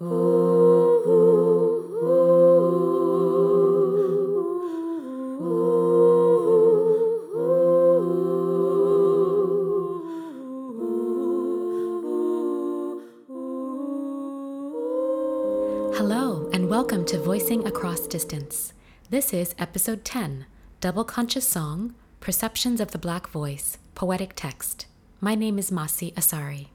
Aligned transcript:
Hello, 0.00 0.10
and 16.52 16.68
welcome 16.68 17.04
to 17.04 17.20
Voicing 17.20 17.64
Across 17.64 18.08
Distance. 18.08 18.72
This 19.10 19.32
is 19.32 19.54
episode 19.60 20.04
10 20.04 20.46
Double 20.80 21.04
Conscious 21.04 21.46
Song 21.46 21.94
Perceptions 22.18 22.80
of 22.80 22.90
the 22.90 22.98
Black 22.98 23.28
Voice, 23.28 23.78
Poetic 23.94 24.32
Text. 24.34 24.86
My 25.20 25.36
name 25.36 25.56
is 25.56 25.70
Masi 25.70 26.12
Asare. 26.14 26.73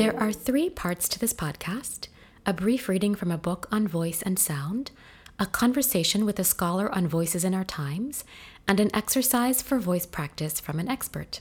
There 0.00 0.18
are 0.18 0.32
three 0.32 0.70
parts 0.70 1.10
to 1.10 1.18
this 1.18 1.34
podcast 1.34 2.08
a 2.46 2.54
brief 2.54 2.88
reading 2.88 3.14
from 3.14 3.30
a 3.30 3.36
book 3.36 3.68
on 3.70 3.86
voice 3.86 4.22
and 4.22 4.38
sound, 4.38 4.92
a 5.38 5.44
conversation 5.44 6.24
with 6.24 6.38
a 6.38 6.42
scholar 6.42 6.90
on 6.90 7.06
voices 7.06 7.44
in 7.44 7.52
our 7.52 7.64
times, 7.64 8.24
and 8.66 8.80
an 8.80 8.88
exercise 8.96 9.60
for 9.60 9.78
voice 9.78 10.06
practice 10.06 10.58
from 10.58 10.78
an 10.78 10.88
expert. 10.88 11.40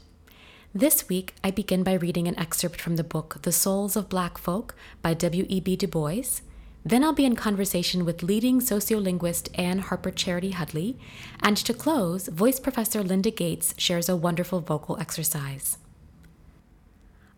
This 0.76 1.08
week, 1.08 1.36
I 1.42 1.52
begin 1.52 1.84
by 1.84 1.94
reading 1.94 2.28
an 2.28 2.38
excerpt 2.38 2.82
from 2.82 2.98
the 2.98 3.04
book 3.06 3.38
The 3.44 3.54
Souls 3.54 3.96
of 3.96 4.10
Black 4.10 4.38
Folk 4.38 4.76
by 5.02 5.14
W.E.B. 5.14 5.78
Du 5.78 5.88
Bois. 5.88 6.42
Then 6.84 7.02
I'll 7.02 7.14
be 7.14 7.24
in 7.24 7.38
conversation 7.38 8.04
with 8.04 8.24
leading 8.24 8.60
sociolinguist 8.60 9.58
Anne 9.58 9.80
Harper 9.80 10.12
Charity 10.12 10.52
Hudley. 10.52 11.00
And 11.40 11.56
to 11.56 11.74
close, 11.74 12.28
voice 12.28 12.60
professor 12.60 13.04
Linda 13.04 13.32
Gates 13.32 13.74
shares 13.78 14.10
a 14.10 14.18
wonderful 14.18 14.60
vocal 14.60 15.00
exercise. 15.00 15.78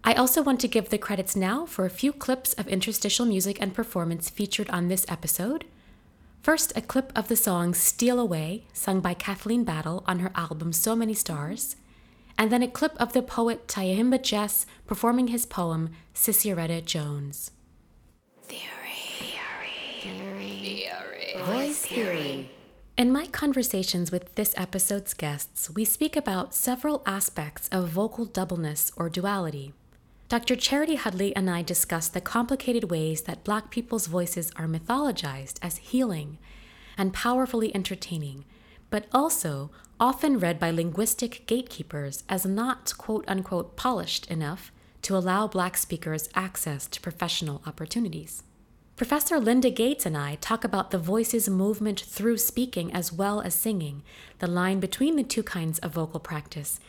I 0.04 0.14
also 0.14 0.42
want 0.42 0.60
to 0.62 0.68
give 0.68 0.90
the 0.90 0.98
credits 0.98 1.36
now 1.36 1.68
for 1.68 1.86
a 1.86 1.90
few 1.90 2.12
clips 2.12 2.54
of 2.54 2.68
interstitial 2.68 3.26
music 3.26 3.62
and 3.62 3.74
performance 3.74 4.32
featured 4.32 4.70
on 4.72 4.88
this 4.88 5.06
episode. 5.08 5.66
First, 6.42 6.74
a 6.76 6.82
clip 6.82 7.12
of 7.16 7.28
the 7.28 7.36
song 7.36 7.76
Steal 7.76 8.20
Away, 8.20 8.66
sung 8.74 9.00
by 9.00 9.14
Kathleen 9.14 9.64
Battle 9.64 10.04
on 10.08 10.20
her 10.20 10.32
album 10.34 10.74
So 10.74 10.96
Many 10.96 11.14
Stars, 11.14 11.76
and 12.36 12.52
then 12.52 12.64
a 12.64 12.68
clip 12.68 12.96
of 13.00 13.14
the 13.14 13.22
poet 13.22 13.68
Tyehimba 13.68 14.24
Jess 14.24 14.66
performing 14.88 15.28
his 15.28 15.46
poem 15.46 15.92
Sissieretta 16.16 16.84
Jones. 16.84 17.52
Theory. 18.42 19.38
Theory. 20.02 20.90
Theory. 20.90 21.44
Voice 21.44 21.86
theory. 21.86 22.50
In 22.98 23.12
my 23.12 23.28
conversations 23.28 24.12
with 24.12 24.34
this 24.34 24.56
episode's 24.58 25.14
guests, 25.14 25.70
we 25.70 25.86
speak 25.86 26.16
about 26.16 26.56
several 26.56 27.04
aspects 27.06 27.70
of 27.72 27.90
vocal 27.90 28.26
doubleness 28.26 28.92
or 28.98 29.08
duality. 29.08 29.74
Dr. 30.32 30.56
Charity 30.56 30.96
Hudley 30.96 31.36
and 31.36 31.50
I 31.50 31.62
discuss 31.62 32.08
the 32.08 32.22
complicated 32.22 32.90
ways 32.90 33.24
that 33.24 33.44
Black 33.44 33.70
people's 33.70 34.08
voices 34.08 34.50
are 34.56 34.66
mythologized 34.66 35.60
as 35.62 35.76
healing 35.76 36.38
and 36.98 37.12
powerfully 37.12 37.76
entertaining, 37.76 38.46
but 38.90 39.08
also 39.12 39.72
often 40.00 40.40
read 40.40 40.58
by 40.58 40.72
linguistic 40.72 41.44
gatekeepers 41.48 42.24
as 42.30 42.46
not 42.46 42.98
quote 42.98 43.26
unquote 43.28 43.76
polished 43.76 44.32
enough 44.32 44.72
to 45.02 45.18
allow 45.18 45.48
Black 45.48 45.76
speakers 45.76 46.30
access 46.34 46.88
to 46.88 47.02
professional 47.02 47.62
opportunities. 47.66 48.44
Professor 48.96 49.38
Linda 49.38 49.70
Gates 49.70 50.06
and 50.06 50.16
I 50.16 50.36
talk 50.36 50.64
about 50.64 50.92
the 50.92 50.98
voice's 50.98 51.50
movement 51.50 52.00
through 52.00 52.38
speaking 52.38 52.94
as 52.94 53.12
well 53.12 53.42
as 53.42 53.54
singing, 53.54 54.02
the 54.40 54.48
line 54.48 54.80
between 54.80 55.18
the 55.18 55.24
two 55.24 55.44
kinds 55.44 55.78
of 55.80 55.92
vocal 55.92 56.22
practice, 56.22 56.80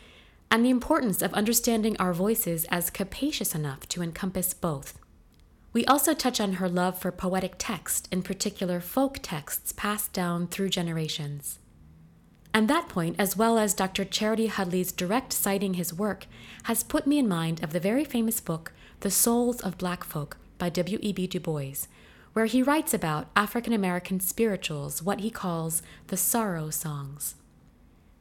and 0.49 0.63
the 0.63 0.69
importance 0.69 1.21
of 1.21 1.33
understanding 1.33 1.97
our 1.97 2.13
voices 2.13 2.65
as 2.65 2.89
capacious 2.89 3.55
enough 3.55 3.87
to 3.89 4.01
encompass 4.01 4.53
both. 4.53 4.99
We 5.73 5.85
also 5.85 6.13
touch 6.13 6.39
on 6.39 6.53
her 6.53 6.69
love 6.69 6.99
for 6.99 7.11
poetic 7.11 7.55
text, 7.57 8.07
in 8.11 8.21
particular 8.21 8.79
folk 8.79 9.19
texts 9.23 9.71
passed 9.71 10.13
down 10.13 10.47
through 10.47 10.69
generations. 10.69 11.59
And 12.53 12.67
that 12.67 12.87
point, 12.87 13.15
as 13.17 13.35
well 13.35 13.57
as 13.57 13.73
Dr. 13.73 14.05
Charity 14.05 14.45
Hudley's 14.45 14.91
direct 14.91 15.33
citing 15.33 15.73
his 15.73 15.91
work, 15.91 16.27
has 16.63 16.83
put 16.83 17.07
me 17.07 17.17
in 17.17 17.27
mind 17.27 17.63
of 17.63 17.73
the 17.73 17.79
very 17.79 18.05
famous 18.05 18.39
book, 18.39 18.71
The 18.99 19.09
Souls 19.09 19.59
of 19.61 19.79
Black 19.79 20.03
Folk 20.03 20.37
by 20.59 20.69
W.E.B. 20.69 21.25
Du 21.27 21.39
Bois, 21.39 21.87
where 22.33 22.45
he 22.45 22.61
writes 22.61 22.93
about 22.93 23.29
African 23.35 23.73
American 23.73 24.19
spirituals, 24.19 25.01
what 25.01 25.21
he 25.21 25.31
calls 25.31 25.81
the 26.07 26.17
sorrow 26.17 26.69
songs. 26.69 27.33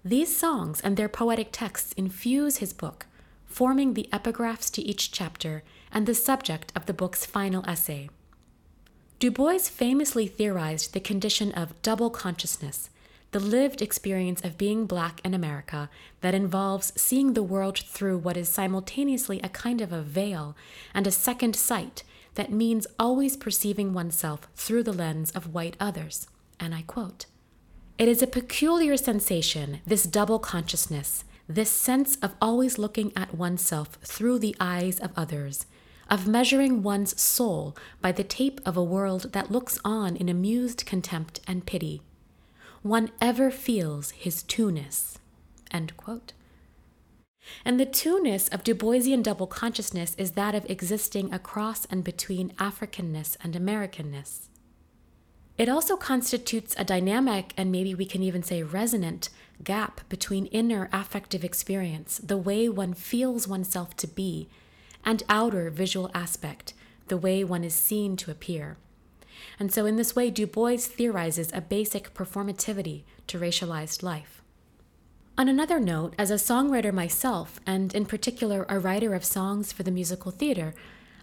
These 0.05 0.37
songs 0.37 0.81
and 0.81 0.97
their 0.97 1.09
poetic 1.09 1.49
texts 1.53 1.93
infuse 1.93 2.57
his 2.57 2.73
book, 2.73 3.07
forming 3.47 3.95
the 3.95 4.09
epigraphs 4.13 4.69
to 4.73 4.83
each 4.83 5.13
chapter 5.13 5.63
and 5.93 6.07
the 6.07 6.15
subject 6.15 6.73
of 6.75 6.87
the 6.87 6.93
book's 6.93 7.25
final 7.25 7.65
essay. 7.69 8.11
Du 9.21 9.31
Bois 9.31 9.59
famously 9.59 10.27
theorized 10.27 10.93
the 10.93 10.99
condition 10.99 11.53
of 11.53 11.81
double 11.83 12.11
consciousness, 12.11 12.91
the 13.31 13.39
lived 13.39 13.81
experience 13.81 14.43
of 14.43 14.59
being 14.59 14.87
black 14.87 15.21
in 15.25 15.35
America 15.35 15.89
that 16.21 16.35
involves 16.35 16.93
seeing 17.01 17.35
the 17.35 17.43
world 17.43 17.79
through 17.79 18.19
what 18.19 18.37
is 18.37 18.49
simultaneously 18.49 19.41
a 19.45 19.49
kind 19.49 19.81
of 19.81 19.93
a 19.93 20.03
veil 20.03 20.57
and 20.93 21.07
a 21.07 21.13
second 21.13 21.55
sight 21.55 22.03
that 22.35 22.51
means 22.51 22.89
always 22.99 23.37
perceiving 23.37 23.95
oneself 23.95 24.49
through 24.57 24.83
the 24.83 24.93
lens 24.93 25.31
of 25.31 25.55
white 25.55 25.77
others. 25.79 26.27
And 26.59 26.75
I 26.75 26.83
quote 26.83 27.27
it 28.03 28.09
is 28.09 28.21
a 28.21 28.27
peculiar 28.27 28.97
sensation, 28.97 29.79
this 29.87 30.03
double 30.03 30.41
consciousness, 30.41 31.23
this 31.49 31.71
sense 31.71 32.17
of 32.17 32.35
always 32.43 32.77
looking 32.77 33.13
at 33.15 33.33
oneself 33.33 33.97
through 34.03 34.41
the 34.41 34.57
eyes 34.59 34.99
of 34.99 35.13
others, 35.17 35.67
of 36.11 36.27
measuring 36.27 36.83
one's 36.83 37.21
soul 37.21 37.77
by 38.01 38.11
the 38.11 38.25
tape 38.25 38.61
of 38.67 38.77
a 38.77 38.83
world 38.83 39.33
that 39.35 39.53
looks 39.53 39.79
on 39.85 40.17
in 40.17 40.29
amused 40.29 40.85
contempt 40.85 41.39
and 41.47 41.65
pity. 41.65 42.03
One 42.83 43.13
ever 43.21 43.53
feels 43.53 44.11
his 44.11 44.43
two-ness. 44.43 45.19
And 45.71 45.93
the 47.79 47.87
two-ness 47.87 48.49
of 48.49 48.65
Du 48.65 48.75
Boisian 48.75 49.23
double 49.23 49.47
consciousness 49.47 50.17
is 50.19 50.33
that 50.33 50.57
of 50.57 50.69
existing 50.69 51.33
across 51.33 51.85
and 51.85 52.03
between 52.03 52.51
Africanness 52.55 53.37
and 53.45 53.55
Americanness. 53.55 54.49
It 55.59 55.69
also 55.69 55.97
constitutes 55.97 56.75
a 56.79 56.85
dynamic 56.85 57.53
and 57.57 57.71
maybe 57.71 57.95
we 57.95 58.07
can 58.07 58.23
even 58.23 58.43
say 58.43 58.63
resonant 58.63 59.29
gap 59.63 60.01
between 60.09 60.47
inner 60.47 60.89
affective 60.93 61.45
experience, 61.45 62.19
the 62.19 62.37
way 62.37 62.69
one 62.69 62.95
feels 62.95 63.47
oneself 63.47 63.97
to 63.99 64.07
be, 64.07 64.49
and 65.05 65.23
outer 65.29 65.71
visual 65.71 66.11
aspect, 66.15 66.75
the 67.09 67.17
way 67.17 67.45
one 67.45 67.65
is 67.65 67.75
seen 67.75 68.17
to 68.17 68.31
appear. 68.31 68.77
And 69.59 69.73
so, 69.73 69.87
in 69.87 69.97
this 69.97 70.17
way, 70.17 70.31
Du 70.31 70.47
Bois 70.47 70.79
theorizes 70.79 71.51
a 71.53 71.61
basic 71.61 72.15
performativity 72.15 73.03
to 73.27 73.39
racialized 73.39 74.03
life. 74.03 74.43
On 75.37 75.49
another 75.49 75.81
note, 75.81 76.15
as 76.19 76.31
a 76.31 76.35
songwriter 76.35 76.93
myself, 76.93 77.59
and 77.67 77.95
in 77.95 78.07
particular 78.07 78.67
a 78.69 78.79
writer 78.79 79.15
of 79.15 79.25
songs 79.25 79.73
for 79.73 79.83
the 79.83 79.91
musical 79.91 80.31
theater, 80.31 80.75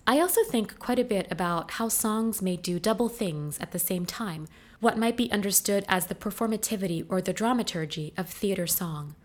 I 0.08 0.20
also 0.20 0.44
think 0.44 0.80
quite 0.80 1.00
a 1.00 1.04
bit 1.04 1.28
about 1.32 1.72
how 1.72 1.88
songs 1.88 2.42
may 2.42 2.56
do 2.56 2.80
double 2.80 3.10
things 3.10 3.60
at 3.60 3.72
the 3.72 3.80
same 3.80 4.06
time, 4.06 4.48
what 4.80 4.98
might 4.98 5.18
be 5.18 5.32
understood 5.32 5.86
as 5.88 6.08
the 6.08 6.16
performativity 6.16 7.06
or 7.10 7.22
the 7.22 7.34
dramaturgy 7.34 8.14
of 8.18 8.30
theater 8.30 8.66
song. 8.66 9.16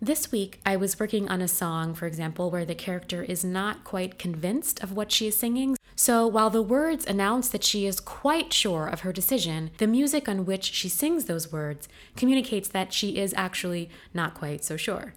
This 0.00 0.32
week, 0.32 0.60
I 0.66 0.74
was 0.74 0.98
working 0.98 1.28
on 1.28 1.40
a 1.40 1.46
song, 1.46 1.94
for 1.94 2.06
example, 2.06 2.50
where 2.50 2.64
the 2.64 2.74
character 2.74 3.22
is 3.22 3.44
not 3.44 3.84
quite 3.84 4.18
convinced 4.18 4.82
of 4.82 4.92
what 4.92 5.12
she 5.12 5.28
is 5.28 5.36
singing. 5.36 5.76
So 5.94 6.26
while 6.26 6.50
the 6.50 6.60
words 6.60 7.06
announce 7.06 7.48
that 7.50 7.62
she 7.62 7.86
is 7.86 8.00
quite 8.00 8.52
sure 8.52 8.88
of 8.88 9.00
her 9.00 9.12
decision, 9.12 9.70
the 9.78 9.86
music 9.86 10.28
on 10.28 10.44
which 10.44 10.64
she 10.64 10.88
sings 10.88 11.26
those 11.26 11.52
words 11.52 11.88
communicates 12.16 12.68
that 12.70 12.92
she 12.92 13.16
is 13.16 13.32
actually 13.36 13.88
not 14.12 14.34
quite 14.34 14.64
so 14.64 14.76
sure. 14.76 15.14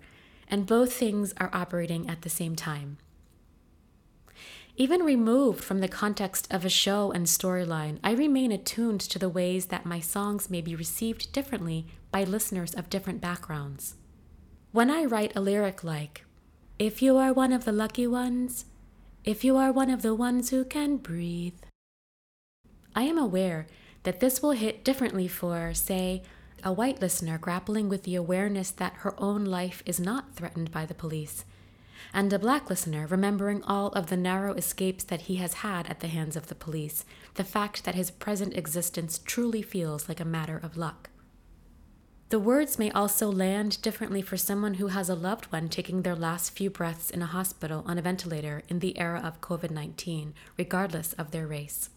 And 0.47 0.67
both 0.67 0.93
things 0.93 1.34
are 1.38 1.49
operating 1.52 2.08
at 2.08 2.22
the 2.22 2.29
same 2.29 2.55
time. 2.55 2.97
Even 4.78 5.04
removed 5.04 5.64
from 5.64 5.80
the 5.80 5.88
context 5.88 6.52
of 6.52 6.66
a 6.66 6.70
show 6.70 7.12
and 7.12 7.28
storyline, 7.28 7.98
I 8.04 8.12
remain 8.12 8.52
attuned 8.52 9.00
to 9.02 9.18
the 9.18 9.30
ways 9.30 9.68
that 9.68 9.86
my 9.86 10.02
songs 10.02 10.50
may 10.50 10.60
be 10.60 10.76
received 10.76 11.32
differently 11.32 11.88
by 12.12 12.26
listeners 12.26 12.74
of 12.74 12.90
different 12.90 13.22
backgrounds. 13.22 13.96
When 14.74 14.92
I 14.92 15.06
write 15.06 15.34
a 15.34 15.40
lyric 15.40 15.86
like, 15.86 16.26
If 16.78 17.02
you 17.02 17.16
are 17.16 17.32
one 17.32 17.54
of 17.54 17.64
the 17.64 17.72
lucky 17.72 18.06
ones, 18.06 18.66
if 19.24 19.46
you 19.46 19.56
are 19.56 19.72
one 19.72 19.90
of 19.90 20.02
the 20.02 20.14
ones 20.14 20.50
who 20.50 20.66
can 20.66 20.98
breathe, 20.98 21.54
I 22.94 23.04
am 23.04 23.18
aware 23.18 23.68
that 24.04 24.20
this 24.20 24.42
will 24.42 24.52
hit 24.52 24.84
differently 24.84 25.30
for, 25.30 25.74
say, 25.74 26.22
a 26.66 26.74
white 26.74 27.00
listener 27.00 27.38
grappling 27.38 27.88
with 27.88 28.04
the 28.04 28.16
awareness 28.16 28.72
that 28.72 28.96
her 28.98 29.18
own 29.22 29.46
life 29.46 29.82
is 29.86 30.02
not 30.02 30.36
threatened 30.36 30.70
by 30.72 30.86
the 30.86 30.94
police 30.94 31.46
and 32.13 32.31
a 32.31 32.40
black 32.40 32.69
listener 32.69 33.07
remembering 33.07 33.63
all 33.63 33.87
of 33.90 34.07
the 34.07 34.17
narrow 34.17 34.53
escapes 34.53 35.03
that 35.03 35.22
he 35.22 35.35
has 35.35 35.55
had 35.55 35.87
at 35.87 35.99
the 35.99 36.07
hands 36.07 36.35
of 36.35 36.47
the 36.47 36.55
police, 36.55 37.05
the 37.35 37.43
fact 37.43 37.84
that 37.84 37.96
his 37.96 38.11
present 38.11 38.55
existence 38.55 39.19
truly 39.19 39.61
feels 39.61 40.07
like 40.07 40.19
a 40.19 40.25
matter 40.25 40.57
of 40.57 40.78
luck. 40.78 41.09
The 42.29 42.40
words 42.40 42.79
may 42.79 42.90
also 42.91 43.31
land 43.31 43.81
differently 43.81 44.22
for 44.22 44.35
someone 44.35 44.75
who 44.75 44.87
has 44.87 45.09
a 45.09 45.16
loved 45.16 45.46
one 45.52 45.69
taking 45.69 46.02
their 46.02 46.16
last 46.16 46.49
few 46.52 46.69
breaths 46.69 47.09
in 47.09 47.22
a 47.22 47.28
hospital 47.28 47.84
on 47.85 47.99
a 47.99 48.02
ventilator 48.02 48.63
in 48.67 48.79
the 48.79 48.97
era 48.97 49.22
of 49.23 49.41
COVID 49.41 49.69
19, 49.69 50.34
regardless 50.57 51.13
of 51.13 51.31
their 51.31 51.46
race. 51.46 51.90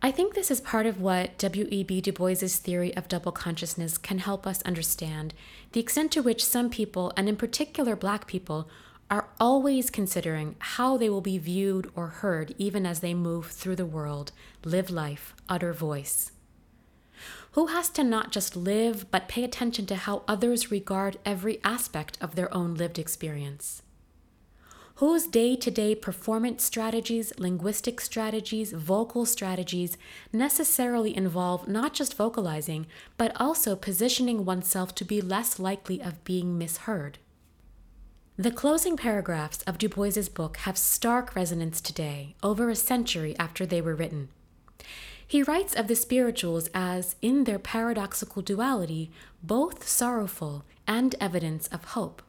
I 0.00 0.12
think 0.12 0.34
this 0.34 0.52
is 0.52 0.60
part 0.60 0.86
of 0.86 1.00
what 1.00 1.36
W.E.B. 1.38 2.00
Du 2.02 2.12
Bois's 2.12 2.58
theory 2.58 2.96
of 2.96 3.08
double 3.08 3.32
consciousness 3.32 3.98
can 3.98 4.18
help 4.18 4.46
us 4.46 4.62
understand 4.62 5.34
the 5.72 5.80
extent 5.80 6.12
to 6.12 6.22
which 6.22 6.44
some 6.44 6.70
people, 6.70 7.12
and 7.16 7.28
in 7.28 7.34
particular 7.34 7.96
black 7.96 8.28
people, 8.28 8.68
are 9.10 9.28
always 9.40 9.90
considering 9.90 10.54
how 10.60 10.96
they 10.96 11.10
will 11.10 11.20
be 11.20 11.36
viewed 11.36 11.90
or 11.96 12.06
heard 12.08 12.54
even 12.58 12.86
as 12.86 13.00
they 13.00 13.12
move 13.12 13.46
through 13.46 13.74
the 13.74 13.86
world, 13.86 14.30
live 14.64 14.88
life, 14.88 15.34
utter 15.48 15.72
voice. 15.72 16.30
Who 17.52 17.66
has 17.66 17.88
to 17.90 18.04
not 18.04 18.30
just 18.30 18.54
live, 18.54 19.10
but 19.10 19.26
pay 19.26 19.42
attention 19.42 19.86
to 19.86 19.96
how 19.96 20.22
others 20.28 20.70
regard 20.70 21.16
every 21.24 21.58
aspect 21.64 22.18
of 22.20 22.36
their 22.36 22.54
own 22.54 22.74
lived 22.74 23.00
experience? 23.00 23.82
Whose 24.98 25.28
day 25.28 25.54
to 25.54 25.70
day 25.70 25.94
performance 25.94 26.64
strategies, 26.64 27.32
linguistic 27.38 28.00
strategies, 28.00 28.72
vocal 28.72 29.24
strategies 29.24 29.96
necessarily 30.32 31.16
involve 31.16 31.68
not 31.68 31.94
just 31.94 32.16
vocalizing, 32.16 32.84
but 33.16 33.30
also 33.40 33.76
positioning 33.76 34.44
oneself 34.44 34.92
to 34.92 35.04
be 35.04 35.20
less 35.20 35.60
likely 35.60 36.02
of 36.02 36.24
being 36.24 36.58
misheard. 36.58 37.16
The 38.36 38.50
closing 38.50 38.96
paragraphs 38.96 39.62
of 39.68 39.78
Du 39.78 39.88
Bois's 39.88 40.28
book 40.28 40.56
have 40.58 40.76
stark 40.76 41.36
resonance 41.36 41.80
today, 41.80 42.34
over 42.42 42.68
a 42.68 42.74
century 42.74 43.36
after 43.38 43.64
they 43.64 43.80
were 43.80 43.94
written. 43.94 44.30
He 45.24 45.44
writes 45.44 45.76
of 45.76 45.86
the 45.86 45.94
spirituals 45.94 46.68
as, 46.74 47.14
in 47.22 47.44
their 47.44 47.60
paradoxical 47.60 48.42
duality, 48.42 49.12
both 49.44 49.86
sorrowful 49.86 50.64
and 50.88 51.14
evidence 51.20 51.68
of 51.68 51.84
hope. 51.84 52.20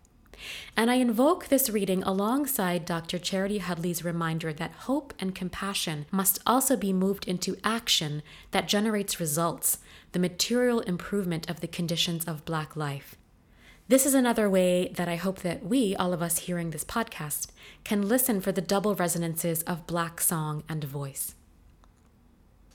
And 0.75 0.89
I 0.89 0.95
invoke 0.95 1.47
this 1.47 1.69
reading 1.69 2.03
alongside 2.03 2.86
Dr. 2.86 3.18
Charity 3.18 3.59
Hudley's 3.59 4.03
reminder 4.03 4.53
that 4.53 4.71
hope 4.71 5.13
and 5.19 5.36
compassion 5.36 6.06
must 6.12 6.39
also 6.45 6.75
be 6.75 6.94
moved 6.94 7.27
into 7.27 7.57
action 7.63 8.24
that 8.51 8.68
generates 8.68 9.19
results, 9.19 9.80
the 10.12 10.19
material 10.19 10.80
improvement 10.81 11.50
of 11.50 11.62
the 11.62 11.68
conditions 11.68 12.25
of 12.25 12.45
Black 12.45 12.75
life. 12.75 13.15
This 13.88 14.06
is 14.06 14.13
another 14.13 14.50
way 14.50 14.89
that 14.95 15.07
I 15.07 15.15
hope 15.15 15.39
that 15.39 15.65
we, 15.65 15.95
all 15.95 16.13
of 16.13 16.21
us 16.21 16.39
hearing 16.39 16.69
this 16.69 16.86
podcast, 16.86 17.47
can 17.83 18.07
listen 18.07 18.39
for 18.39 18.51
the 18.51 18.62
double 18.62 18.94
resonances 18.94 19.63
of 19.63 19.88
Black 19.88 20.21
song 20.21 20.63
and 20.69 20.83
voice. 20.83 21.33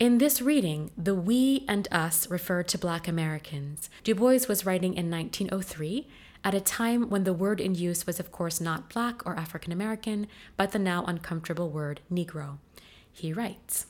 In 0.00 0.18
this 0.18 0.42
reading, 0.42 0.90
the 0.98 1.14
we 1.14 1.64
and 1.68 1.86
us 1.92 2.28
refer 2.28 2.64
to 2.64 2.76
Black 2.76 3.06
Americans. 3.06 3.88
Du 4.02 4.12
Bois 4.12 4.40
was 4.48 4.66
writing 4.66 4.94
in 4.94 5.08
1903 5.08 6.08
at 6.44 6.54
a 6.54 6.60
time 6.60 7.08
when 7.08 7.24
the 7.24 7.32
word 7.32 7.60
in 7.60 7.74
use 7.74 8.06
was, 8.06 8.20
of 8.20 8.30
course, 8.30 8.60
not 8.60 8.90
black 8.90 9.24
or 9.26 9.34
African 9.36 9.72
American, 9.72 10.26
but 10.56 10.72
the 10.72 10.78
now 10.78 11.04
uncomfortable 11.06 11.70
word 11.70 12.00
Negro. 12.12 12.58
He 13.10 13.32
writes 13.32 13.86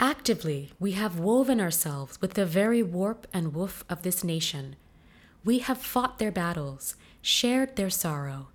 Actively, 0.00 0.72
we 0.80 0.92
have 0.92 1.20
woven 1.20 1.60
ourselves 1.60 2.20
with 2.20 2.34
the 2.34 2.46
very 2.46 2.82
warp 2.82 3.26
and 3.32 3.54
woof 3.54 3.84
of 3.90 4.02
this 4.02 4.24
nation. 4.24 4.74
We 5.44 5.58
have 5.60 5.78
fought 5.78 6.18
their 6.18 6.32
battles, 6.32 6.96
shared 7.20 7.76
their 7.76 7.90
sorrow, 7.90 8.48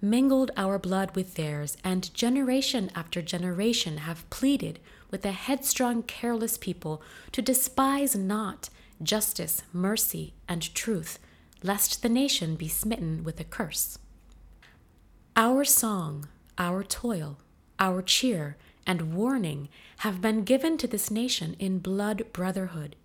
mingled 0.00 0.50
our 0.56 0.78
blood 0.78 1.16
with 1.16 1.34
theirs, 1.34 1.76
and 1.82 2.14
generation 2.14 2.90
after 2.94 3.20
generation 3.20 3.98
have 3.98 4.28
pleaded 4.30 4.78
with 5.10 5.24
a 5.24 5.32
headstrong, 5.32 6.02
careless 6.04 6.56
people 6.56 7.02
to 7.32 7.42
despise 7.42 8.14
not 8.14 8.70
justice, 9.02 9.62
mercy, 9.72 10.34
and 10.48 10.74
truth 10.74 11.18
lest 11.64 12.02
the 12.02 12.08
nation 12.10 12.54
be 12.56 12.68
smitten 12.68 13.24
with 13.24 13.40
a 13.40 13.44
curse. 13.44 13.98
Our 15.34 15.64
song, 15.64 16.28
our 16.58 16.84
toil, 16.84 17.38
our 17.80 18.02
cheer, 18.02 18.58
and 18.86 19.14
warning 19.14 19.70
have 19.98 20.20
been 20.20 20.44
given 20.44 20.76
to 20.76 20.86
this 20.86 21.10
nation 21.10 21.56
in 21.58 21.78
blood 21.78 22.22
brotherhood. 22.34 22.96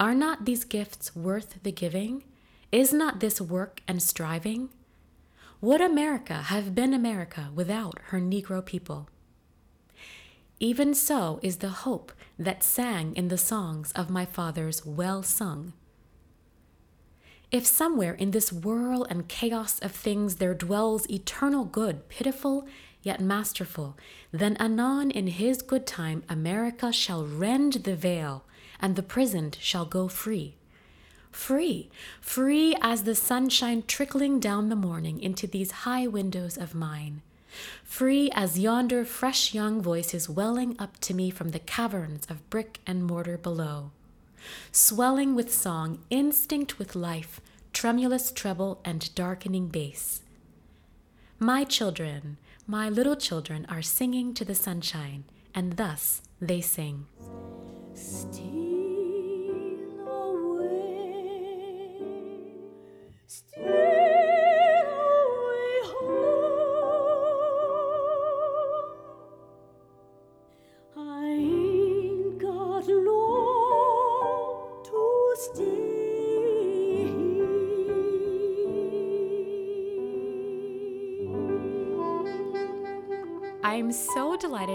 Are 0.00 0.16
not 0.16 0.44
these 0.44 0.64
gifts 0.64 1.14
worth 1.14 1.62
the 1.62 1.70
giving? 1.70 2.24
Is 2.72 2.92
not 2.92 3.20
this 3.20 3.40
work 3.40 3.80
and 3.86 4.02
striving? 4.02 4.70
Would 5.60 5.80
America 5.80 6.34
have 6.34 6.74
been 6.74 6.92
America 6.92 7.50
without 7.54 8.00
her 8.06 8.20
Negro 8.20 8.66
people? 8.66 9.08
Even 10.58 10.92
so 10.92 11.38
is 11.40 11.58
the 11.58 11.84
hope 11.86 12.10
that 12.36 12.64
sang 12.64 13.14
in 13.14 13.28
the 13.28 13.38
songs 13.38 13.92
of 13.92 14.10
my 14.10 14.26
fathers 14.26 14.84
well 14.84 15.22
sung. 15.22 15.72
If 17.54 17.66
somewhere 17.66 18.14
in 18.14 18.32
this 18.32 18.52
whirl 18.52 19.04
and 19.04 19.28
chaos 19.28 19.78
of 19.78 19.92
things 19.92 20.36
there 20.36 20.54
dwells 20.54 21.08
eternal 21.08 21.64
good, 21.64 22.08
pitiful 22.08 22.66
yet 23.00 23.20
masterful, 23.20 23.96
then 24.32 24.56
anon 24.56 25.12
in 25.12 25.28
his 25.28 25.62
good 25.62 25.86
time 25.86 26.24
America 26.28 26.92
shall 26.92 27.24
rend 27.24 27.74
the 27.74 27.94
veil, 27.94 28.42
and 28.80 28.96
the 28.96 29.04
prisoned 29.04 29.56
shall 29.60 29.84
go 29.84 30.08
free. 30.08 30.56
Free, 31.30 31.90
free 32.20 32.74
as 32.80 33.04
the 33.04 33.14
sunshine 33.14 33.84
trickling 33.86 34.40
down 34.40 34.68
the 34.68 34.74
morning 34.74 35.20
into 35.20 35.46
these 35.46 35.86
high 35.86 36.08
windows 36.08 36.58
of 36.58 36.74
mine. 36.74 37.22
Free 37.84 38.32
as 38.32 38.58
yonder 38.58 39.04
fresh 39.04 39.54
young 39.54 39.80
voices 39.80 40.28
welling 40.28 40.74
up 40.80 40.98
to 41.02 41.14
me 41.14 41.30
from 41.30 41.50
the 41.50 41.60
caverns 41.60 42.26
of 42.28 42.50
brick 42.50 42.80
and 42.84 43.04
mortar 43.04 43.38
below 43.38 43.92
swelling 44.72 45.34
with 45.34 45.52
song, 45.52 46.00
instinct 46.10 46.78
with 46.78 46.94
life, 46.94 47.40
tremulous 47.72 48.32
treble, 48.32 48.80
and 48.84 49.14
darkening 49.14 49.68
bass. 49.68 50.22
My 51.38 51.64
children, 51.64 52.38
my 52.66 52.88
little 52.88 53.16
children, 53.16 53.66
are 53.68 53.82
singing 53.82 54.34
to 54.34 54.44
the 54.44 54.54
sunshine, 54.54 55.24
and 55.54 55.76
thus 55.76 56.22
they 56.40 56.60
sing. 56.60 57.06
I'm 63.56 63.73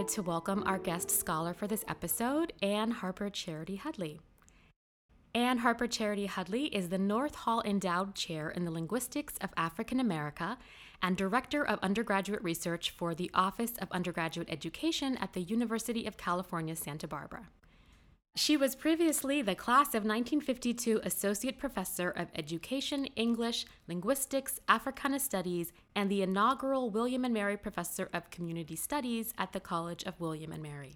to 0.09 0.23
welcome 0.23 0.63
our 0.65 0.79
guest 0.79 1.11
scholar 1.11 1.53
for 1.53 1.67
this 1.67 1.85
episode, 1.87 2.51
Anne 2.63 2.89
Harper 2.89 3.29
Charity 3.29 3.75
Hudley. 3.75 4.19
Anne 5.35 5.59
Harper 5.59 5.85
Charity 5.85 6.25
Hudley 6.25 6.65
is 6.65 6.89
the 6.89 6.97
North 6.97 7.35
Hall 7.35 7.61
Endowed 7.63 8.15
Chair 8.15 8.49
in 8.49 8.65
the 8.65 8.71
Linguistics 8.71 9.35
of 9.39 9.51
African 9.55 9.99
America 9.99 10.57
and 11.03 11.15
Director 11.15 11.63
of 11.63 11.77
Undergraduate 11.83 12.41
Research 12.41 12.89
for 12.89 13.13
the 13.13 13.29
Office 13.35 13.73
of 13.79 13.91
Undergraduate 13.91 14.49
Education 14.49 15.15
at 15.17 15.33
the 15.33 15.41
University 15.41 16.07
of 16.07 16.17
California, 16.17 16.75
Santa 16.75 17.07
Barbara. 17.07 17.47
She 18.35 18.55
was 18.55 18.75
previously 18.75 19.41
the 19.41 19.55
class 19.55 19.89
of 19.89 20.05
1952 20.05 21.01
Associate 21.03 21.57
Professor 21.57 22.09
of 22.09 22.29
Education, 22.35 23.05
English, 23.15 23.65
Linguistics, 23.87 24.59
Africana 24.69 25.19
Studies, 25.19 25.73
and 25.95 26.09
the 26.09 26.21
inaugural 26.21 26.89
William 26.89 27.25
and 27.25 27.33
Mary 27.33 27.57
Professor 27.57 28.09
of 28.13 28.29
Community 28.29 28.75
Studies 28.75 29.33
at 29.37 29.51
the 29.51 29.59
College 29.59 30.03
of 30.03 30.19
William 30.19 30.51
and 30.53 30.63
Mary. 30.63 30.95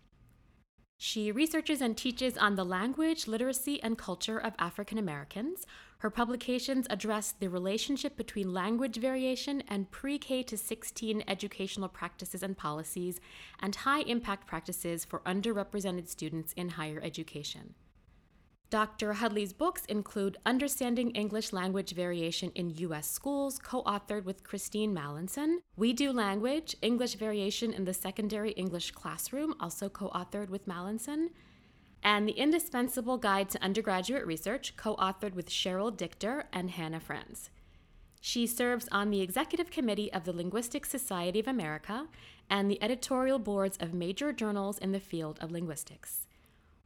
She 0.97 1.33
researches 1.33 1.81
and 1.81 1.97
teaches 1.97 2.37
on 2.37 2.55
the 2.55 2.63
language, 2.63 3.27
literacy, 3.27 3.81
and 3.83 3.97
culture 3.97 4.37
of 4.37 4.53
African 4.57 4.97
Americans. 4.97 5.65
Her 6.03 6.09
publications 6.09 6.85
address 6.89 7.31
the 7.31 7.49
relationship 7.49 8.17
between 8.17 8.53
language 8.53 8.97
variation 8.97 9.63
and 9.69 9.89
pre 9.89 10.17
K 10.17 10.43
to 10.43 10.57
16 10.57 11.23
educational 11.29 11.87
practices 11.87 12.43
and 12.43 12.57
policies, 12.57 13.21
and 13.61 13.73
high 13.73 14.01
impact 14.01 14.45
practices 14.45 15.05
for 15.05 15.21
underrepresented 15.21 16.09
students 16.09 16.51
in 16.57 16.67
higher 16.67 16.99
education. 17.01 17.75
Dr. 18.69 19.13
Hudley's 19.13 19.53
books 19.53 19.85
include 19.85 20.35
Understanding 20.45 21.11
English 21.11 21.53
Language 21.53 21.93
Variation 21.95 22.51
in 22.53 22.71
U.S. 22.71 23.09
Schools, 23.09 23.57
co 23.57 23.81
authored 23.83 24.25
with 24.25 24.43
Christine 24.43 24.93
Mallinson, 24.93 25.59
We 25.77 25.93
Do 25.93 26.11
Language 26.11 26.75
English 26.81 27.15
Variation 27.15 27.71
in 27.71 27.85
the 27.85 27.93
Secondary 27.93 28.51
English 28.51 28.91
Classroom, 28.91 29.55
also 29.57 29.87
co 29.87 30.09
authored 30.09 30.49
with 30.49 30.67
Mallinson, 30.67 31.29
and 32.03 32.27
The 32.27 32.33
Indispensable 32.33 33.17
Guide 33.17 33.49
to 33.49 33.63
Undergraduate 33.63 34.25
Research, 34.25 34.75
co 34.75 34.95
authored 34.97 35.33
with 35.33 35.49
Cheryl 35.49 35.95
Dickter 35.95 36.45
and 36.51 36.71
Hannah 36.71 36.99
Franz. 36.99 37.49
She 38.19 38.45
serves 38.45 38.87
on 38.91 39.09
the 39.09 39.21
executive 39.21 39.71
committee 39.71 40.11
of 40.11 40.25
the 40.25 40.33
Linguistic 40.33 40.85
Society 40.85 41.39
of 41.39 41.47
America 41.47 42.07
and 42.49 42.69
the 42.69 42.81
editorial 42.83 43.39
boards 43.39 43.77
of 43.79 43.93
major 43.93 44.31
journals 44.31 44.77
in 44.77 44.91
the 44.91 44.99
field 44.99 45.39
of 45.41 45.51
linguistics. 45.51 46.27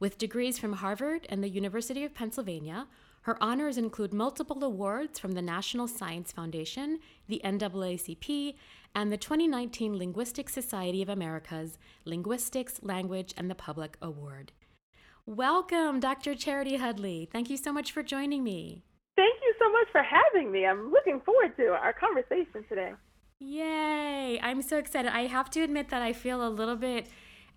With 0.00 0.18
degrees 0.18 0.58
from 0.58 0.74
Harvard 0.74 1.26
and 1.28 1.42
the 1.42 1.48
University 1.48 2.04
of 2.04 2.14
Pennsylvania, 2.14 2.86
her 3.22 3.36
honors 3.42 3.76
include 3.76 4.12
multiple 4.14 4.62
awards 4.62 5.18
from 5.18 5.32
the 5.32 5.42
National 5.42 5.88
Science 5.88 6.32
Foundation, 6.32 7.00
the 7.26 7.40
NAACP, 7.44 8.54
and 8.94 9.12
the 9.12 9.16
2019 9.16 9.98
Linguistic 9.98 10.48
Society 10.48 11.02
of 11.02 11.08
America's 11.08 11.78
Linguistics, 12.04 12.80
Language, 12.82 13.34
and 13.36 13.50
the 13.50 13.54
Public 13.54 13.96
Award. 14.00 14.52
Welcome, 15.28 16.00
Dr. 16.00 16.34
Charity 16.34 16.76
Hudley. 16.76 17.28
Thank 17.30 17.50
you 17.50 17.58
so 17.58 17.70
much 17.70 17.92
for 17.92 18.02
joining 18.02 18.42
me. 18.42 18.82
Thank 19.14 19.34
you 19.42 19.54
so 19.58 19.70
much 19.70 19.88
for 19.92 20.02
having 20.02 20.50
me. 20.50 20.64
I'm 20.64 20.90
looking 20.90 21.20
forward 21.20 21.54
to 21.58 21.66
our 21.66 21.92
conversation 21.92 22.64
today. 22.66 22.92
Yay! 23.38 24.40
I'm 24.42 24.62
so 24.62 24.78
excited. 24.78 25.12
I 25.14 25.26
have 25.26 25.50
to 25.50 25.60
admit 25.60 25.90
that 25.90 26.00
I 26.00 26.14
feel 26.14 26.42
a 26.42 26.48
little 26.48 26.76
bit 26.76 27.08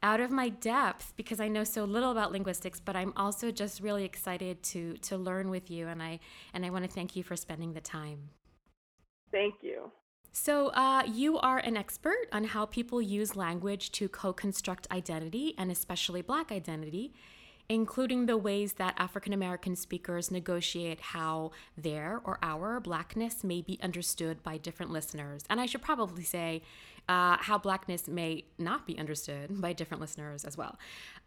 out 0.04 0.20
of 0.20 0.32
my 0.32 0.50
depth 0.50 1.14
because 1.16 1.40
I 1.40 1.48
know 1.48 1.64
so 1.64 1.86
little 1.86 2.12
about 2.12 2.34
linguistics, 2.34 2.82
but 2.82 2.98
I'm 2.98 3.14
also 3.16 3.52
just 3.52 3.80
really 3.80 4.04
excited 4.04 4.62
to 4.64 4.98
to 4.98 5.16
learn 5.16 5.50
with 5.50 5.72
you 5.72 5.88
and 5.88 6.04
I 6.04 6.20
and 6.54 6.66
I 6.66 6.72
want 6.72 6.84
to 6.84 6.92
thank 6.92 7.16
you 7.16 7.24
for 7.24 7.38
spending 7.38 7.72
the 7.72 7.80
time. 7.80 8.32
Thank 9.32 9.56
you. 9.62 9.94
So, 10.34 10.68
uh, 10.70 11.04
you 11.06 11.38
are 11.40 11.60
an 11.60 11.78
expert 11.78 12.28
on 12.34 12.44
how 12.44 12.66
people 12.66 13.02
use 13.02 13.38
language 13.38 13.94
to 13.94 14.10
co 14.10 14.34
construct 14.34 14.88
identity 14.92 15.56
and 15.58 15.72
especially 15.72 16.22
Black 16.22 16.52
identity 16.52 17.14
including 17.72 18.26
the 18.26 18.36
ways 18.36 18.74
that 18.74 18.94
African 18.98 19.32
American 19.32 19.78
speakers 19.78 20.30
negotiate 20.30 21.00
how 21.00 21.52
their 21.78 22.20
or 22.26 22.38
our 22.44 22.82
Blackness 22.82 23.46
may 23.46 23.62
be 23.62 23.80
understood 23.82 24.44
by 24.44 24.58
different 24.58 24.92
listeners. 24.92 25.44
And 25.50 25.62
I 25.62 25.68
should 25.68 25.82
probably 25.82 26.24
say 26.24 26.64
uh, 27.08 27.38
how 27.40 27.58
Blackness 27.58 28.10
may 28.10 28.44
not 28.58 28.86
be 28.86 29.00
understood 29.00 29.62
by 29.62 29.72
different 29.72 30.02
listeners 30.02 30.44
as 30.44 30.58
well. 30.58 30.78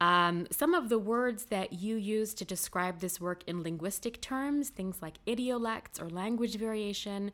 Um, 0.02 0.46
some 0.50 0.74
of 0.74 0.90
the 0.90 0.98
words 0.98 1.46
that 1.46 1.72
you 1.72 1.96
use 1.96 2.34
to 2.34 2.44
describe 2.44 3.00
this 3.00 3.18
work 3.18 3.42
in 3.46 3.62
linguistic 3.62 4.20
terms, 4.20 4.68
things 4.68 5.00
like 5.00 5.14
idiolects 5.24 5.98
or 5.98 6.10
language 6.10 6.56
variation, 6.56 7.32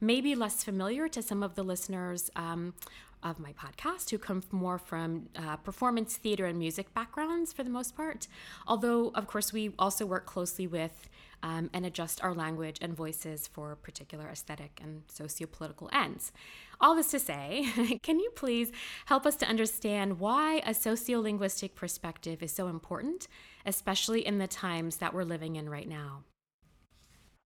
may 0.00 0.20
be 0.20 0.36
less 0.36 0.62
familiar 0.62 1.08
to 1.08 1.20
some 1.20 1.42
of 1.42 1.56
the 1.56 1.64
listeners 1.64 2.30
um, 2.36 2.74
of 3.22 3.38
my 3.38 3.52
podcast 3.52 4.10
who 4.10 4.18
come 4.18 4.42
more 4.50 4.78
from 4.78 5.28
uh, 5.36 5.56
performance 5.56 6.16
theater 6.16 6.46
and 6.46 6.58
music 6.58 6.92
backgrounds 6.94 7.52
for 7.52 7.62
the 7.62 7.70
most 7.70 7.96
part. 7.96 8.26
Although, 8.66 9.12
of 9.14 9.26
course, 9.26 9.52
we 9.52 9.72
also 9.78 10.04
work 10.06 10.26
closely 10.26 10.66
with 10.66 11.08
um, 11.42 11.70
and 11.72 11.84
adjust 11.84 12.22
our 12.22 12.34
language 12.34 12.78
and 12.80 12.94
voices 12.94 13.48
for 13.48 13.74
particular 13.76 14.28
aesthetic 14.28 14.80
and 14.82 15.06
sociopolitical 15.08 15.88
ends. 15.92 16.32
All 16.80 16.94
this 16.94 17.10
to 17.10 17.18
say, 17.18 17.98
can 18.02 18.18
you 18.20 18.30
please 18.36 18.70
help 19.06 19.26
us 19.26 19.36
to 19.36 19.46
understand 19.46 20.20
why 20.20 20.62
a 20.64 20.70
sociolinguistic 20.70 21.74
perspective 21.74 22.42
is 22.42 22.52
so 22.52 22.68
important, 22.68 23.28
especially 23.66 24.26
in 24.26 24.38
the 24.38 24.46
times 24.46 24.96
that 24.98 25.14
we're 25.14 25.24
living 25.24 25.56
in 25.56 25.68
right 25.68 25.88
now? 25.88 26.24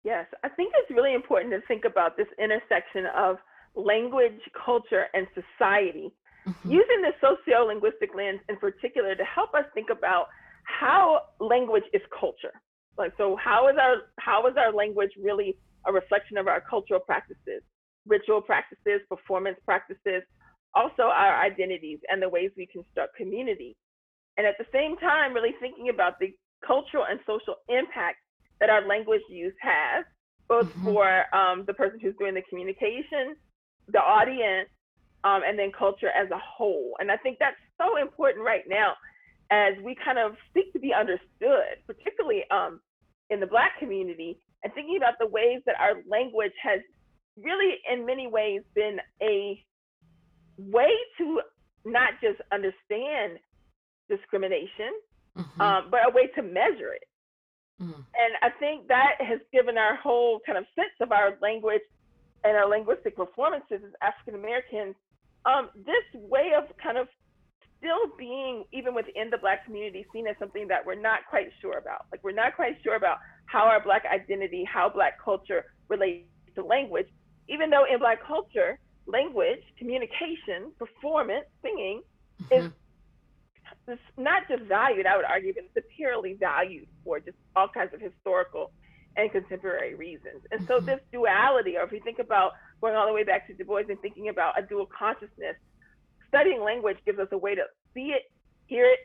Yes, 0.04 0.28
I 0.44 0.50
think 0.50 0.74
it's 0.78 0.92
really 0.92 1.16
important 1.16 1.52
to 1.54 1.62
think 1.68 1.84
about 1.84 2.16
this 2.16 2.28
intersection 2.38 3.08
of 3.16 3.38
language, 3.76 4.40
culture, 4.54 5.06
and 5.14 5.28
society, 5.34 6.12
mm-hmm. 6.48 6.72
using 6.72 7.02
the 7.02 7.14
sociolinguistic 7.22 8.16
lens 8.16 8.40
in 8.50 8.58
particular 8.58 9.16
to 9.16 9.24
help 9.24 9.54
us 9.54 9.66
think 9.74 9.90
about 9.90 10.28
how 10.64 11.22
language 11.40 11.84
is 11.94 12.02
culture. 12.18 12.54
Like, 12.98 13.14
so 13.18 13.36
how 13.36 13.68
is 13.68 13.76
our 13.80 13.98
how 14.20 14.48
is 14.48 14.56
our 14.58 14.72
language 14.72 15.12
really 15.22 15.58
a 15.86 15.94
reflection 15.94 16.38
of 16.38 16.48
our 16.48 16.62
cultural 16.62 17.00
practices, 17.00 17.62
ritual 18.08 18.42
practices, 18.42 19.02
performance 19.10 19.58
practices, 19.66 20.24
also 20.74 21.04
our 21.04 21.42
identities 21.44 22.00
and 22.10 22.22
the 22.22 22.30
ways 22.30 22.52
we 22.58 22.68
construct 22.68 23.16
community. 23.16 23.76
And 24.38 24.46
at 24.46 24.56
the 24.58 24.66
same 24.74 24.98
time, 24.98 25.34
really 25.34 25.56
thinking 25.60 25.90
about 25.90 26.20
the 26.20 26.34
cultural 26.66 27.06
and 27.10 27.20
social 27.26 27.56
impact 27.70 28.18
that 28.60 28.70
our 28.70 28.86
language 28.88 29.22
use 29.30 29.54
has, 29.62 30.06
both 30.48 30.68
mm-hmm. 30.68 30.86
for 30.86 31.36
um, 31.36 31.64
the 31.66 31.74
person 31.74 32.00
who's 32.00 32.16
doing 32.20 32.34
the 32.34 32.42
communication 32.50 33.36
the 33.92 34.00
audience, 34.00 34.70
um, 35.24 35.42
and 35.46 35.58
then 35.58 35.72
culture 35.78 36.10
as 36.10 36.30
a 36.32 36.38
whole. 36.38 36.94
And 37.00 37.12
I 37.12 37.18
think 37.18 37.38
that's 37.40 37.56
so 37.78 37.98
important 37.98 38.46
right 38.46 38.64
now 38.68 38.94
as 39.52 39.74
we 39.84 39.96
kind 40.04 40.18
of 40.18 40.36
seek 40.54 40.72
to 40.74 40.80
be 40.80 40.94
understood, 40.94 41.82
particularly 41.86 42.44
um, 42.52 42.80
in 43.30 43.40
the 43.40 43.48
Black 43.48 43.80
community, 43.80 44.38
and 44.64 44.74
thinking 44.74 44.98
about 44.98 45.16
the 45.20 45.28
ways 45.28 45.62
that 45.66 45.76
our 45.80 46.02
language 46.10 46.54
has 46.62 46.80
really, 47.38 47.76
in 47.92 48.06
many 48.06 48.28
ways, 48.28 48.62
been 48.74 48.98
a 49.22 49.64
way 50.58 50.92
to 51.18 51.42
not 51.86 52.14
just 52.22 52.42
understand 52.52 53.38
discrimination, 54.10 54.94
mm-hmm. 55.38 55.62
um, 55.62 55.88
but 55.92 56.00
a 56.08 56.14
way 56.14 56.28
to 56.36 56.42
measure 56.42 56.94
it. 56.94 57.08
Mm-hmm. 57.82 57.92
And 57.92 58.34
I 58.42 58.50
think 58.58 58.88
that 58.88 59.16
has 59.20 59.40
given 59.52 59.78
our 59.78 59.96
whole 59.96 60.40
kind 60.46 60.58
of 60.58 60.66
sense 60.76 60.96
of 61.02 61.12
our 61.12 61.38
language 61.42 61.82
and 62.46 62.56
our 62.56 62.70
linguistic 62.70 63.16
performances 63.16 63.82
as 63.84 63.92
African 64.02 64.40
Americans, 64.40 64.96
um, 65.46 65.70
this 65.76 66.06
way 66.14 66.52
of 66.56 66.66
kind 66.82 66.98
of 66.98 67.08
still 67.78 68.16
being, 68.18 68.64
even 68.72 68.94
within 68.94 69.30
the 69.32 69.38
Black 69.38 69.66
community, 69.66 70.06
seen 70.14 70.28
as 70.28 70.36
something 70.40 70.68
that 70.68 70.86
we're 70.86 71.00
not 71.00 71.20
quite 71.30 71.50
sure 71.62 71.78
about. 71.78 72.06
Like, 72.12 72.24
we're 72.24 72.32
not 72.32 72.56
quite 72.56 72.78
sure 72.84 72.96
about 72.96 73.18
how 73.48 73.64
our 73.64 73.84
Black 73.84 74.04
identity, 74.06 74.64
how 74.64 74.90
Black 74.90 75.14
culture 75.24 75.66
relates 75.90 76.28
to 76.56 76.64
language, 76.64 77.08
even 77.50 77.70
though 77.70 77.86
in 77.92 78.00
Black 78.00 78.26
culture, 78.26 78.80
language, 79.08 79.62
communication, 79.78 80.72
performance, 80.78 81.46
singing 81.62 82.02
mm-hmm. 82.44 82.68
is 82.68 82.72
is 83.88 84.00
not 84.18 84.44
just 84.48 84.64
valued, 84.64 85.06
I 85.06 85.16
would 85.16 85.26
argue, 85.26 85.54
but 85.54 85.64
it's 85.64 85.74
superiorly 85.74 86.38
valued 86.40 86.88
for 87.04 87.20
just 87.20 87.38
all 87.56 87.68
kinds 87.68 87.94
of 87.94 88.02
historical 88.02 88.72
and 89.18 89.32
contemporary 89.32 89.96
reasons. 89.96 90.42
And 90.52 90.66
so 90.68 90.78
mm-hmm. 90.78 90.88
this 90.88 91.00
duality, 91.12 91.78
or 91.78 91.84
if 91.84 91.92
you 91.92 92.02
think 92.04 92.20
about 92.20 92.54
going 92.82 92.96
all 92.96 93.08
the 93.08 93.14
way 93.14 93.24
back 93.24 93.48
to 93.48 93.54
Du 93.54 93.64
Bois 93.64 93.84
and 93.90 94.00
thinking 94.02 94.30
about 94.30 94.60
a 94.60 94.66
dual 94.66 94.88
consciousness, 94.88 95.56
studying 96.28 96.62
language 96.62 96.98
gives 97.06 97.20
us 97.20 97.28
a 97.32 97.38
way 97.38 97.56
to 97.56 97.64
see 97.94 98.14
it, 98.14 98.24
hear 98.68 98.86
it, 98.86 99.00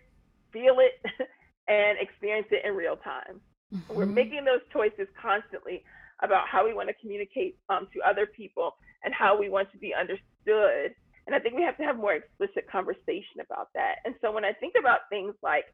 feel 0.53 0.79
it, 0.81 1.01
and 1.69 1.99
experience 2.01 2.49
it 2.51 2.65
in 2.65 2.75
real 2.75 2.97
time. 2.97 3.41
Mm-hmm. 3.73 3.95
We're 3.95 4.07
making 4.07 4.45
those 4.45 4.61
choices 4.73 5.07
constantly 5.21 5.85
about 6.23 6.49
how 6.49 6.67
we 6.67 6.75
want 6.75 6.89
to 6.89 6.95
communicate 7.01 7.57
um, 7.69 7.87
to 7.95 8.01
other 8.03 8.27
people 8.27 8.77
and 9.05 9.15
how 9.15 9.39
we 9.39 9.49
want 9.49 9.71
to 9.73 9.79
be 9.79 9.95
understood. 9.95 10.95
And 11.27 11.35
I 11.35 11.39
think 11.39 11.55
we 11.55 11.63
have 11.63 11.77
to 11.79 11.85
have 11.85 11.97
more 11.97 12.15
explicit 12.15 12.69
conversation 12.71 13.41
about 13.41 13.69
that. 13.75 13.97
And 14.05 14.15
so 14.21 14.33
when 14.33 14.45
I 14.45 14.53
think 14.53 14.75
about 14.79 15.09
things 15.09 15.35
like 15.43 15.65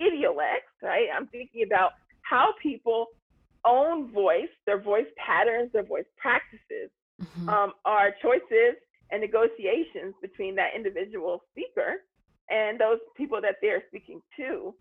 idiolects, 0.00 0.74
right, 0.82 1.06
I'm 1.14 1.28
thinking 1.28 1.62
about 1.64 1.92
how 2.22 2.54
people 2.60 3.06
own 3.66 4.12
voice, 4.12 4.52
their 4.66 4.80
voice 4.80 5.06
patterns, 5.16 5.70
their 5.72 5.84
voice 5.84 6.06
practices 6.16 6.90
mm-hmm. 7.20 7.48
um, 7.48 7.72
are 7.84 8.10
choices 8.22 8.76
and 9.10 9.20
negotiations 9.20 10.14
between 10.20 10.54
that 10.56 10.70
individual 10.74 11.42
speaker 11.50 12.02
and 12.50 12.78
those 12.78 12.98
people 13.16 13.40
that 13.40 13.56
they're 13.62 13.82
speaking 13.88 14.20
to. 14.36 14.74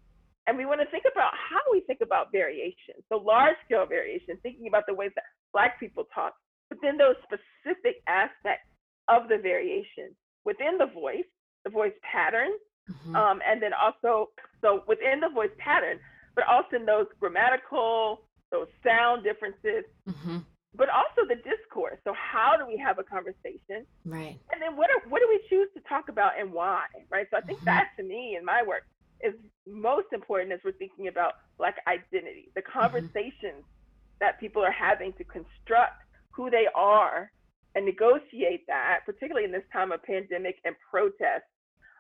And 0.48 0.58
we 0.58 0.66
want 0.66 0.82
to 0.82 0.88
think 0.88 1.06
about 1.10 1.32
how 1.34 1.62
we 1.72 1.82
think 1.82 2.00
about 2.02 2.32
variation. 2.32 2.96
So, 3.08 3.18
large 3.18 3.56
scale 3.66 3.86
variation, 3.86 4.38
thinking 4.44 4.68
about 4.68 4.84
the 4.88 4.94
ways 4.94 5.12
that 5.16 5.24
Black 5.54 5.80
people 5.80 6.06
talk, 6.14 6.34
but 6.70 6.80
then 6.82 6.98
those 6.98 7.16
specific 7.24 8.02
aspects 8.08 8.68
of 9.08 9.30
the 9.30 9.38
variation 9.38 10.16
within 10.44 10.78
the 10.78 10.88
voice, 10.88 11.28
the 11.64 11.70
voice 11.70 11.94
pattern, 12.04 12.52
mm-hmm. 12.90 13.16
um, 13.16 13.40
and 13.48 13.62
then 13.62 13.72
also, 13.74 14.30
so 14.62 14.84
within 14.88 15.22
the 15.22 15.30
voice 15.30 15.54
pattern, 15.58 16.00
but 16.36 16.46
also 16.48 16.76
in 16.76 16.86
those 16.86 17.06
grammatical, 17.20 18.22
those 18.54 18.68
sound 18.86 19.24
differences, 19.26 19.84
mm-hmm. 20.08 20.38
but 20.78 20.88
also 20.88 21.28
the 21.28 21.42
discourse. 21.42 21.98
So 22.06 22.14
how 22.14 22.54
do 22.56 22.66
we 22.66 22.78
have 22.78 23.00
a 23.00 23.04
conversation? 23.04 23.90
Right. 24.06 24.38
And 24.54 24.62
then 24.62 24.78
what 24.78 24.90
are, 24.94 25.02
what 25.10 25.20
do 25.20 25.28
we 25.28 25.42
choose 25.50 25.68
to 25.74 25.82
talk 25.90 26.08
about 26.08 26.40
and 26.40 26.54
why? 26.54 26.86
Right. 27.10 27.28
So 27.32 27.38
I 27.38 27.42
think 27.42 27.58
mm-hmm. 27.60 27.74
that 27.74 27.90
to 27.98 28.04
me 28.04 28.38
in 28.40 28.46
my 28.46 28.62
work 28.62 28.84
is 29.22 29.34
most 29.68 30.08
important 30.14 30.54
as 30.54 30.60
we're 30.64 30.78
thinking 30.78 31.08
about 31.08 31.34
Black 31.58 31.78
identity, 31.88 32.52
the 32.54 32.62
mm-hmm. 32.62 32.80
conversations 32.80 33.66
mm-hmm. 33.66 34.22
that 34.22 34.40
people 34.40 34.64
are 34.64 34.72
having 34.72 35.12
to 35.14 35.24
construct 35.26 36.06
who 36.32 36.50
they 36.50 36.68
are 36.76 37.32
and 37.76 37.86
negotiate 37.86 38.68
that, 38.68 39.00
particularly 39.06 39.46
in 39.46 39.52
this 39.52 39.66
time 39.74 39.92
of 39.92 40.04
pandemic 40.04 40.58
and 40.64 40.76
protest. 40.92 41.44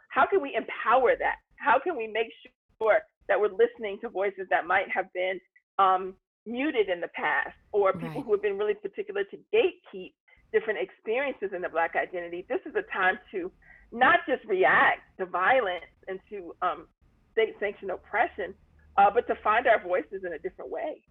How 0.09 0.27
can 0.27 0.39
we 0.39 0.53
empower 0.53 1.17
that? 1.17 1.37
How 1.57 1.79
can 1.79 1.97
we 1.97 2.05
make 2.05 2.29
sure 2.77 2.99
that 3.27 3.39
we're 3.39 3.49
listening 3.49 3.97
to 4.01 4.09
voices 4.09 4.45
that 4.51 4.67
might 4.67 4.89
have 4.93 5.11
been 5.13 5.39
um, 5.79 6.13
muted 6.45 6.89
in 6.89 6.99
the 6.99 7.07
past 7.09 7.55
or 7.71 7.93
people 7.93 8.09
right. 8.09 8.23
who 8.25 8.31
have 8.31 8.41
been 8.41 8.57
really 8.57 8.73
particular 8.73 9.23
to 9.23 9.37
gatekeep 9.53 10.13
different 10.51 10.79
experiences 10.79 11.49
in 11.55 11.61
the 11.61 11.69
black 11.69 11.95
identity 11.95 12.45
this 12.49 12.59
is 12.65 12.75
a 12.75 12.83
time 12.93 13.17
to 13.31 13.51
not 13.91 14.19
just 14.27 14.43
react 14.45 15.01
to 15.17 15.25
violence 15.25 15.85
and 16.07 16.19
to 16.29 16.53
um, 16.61 16.87
state 17.31 17.55
sanctioned 17.59 17.91
oppression 17.91 18.53
uh, 18.97 19.09
but 19.13 19.25
to 19.27 19.35
find 19.43 19.67
our 19.67 19.81
voices 19.81 20.23
in 20.25 20.33
a 20.33 20.39
different 20.39 20.69
way 20.69 21.01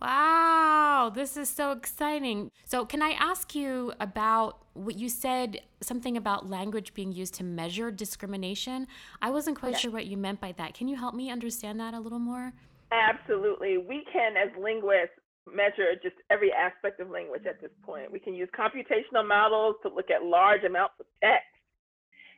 Wow, 0.00 1.10
this 1.12 1.36
is 1.36 1.48
so 1.48 1.72
exciting. 1.72 2.52
So, 2.64 2.86
can 2.86 3.02
I 3.02 3.10
ask 3.18 3.54
you 3.54 3.92
about 3.98 4.64
what 4.74 4.96
you 4.96 5.08
said 5.08 5.60
something 5.80 6.16
about 6.16 6.48
language 6.48 6.94
being 6.94 7.10
used 7.10 7.34
to 7.34 7.44
measure 7.44 7.90
discrimination? 7.90 8.86
I 9.20 9.30
wasn't 9.30 9.58
quite 9.58 9.78
sure 9.78 9.90
what 9.90 10.06
you 10.06 10.16
meant 10.16 10.40
by 10.40 10.52
that. 10.52 10.74
Can 10.74 10.86
you 10.86 10.96
help 10.96 11.14
me 11.14 11.30
understand 11.30 11.80
that 11.80 11.94
a 11.94 12.00
little 12.00 12.20
more? 12.20 12.52
Absolutely. 12.92 13.78
We 13.78 14.04
can, 14.12 14.36
as 14.36 14.48
linguists, 14.60 15.14
measure 15.46 15.94
just 16.02 16.16
every 16.30 16.52
aspect 16.52 17.00
of 17.00 17.10
language 17.10 17.46
at 17.46 17.60
this 17.60 17.70
point. 17.82 18.12
We 18.12 18.18
can 18.18 18.34
use 18.34 18.48
computational 18.58 19.26
models 19.26 19.76
to 19.82 19.88
look 19.88 20.10
at 20.10 20.24
large 20.24 20.64
amounts 20.64 20.94
of 21.00 21.06
text 21.22 21.46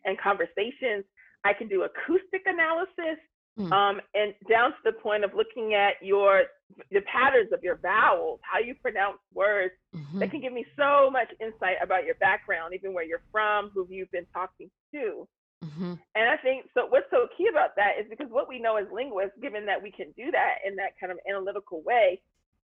and 0.04 0.18
conversations. 0.18 1.04
I 1.44 1.52
can 1.52 1.68
do 1.68 1.82
acoustic 1.82 2.42
analysis 2.46 3.18
mm. 3.58 3.72
um, 3.72 4.00
and 4.14 4.34
down 4.48 4.70
to 4.70 4.76
the 4.84 4.92
point 4.92 5.24
of 5.24 5.32
looking 5.34 5.74
at 5.74 5.94
your 6.02 6.44
the 6.92 7.00
patterns 7.02 7.50
of 7.52 7.62
your 7.62 7.76
vowels, 7.76 8.38
how 8.42 8.60
you 8.60 8.74
pronounce 8.76 9.18
words. 9.34 9.72
Mm-hmm. 9.94 10.20
That 10.20 10.30
can 10.30 10.40
give 10.40 10.52
me 10.52 10.64
so 10.76 11.10
much 11.10 11.28
insight 11.40 11.76
about 11.82 12.04
your 12.04 12.14
background, 12.16 12.74
even 12.74 12.92
where 12.92 13.04
you're 13.04 13.22
from, 13.32 13.70
who 13.74 13.86
you've 13.90 14.10
been 14.12 14.26
talking 14.32 14.70
to. 14.94 15.26
Mm-hmm. 15.64 15.94
And 16.14 16.28
I 16.28 16.36
think 16.38 16.66
so. 16.72 16.86
What's 16.86 17.10
so 17.10 17.28
key 17.36 17.48
about 17.48 17.76
that 17.76 18.00
is 18.00 18.06
because 18.08 18.30
what 18.30 18.48
we 18.48 18.58
know 18.58 18.76
as 18.76 18.86
linguists, 18.92 19.36
given 19.42 19.66
that 19.66 19.82
we 19.82 19.90
can 19.90 20.12
do 20.16 20.30
that 20.30 20.64
in 20.66 20.76
that 20.76 20.98
kind 20.98 21.12
of 21.12 21.18
analytical 21.28 21.82
way, 21.82 22.20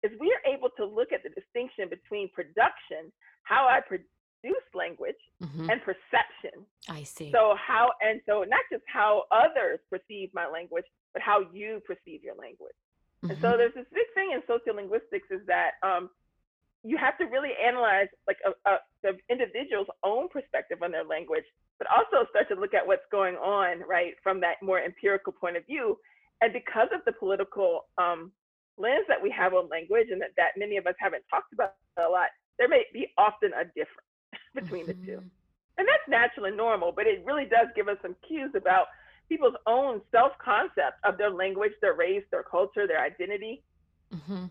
is 0.03 0.11
we 0.19 0.31
are 0.31 0.53
able 0.53 0.69
to 0.77 0.85
look 0.85 1.11
at 1.11 1.23
the 1.23 1.29
distinction 1.29 1.89
between 1.89 2.29
production, 2.31 3.11
how 3.43 3.67
I 3.67 3.81
produce 3.81 4.67
language, 4.73 5.19
mm-hmm. 5.43 5.69
and 5.69 5.81
perception. 5.83 6.63
I 6.87 7.03
see. 7.03 7.31
So 7.31 7.55
how 7.59 7.91
and 8.01 8.21
so 8.25 8.45
not 8.47 8.63
just 8.71 8.83
how 8.87 9.23
others 9.31 9.79
perceive 9.89 10.29
my 10.33 10.47
language, 10.47 10.85
but 11.13 11.21
how 11.21 11.43
you 11.51 11.81
perceive 11.85 12.23
your 12.23 12.35
language. 12.35 12.77
Mm-hmm. 13.23 13.31
And 13.31 13.41
so 13.41 13.47
mm-hmm. 13.49 13.57
there's 13.57 13.73
this 13.73 13.89
big 13.91 14.07
thing 14.15 14.31
in 14.31 14.41
sociolinguistics 14.47 15.27
is 15.29 15.45
that 15.47 15.71
um, 15.83 16.09
you 16.87 16.95
have 16.97 17.17
to 17.17 17.25
really 17.25 17.51
analyze 17.59 18.07
like 18.27 18.37
a, 18.47 18.51
a, 18.69 18.77
the 19.03 19.17
individual's 19.29 19.91
own 20.03 20.29
perspective 20.29 20.79
on 20.81 20.91
their 20.91 21.03
language, 21.03 21.43
but 21.79 21.87
also 21.91 22.25
start 22.29 22.47
to 22.47 22.55
look 22.55 22.73
at 22.73 22.87
what's 22.87 23.05
going 23.11 23.35
on 23.35 23.83
right 23.87 24.13
from 24.23 24.39
that 24.39 24.55
more 24.63 24.79
empirical 24.79 25.33
point 25.33 25.57
of 25.57 25.65
view. 25.65 25.97
And 26.41 26.53
because 26.53 26.87
of 26.95 27.01
the 27.05 27.11
political 27.11 27.91
um, 27.97 28.31
lens 28.77 29.03
that 29.09 29.21
we 29.21 29.29
have 29.31 29.53
on 29.53 29.67
language 29.67 30.07
and 30.11 30.21
that, 30.21 30.31
that 30.37 30.55
many 30.55 30.77
of 30.77 30.87
us 30.87 30.95
haven't 30.97 31.23
talked 31.29 31.51
about 31.51 31.73
a 31.97 32.07
lot, 32.07 32.29
there 32.57 32.69
may 32.69 32.83
be 32.93 33.11
often 33.17 33.51
a 33.51 33.65
difference 33.65 34.07
between 34.55 34.87
mm-hmm. 34.87 35.01
the 35.01 35.05
two. 35.05 35.19
Mm-hmm. 35.19 35.77
And 35.79 35.87
that's 35.87 36.07
natural 36.07 36.45
and 36.45 36.55
normal, 36.55 36.93
but 36.95 37.05
it 37.05 37.21
really 37.25 37.45
does 37.45 37.67
give 37.75 37.87
us 37.87 37.97
some 38.01 38.15
cues 38.25 38.51
about 38.55 38.87
people's 39.27 39.59
own 39.67 40.01
self 40.09 40.31
concept 40.43 41.03
of 41.03 41.17
their 41.17 41.29
language, 41.29 41.73
their 41.81 41.93
race, 41.93 42.23
their 42.31 42.43
culture, 42.43 42.87
their 42.87 43.03
identity, 43.03 43.61
mm-hmm. 44.13 44.45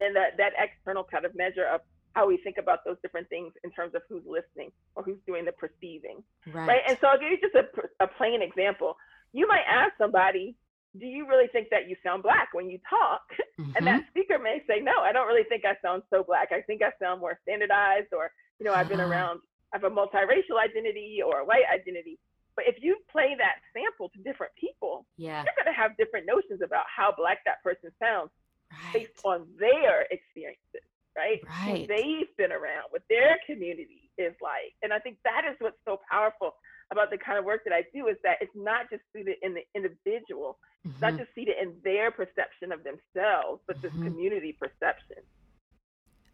And 0.00 0.16
that, 0.16 0.36
that 0.38 0.52
external 0.58 1.04
kind 1.04 1.24
of 1.24 1.34
measure 1.34 1.66
of 1.66 1.80
how 2.14 2.26
we 2.26 2.36
think 2.38 2.56
about 2.58 2.84
those 2.84 2.96
different 3.02 3.28
things 3.28 3.52
in 3.62 3.70
terms 3.70 3.94
of 3.94 4.02
who's 4.08 4.22
listening 4.26 4.72
or 4.96 5.02
who's 5.02 5.18
doing 5.26 5.44
the 5.44 5.52
perceiving. 5.52 6.22
Right. 6.52 6.68
right? 6.68 6.82
And 6.88 6.98
so 7.00 7.06
I'll 7.06 7.18
give 7.18 7.30
you 7.30 7.38
just 7.40 7.54
a, 7.54 8.04
a 8.04 8.06
plain 8.06 8.42
example. 8.42 8.96
You 9.32 9.46
might 9.46 9.64
ask 9.68 9.92
somebody, 9.96 10.56
do 10.98 11.06
you 11.06 11.28
really 11.28 11.46
think 11.46 11.68
that 11.70 11.88
you 11.88 11.94
sound 12.02 12.24
black 12.24 12.48
when 12.52 12.68
you 12.68 12.78
talk? 12.88 13.22
Mm-hmm. 13.60 13.72
And 13.76 13.86
that 13.86 14.02
mm-hmm. 14.02 14.10
speaker 14.10 14.38
may 14.38 14.62
say, 14.66 14.80
no, 14.80 15.00
I 15.02 15.12
don't 15.12 15.28
really 15.28 15.44
think 15.44 15.64
I 15.64 15.76
sound 15.86 16.02
so 16.10 16.24
black. 16.24 16.48
I 16.50 16.62
think 16.62 16.82
I 16.82 16.90
sound 16.98 17.20
more 17.20 17.38
standardized, 17.42 18.08
or, 18.12 18.32
you 18.58 18.66
know, 18.66 18.72
I've 18.72 18.88
been 18.88 19.00
uh-huh. 19.00 19.12
around, 19.12 19.40
I 19.72 19.78
have 19.78 19.84
a 19.84 19.94
multiracial 19.94 20.58
identity 20.58 21.20
or 21.24 21.40
a 21.40 21.44
white 21.44 21.68
identity. 21.72 22.18
But 22.56 22.64
if 22.66 22.82
you 22.82 22.96
play 23.12 23.36
that 23.38 23.62
sample 23.72 24.08
to 24.10 24.18
different 24.24 24.52
people, 24.58 25.06
yeah. 25.16 25.44
you're 25.44 25.54
going 25.54 25.72
to 25.72 25.78
have 25.78 25.96
different 25.96 26.26
notions 26.26 26.60
about 26.64 26.84
how 26.88 27.14
black 27.16 27.38
that 27.46 27.62
person 27.62 27.92
sounds 28.02 28.30
right. 28.70 28.92
based 28.94 29.20
on 29.24 29.46
their 29.58 30.06
experiences, 30.10 30.86
right? 31.16 31.40
Right. 31.46 31.82
Who 31.82 31.86
they've 31.86 32.32
been 32.36 32.52
around, 32.52 32.90
what 32.90 33.02
their 33.08 33.38
community 33.46 34.10
is 34.18 34.34
like. 34.42 34.74
And 34.82 34.92
I 34.92 34.98
think 34.98 35.18
that 35.24 35.42
is 35.48 35.56
what's 35.58 35.80
so 35.84 35.98
powerful 36.10 36.54
about 36.92 37.10
the 37.10 37.18
kind 37.18 37.38
of 37.38 37.44
work 37.44 37.62
that 37.64 37.72
I 37.72 37.84
do 37.94 38.08
is 38.08 38.16
that 38.24 38.38
it's 38.40 38.54
not 38.54 38.90
just 38.90 39.02
seated 39.14 39.36
in 39.42 39.54
the 39.54 39.62
individual, 39.74 40.58
mm-hmm. 40.82 40.90
it's 40.90 41.00
not 41.00 41.16
just 41.16 41.34
seated 41.34 41.54
in 41.60 41.74
their 41.84 42.10
perception 42.10 42.72
of 42.72 42.82
themselves, 42.82 43.62
but 43.66 43.78
mm-hmm. 43.78 43.86
this 43.86 43.92
community 44.02 44.56
perception. 44.58 45.22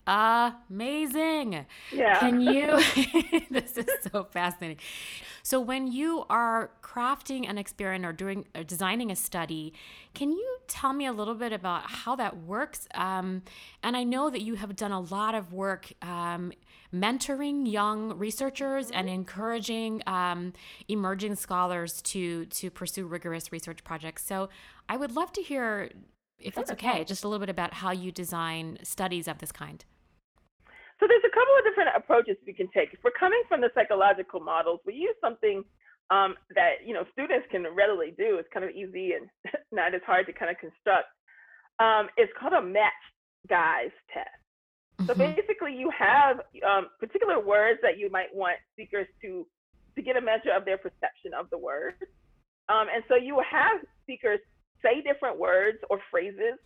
Amazing. 0.06 1.66
Yeah. 1.92 2.18
Can 2.20 2.40
you? 2.40 2.80
this 3.50 3.76
is 3.76 3.86
so 4.12 4.24
fascinating. 4.24 4.78
So, 5.42 5.60
when 5.60 5.86
you 5.90 6.24
are 6.30 6.70
crafting 6.82 7.48
an 7.48 7.58
experiment 7.58 8.04
or 8.04 8.12
doing 8.12 8.46
or 8.54 8.62
designing 8.62 9.10
a 9.10 9.16
study, 9.16 9.72
can 10.14 10.30
you 10.30 10.58
tell 10.68 10.92
me 10.92 11.06
a 11.06 11.12
little 11.12 11.34
bit 11.34 11.52
about 11.52 11.90
how 11.90 12.16
that 12.16 12.38
works? 12.38 12.86
Um, 12.94 13.42
and 13.82 13.96
I 13.96 14.04
know 14.04 14.30
that 14.30 14.42
you 14.42 14.54
have 14.56 14.76
done 14.76 14.92
a 14.92 15.00
lot 15.00 15.34
of 15.34 15.52
work 15.52 15.92
um, 16.02 16.52
mentoring 16.94 17.70
young 17.70 18.16
researchers 18.16 18.90
and 18.90 19.08
encouraging 19.08 20.02
um, 20.06 20.52
emerging 20.88 21.34
scholars 21.34 22.00
to 22.02 22.46
to 22.46 22.70
pursue 22.70 23.06
rigorous 23.06 23.50
research 23.50 23.82
projects. 23.82 24.24
So, 24.24 24.48
I 24.88 24.96
would 24.96 25.16
love 25.16 25.32
to 25.32 25.42
hear, 25.42 25.90
if 26.38 26.54
that's 26.54 26.70
okay, 26.72 27.02
just 27.04 27.24
a 27.24 27.28
little 27.28 27.40
bit 27.40 27.50
about 27.50 27.74
how 27.74 27.90
you 27.90 28.12
design 28.12 28.78
studies 28.84 29.26
of 29.26 29.38
this 29.38 29.50
kind. 29.50 29.84
So 30.98 31.06
there's 31.06 31.24
a 31.24 31.34
couple 31.34 31.52
of 31.58 31.64
different 31.64 31.90
approaches 31.96 32.36
we 32.46 32.54
can 32.54 32.68
take. 32.72 32.94
If 32.94 33.00
we're 33.04 33.16
coming 33.18 33.42
from 33.48 33.60
the 33.60 33.70
psychological 33.74 34.40
models, 34.40 34.80
we 34.86 34.94
use 34.94 35.16
something 35.20 35.62
um, 36.10 36.36
that 36.54 36.86
you 36.86 36.94
know 36.94 37.04
students 37.12 37.46
can 37.50 37.66
readily 37.74 38.14
do. 38.16 38.38
It's 38.38 38.48
kind 38.52 38.64
of 38.64 38.70
easy 38.70 39.12
and 39.12 39.28
not 39.72 39.94
as 39.94 40.00
hard 40.06 40.26
to 40.26 40.32
kind 40.32 40.50
of 40.50 40.56
construct. 40.58 41.12
Um, 41.78 42.08
it's 42.16 42.32
called 42.38 42.54
a 42.54 42.62
matched 42.62 43.12
guise 43.48 43.92
test. 44.12 44.28
So 45.06 45.12
mm-hmm. 45.12 45.36
basically, 45.36 45.76
you 45.76 45.90
have 45.92 46.40
um, 46.64 46.88
particular 46.98 47.40
words 47.40 47.80
that 47.82 47.98
you 47.98 48.10
might 48.10 48.32
want 48.32 48.56
speakers 48.72 49.06
to 49.22 49.46
to 49.96 50.02
get 50.02 50.16
a 50.16 50.20
measure 50.20 50.52
of 50.56 50.64
their 50.64 50.78
perception 50.78 51.32
of 51.38 51.50
the 51.50 51.58
word, 51.58 51.94
um, 52.68 52.86
and 52.92 53.04
so 53.08 53.16
you 53.16 53.40
have 53.44 53.80
speakers 54.02 54.40
say 54.82 55.02
different 55.02 55.38
words 55.38 55.78
or 55.90 56.00
phrases 56.10 56.56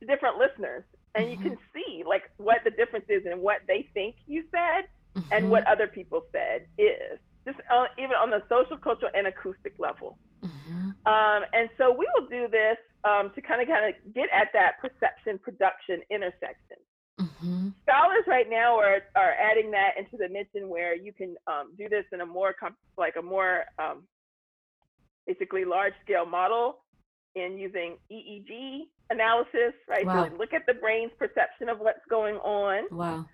to 0.00 0.06
different 0.06 0.36
listeners, 0.38 0.84
and 1.14 1.24
mm-hmm. 1.24 1.42
you 1.42 1.50
can 1.50 1.58
see 1.72 2.02
like 2.06 2.22
what 2.36 2.58
the 2.64 2.70
difference 2.70 3.06
is 3.08 3.22
in 3.30 3.40
what 3.40 3.58
they 3.66 3.88
think 3.94 4.16
you 4.26 4.44
said 4.50 4.88
mm-hmm. 5.16 5.32
and 5.32 5.50
what 5.50 5.66
other 5.66 5.86
people 5.86 6.24
said 6.32 6.66
is 6.78 7.18
just 7.44 7.58
uh, 7.70 7.84
even 7.98 8.12
on 8.12 8.30
the 8.30 8.42
social, 8.48 8.76
cultural, 8.76 9.10
and 9.14 9.26
acoustic 9.26 9.74
level. 9.78 10.18
Mm-hmm. 10.42 10.90
Um, 11.06 11.42
and 11.52 11.68
so 11.76 11.92
we 11.92 12.08
will 12.14 12.26
do 12.28 12.48
this 12.48 12.78
um, 13.04 13.30
to 13.34 13.40
kind 13.42 13.60
of 13.60 13.68
kind 13.68 13.94
of 13.94 14.14
get 14.14 14.28
at 14.32 14.48
that 14.52 14.80
perception 14.80 15.38
production 15.38 16.00
intersection. 16.10 16.80
Mm-hmm. 17.20 17.68
Scholars 17.82 18.24
right 18.26 18.48
now 18.48 18.76
are 18.76 19.02
are 19.14 19.34
adding 19.40 19.70
that 19.72 19.92
into 19.98 20.16
the 20.16 20.28
mission 20.28 20.68
where 20.68 20.96
you 20.96 21.12
can 21.12 21.36
um, 21.46 21.72
do 21.78 21.88
this 21.88 22.04
in 22.12 22.20
a 22.20 22.26
more 22.26 22.54
comp- 22.58 22.78
like 22.96 23.14
a 23.18 23.22
more 23.22 23.64
um, 23.78 24.04
basically 25.26 25.64
large 25.64 25.92
scale 26.02 26.26
model 26.26 26.78
in 27.34 27.58
using 27.58 27.96
EEG 28.10 28.88
analysis, 29.10 29.74
right? 29.88 30.06
Wow. 30.06 30.28
So 30.28 30.36
look 30.36 30.52
at 30.52 30.62
the 30.66 30.74
brain's 30.74 31.12
perception 31.18 31.68
of 31.68 31.78
what's 31.78 32.04
going 32.08 32.36
on. 32.36 32.84
Wow. 32.90 33.26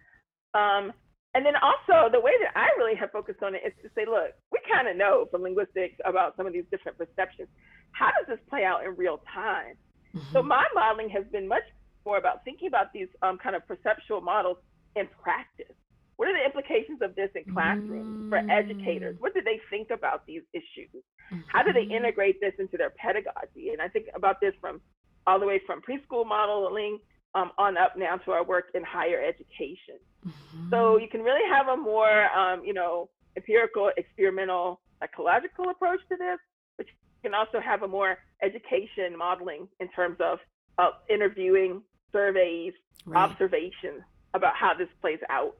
Um, 0.54 0.92
and 1.34 1.46
then 1.46 1.54
also 1.62 2.10
the 2.10 2.20
way 2.20 2.32
that 2.42 2.58
I 2.58 2.66
really 2.76 2.96
have 2.96 3.12
focused 3.12 3.42
on 3.42 3.54
it 3.54 3.62
is 3.64 3.72
to 3.82 3.88
say, 3.94 4.04
look, 4.04 4.34
we 4.50 4.58
kind 4.70 4.88
of 4.88 4.96
know 4.96 5.26
from 5.30 5.42
linguistics 5.42 5.94
about 6.04 6.36
some 6.36 6.46
of 6.46 6.52
these 6.52 6.64
different 6.70 6.98
perceptions. 6.98 7.48
How 7.92 8.10
does 8.18 8.26
this 8.26 8.40
play 8.48 8.64
out 8.64 8.84
in 8.84 8.96
real 8.96 9.22
time? 9.32 9.78
Mm-hmm. 10.14 10.32
So 10.32 10.42
my 10.42 10.66
modeling 10.74 11.08
has 11.10 11.24
been 11.30 11.46
much 11.46 11.62
more 12.04 12.18
about 12.18 12.42
thinking 12.44 12.66
about 12.66 12.92
these 12.92 13.08
um, 13.22 13.38
kind 13.38 13.54
of 13.54 13.66
perceptual 13.66 14.20
models 14.20 14.56
in 14.96 15.06
practice. 15.22 15.74
What 16.16 16.28
are 16.28 16.36
the 16.36 16.44
implications 16.44 17.00
of 17.00 17.14
this 17.14 17.30
in 17.34 17.50
classrooms 17.52 18.28
mm-hmm. 18.28 18.28
for 18.28 18.38
educators? 18.50 19.16
What 19.20 19.32
do 19.32 19.40
they 19.40 19.60
think 19.70 19.88
about 19.90 20.26
these 20.26 20.42
issues? 20.52 20.90
Mm-hmm. 21.32 21.40
How 21.46 21.62
do 21.62 21.72
they 21.72 21.84
mm-hmm. 21.84 22.04
integrate 22.04 22.40
this 22.40 22.52
into 22.58 22.76
their 22.76 22.90
pedagogy? 22.90 23.70
And 23.70 23.80
I 23.80 23.88
think 23.88 24.06
about 24.14 24.40
this 24.40 24.52
from 24.60 24.80
all 25.26 25.38
the 25.38 25.46
way 25.46 25.60
from 25.66 25.80
preschool 25.80 26.26
modeling 26.26 26.98
um, 27.34 27.52
on 27.58 27.76
up 27.76 27.94
now 27.96 28.16
to 28.16 28.32
our 28.32 28.44
work 28.44 28.66
in 28.74 28.82
higher 28.82 29.22
education. 29.22 29.98
Mm-hmm. 30.26 30.70
So 30.70 30.98
you 30.98 31.08
can 31.08 31.22
really 31.22 31.48
have 31.50 31.68
a 31.68 31.76
more, 31.76 32.30
um, 32.36 32.62
you 32.64 32.74
know, 32.74 33.08
empirical, 33.36 33.90
experimental, 33.96 34.80
psychological 35.00 35.70
approach 35.70 36.00
to 36.08 36.16
this, 36.16 36.38
but 36.76 36.86
you 36.86 37.30
can 37.30 37.34
also 37.34 37.60
have 37.60 37.82
a 37.82 37.88
more 37.88 38.18
education 38.42 39.16
modeling 39.16 39.68
in 39.78 39.88
terms 39.90 40.16
of 40.20 40.38
uh, 40.78 40.90
interviewing, 41.08 41.82
surveys, 42.12 42.72
right. 43.06 43.30
observations 43.30 44.02
about 44.34 44.54
how 44.56 44.74
this 44.74 44.88
plays 45.00 45.18
out 45.28 45.56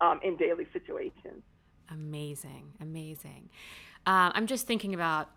um, 0.00 0.20
in 0.22 0.36
daily 0.36 0.66
situations. 0.72 1.42
Amazing, 1.90 2.72
amazing. 2.80 3.48
Uh, 4.06 4.30
I'm 4.34 4.46
just 4.46 4.66
thinking 4.66 4.94
about 4.94 5.30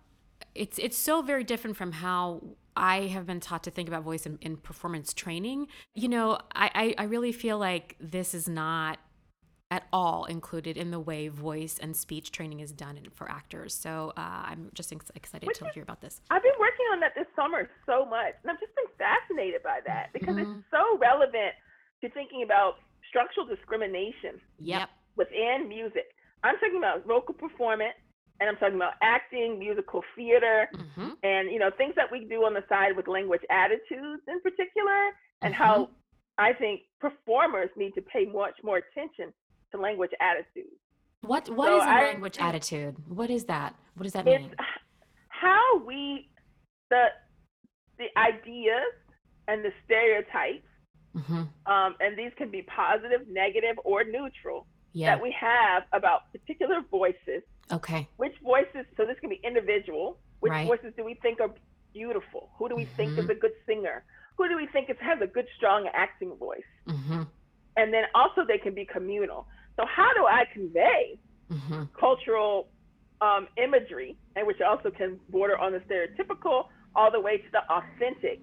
it's 0.56 0.80
it's 0.80 0.98
so 0.98 1.22
very 1.22 1.44
different 1.44 1.78
from 1.78 1.92
how 1.92 2.42
I 2.80 3.08
have 3.08 3.26
been 3.26 3.40
taught 3.40 3.64
to 3.66 3.72
think 3.72 3.88
about 3.90 4.04
voice 4.04 4.26
in, 4.26 4.40
in 4.42 4.58
performance 4.58 5.14
training. 5.14 5.68
You 5.94 6.08
know, 6.08 6.40
I, 6.56 6.72
I, 6.74 6.96
I 7.00 7.04
really 7.04 7.32
feel 7.32 7.60
like 7.60 7.96
this 8.00 8.34
is 8.34 8.48
not 8.48 9.00
at 9.72 9.84
all 9.94 10.26
included 10.26 10.78
in 10.78 10.90
the 10.90 11.00
way 11.00 11.28
voice 11.28 11.78
and 11.80 11.96
speech 11.96 12.32
training 12.32 12.60
is 12.60 12.72
done 12.72 12.98
for 13.14 13.30
actors. 13.30 13.74
So 13.76 14.14
uh, 14.18 14.46
I'm 14.50 14.72
just 14.74 14.92
ex- 14.92 15.12
excited 15.14 15.46
Which 15.46 15.60
to 15.60 15.68
is, 15.68 15.74
hear 15.76 15.84
about 15.84 16.02
this. 16.02 16.22
I've 16.32 16.42
been 16.42 16.58
working 16.60 16.86
on 16.92 17.00
that 17.02 17.14
this 17.16 17.28
summer 17.36 17.70
so 17.86 18.06
much, 18.06 18.34
and 18.42 18.50
I've 18.50 18.60
just 18.60 18.74
been 18.76 18.90
fascinated 18.98 19.62
by 19.62 19.80
that 19.86 20.10
because 20.14 20.36
mm-hmm. 20.36 20.60
it's 20.60 20.66
so 20.72 20.98
relevant 20.98 21.54
to 22.02 22.10
thinking 22.10 22.42
about 22.44 22.76
structural 23.10 23.46
discrimination. 23.46 24.42
Yep. 24.60 24.90
Within 25.18 25.68
music, 25.68 26.16
I'm 26.44 26.56
talking 26.56 26.78
about 26.78 27.06
vocal 27.06 27.36
performance, 27.36 27.94
and 28.40 28.50
I'm 28.50 28.56
talking 28.58 28.76
about 28.76 28.94
acting, 29.02 29.60
musical 29.60 30.04
theater, 30.16 30.70
mm-hmm. 30.74 31.10
and 31.24 31.52
you 31.52 31.60
know 31.60 31.70
things 31.78 31.94
that 31.96 32.12
we 32.12 32.26
do 32.26 32.46
on 32.46 32.54
the 32.54 32.64
side 32.70 32.96
with 32.96 33.08
language 33.08 33.42
attitudes 33.50 34.22
in 34.28 34.40
particular, 34.42 35.12
and 35.42 35.54
mm-hmm. 35.54 35.64
how 35.64 35.90
I 36.38 36.54
think 36.54 36.82
performers 37.00 37.70
need 37.76 37.94
to 37.96 38.02
pay 38.02 38.26
much 38.26 38.56
more 38.64 38.78
attention 38.78 39.34
to 39.72 39.80
language 39.80 40.12
attitudes. 40.22 40.76
What 41.22 41.50
what 41.50 41.68
so 41.68 41.78
is 41.78 41.84
a 41.84 41.88
I, 41.88 42.02
language 42.04 42.38
attitude? 42.40 42.96
What 43.08 43.30
is 43.30 43.46
that? 43.46 43.76
What 43.96 44.04
does 44.04 44.14
that 44.14 44.26
mean? 44.26 44.52
How 45.28 45.82
we 45.86 46.30
the 46.90 47.08
the 47.98 48.08
ideas 48.18 48.94
and 49.50 49.66
the 49.66 49.72
stereotypes, 49.84 50.68
mm-hmm. 51.16 51.72
um, 51.72 51.96
and 52.00 52.18
these 52.18 52.32
can 52.38 52.50
be 52.50 52.62
positive, 52.62 53.28
negative, 53.30 53.76
or 53.84 54.04
neutral 54.06 54.68
yeah. 54.94 55.14
that 55.14 55.22
we 55.22 55.36
have 55.40 55.84
about 55.94 56.32
particular 56.32 56.82
voices. 56.90 57.44
Okay. 57.72 58.08
Which 58.18 58.36
voices? 58.44 58.86
So 58.98 59.06
this 59.06 59.18
can 59.20 59.30
be 59.30 59.40
individual. 59.44 60.18
Which 60.40 60.52
right. 60.52 60.68
voices 60.68 60.94
do 60.96 61.04
we 61.04 61.16
think 61.16 61.40
are 61.42 61.52
beautiful? 61.94 62.50
Who 62.58 62.70
do 62.70 62.76
we 62.76 62.84
mm-hmm. 62.84 62.96
think 62.96 63.12
is 63.12 63.20
mm-hmm. 63.20 63.32
a 63.32 63.36
good 63.36 63.52
singer? 63.66 64.04
Who 64.38 64.48
do 64.48 64.56
we 64.56 64.68
think 64.68 64.90
is, 64.90 64.96
has 65.02 65.20
a 65.22 65.28
good, 65.28 65.48
strong 65.58 65.90
acting 65.94 66.36
voice? 66.38 66.62
Mm-hmm. 66.88 67.24
And 67.78 67.94
then 67.94 68.06
also 68.16 68.46
they 68.48 68.58
can 68.58 68.74
be 68.74 68.86
communal. 68.86 69.48
So 69.76 69.86
how 69.86 70.14
do 70.14 70.26
I 70.26 70.46
convey 70.54 71.20
mm-hmm. 71.52 71.84
cultural 72.00 72.68
um, 73.22 73.48
imagery, 73.62 74.18
and 74.36 74.48
which 74.48 74.62
also 74.62 74.92
can 74.92 75.20
border 75.30 75.58
on 75.58 75.74
the 75.74 75.80
stereotypical, 75.80 76.68
all 76.96 77.12
the 77.12 77.20
way 77.20 77.38
to 77.38 77.52
the 77.52 77.62
authentic, 77.70 78.42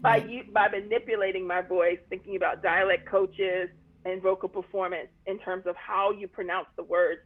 by 0.00 0.18
right. 0.18 0.28
you, 0.28 0.44
by 0.52 0.68
manipulating 0.68 1.46
my 1.46 1.62
voice, 1.62 1.98
thinking 2.10 2.36
about 2.36 2.62
dialect 2.62 3.08
coaches 3.08 3.68
and 4.04 4.20
vocal 4.20 4.48
performance 4.48 5.08
in 5.26 5.38
terms 5.38 5.64
of 5.66 5.74
how 5.76 6.10
you 6.10 6.28
pronounce 6.28 6.66
the 6.76 6.82
words 6.82 7.20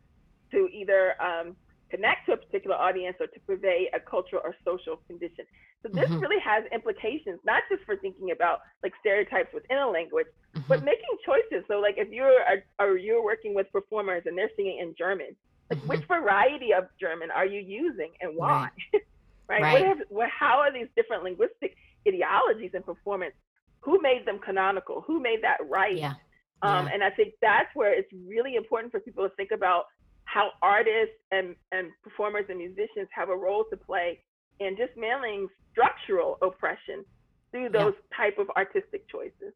to 0.53 0.69
either 0.73 1.15
um, 1.21 1.57
connect 1.91 2.27
to 2.27 2.33
a 2.33 2.37
particular 2.37 2.77
audience 2.77 3.17
or 3.21 3.27
to 3.27 3.41
convey 3.47 3.91
a 3.93 4.01
cultural 4.01 4.43
or 4.45 4.55
social 4.65 4.97
condition. 5.09 5.45
So 5.83 5.89
this 5.93 6.09
mm-hmm. 6.09 6.21
really 6.21 6.41
has 6.41 6.65
implications, 6.73 7.41
not 7.45 7.63
just 7.71 7.85
for 7.85 7.97
thinking 7.97 8.31
about 8.31 8.61
like 8.83 8.93
stereotypes 9.01 9.53
within 9.53 9.79
a 9.79 9.89
language, 9.89 10.27
mm-hmm. 10.55 10.67
but 10.69 10.85
making 10.85 11.17
choices. 11.25 11.65
So 11.69 11.81
like 11.81 11.97
if 11.99 12.11
you're 12.11 12.41
a, 12.41 12.63
or 12.79 12.97
you're 12.97 13.25
working 13.25 13.55
with 13.55 13.71
performers 13.73 14.23
and 14.27 14.37
they're 14.37 14.51
singing 14.57 14.79
in 14.81 14.95
German, 14.97 15.35
like 15.71 15.79
mm-hmm. 15.79 15.89
which 15.89 16.05
variety 16.07 16.73
of 16.73 16.85
German 17.01 17.31
are 17.31 17.47
you 17.47 17.61
using 17.61 18.11
and 18.21 18.37
why? 18.37 18.69
Right. 18.93 19.03
right? 19.49 19.63
right. 19.63 19.73
What 19.73 19.83
have, 19.83 19.99
what, 20.11 20.29
how 20.31 20.59
are 20.59 20.73
these 20.73 20.89
different 20.97 21.25
linguistic 21.25 21.77
ideologies 22.07 22.73
in 22.75 22.83
performance? 22.83 23.35
Who 23.81 24.01
made 24.03 24.27
them 24.27 24.39
canonical? 24.39 25.03
Who 25.07 25.21
made 25.21 25.43
that 25.43 25.59
right? 25.69 25.97
Yeah. 25.97 26.15
Um, 26.63 26.87
yeah. 26.87 26.93
And 26.93 27.03
I 27.03 27.11
think 27.11 27.35
that's 27.41 27.75
where 27.75 27.99
it's 27.99 28.11
really 28.29 28.57
important 28.57 28.93
for 28.93 29.01
people 29.01 29.27
to 29.27 29.35
think 29.37 29.51
about 29.51 29.87
how 30.33 30.51
artists 30.63 31.17
and, 31.33 31.57
and 31.73 31.91
performers 32.05 32.45
and 32.49 32.59
musicians 32.59 33.09
have 33.13 33.31
a 33.31 33.37
role 33.37 33.65
to 33.71 33.77
play 33.77 34.21
in 34.61 34.77
dismantling 34.77 35.49
structural 35.73 36.39
oppression 36.43 37.05
through 37.51 37.69
those 37.71 37.95
yeah. 37.97 38.17
type 38.17 38.39
of 38.39 38.49
artistic 38.57 39.09
choices. 39.09 39.53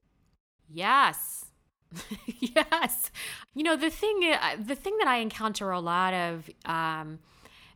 Yes. 0.68 1.46
yes. 2.40 3.12
You 3.54 3.62
know, 3.62 3.76
the 3.76 3.90
thing 3.90 4.34
uh, 4.34 4.56
the 4.58 4.74
thing 4.74 4.96
that 4.98 5.06
I 5.06 5.18
encounter 5.18 5.70
a 5.70 5.78
lot 5.78 6.12
of 6.12 6.50
um, 6.64 7.20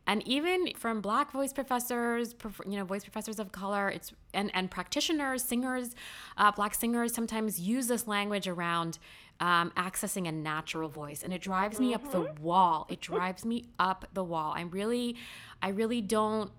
and 0.08 0.26
even 0.26 0.72
from 0.74 1.00
black 1.00 1.30
voice 1.30 1.52
professors 1.52 2.34
you 2.66 2.76
know 2.76 2.84
voice 2.84 3.04
professors 3.04 3.38
of 3.38 3.52
color 3.52 3.88
it's 3.90 4.12
and 4.34 4.50
and 4.54 4.70
practitioners 4.70 5.44
singers 5.44 5.94
uh, 6.38 6.50
black 6.50 6.74
singers 6.74 7.14
sometimes 7.14 7.60
use 7.60 7.86
this 7.86 8.08
language 8.08 8.48
around 8.48 8.98
um, 9.40 9.70
accessing 9.76 10.28
a 10.28 10.32
natural 10.32 10.88
voice 10.88 11.22
and 11.22 11.32
it 11.32 11.40
drives 11.40 11.78
me 11.78 11.92
mm-hmm. 11.92 12.06
up 12.06 12.12
the 12.12 12.20
mm-hmm. 12.20 12.42
wall 12.42 12.86
it 12.90 13.00
drives 13.12 13.44
me 13.44 13.64
up 13.78 14.06
the 14.12 14.24
wall 14.24 14.52
i'm 14.56 14.70
really 14.70 15.16
i 15.62 15.68
really 15.68 16.00
don't 16.00 16.50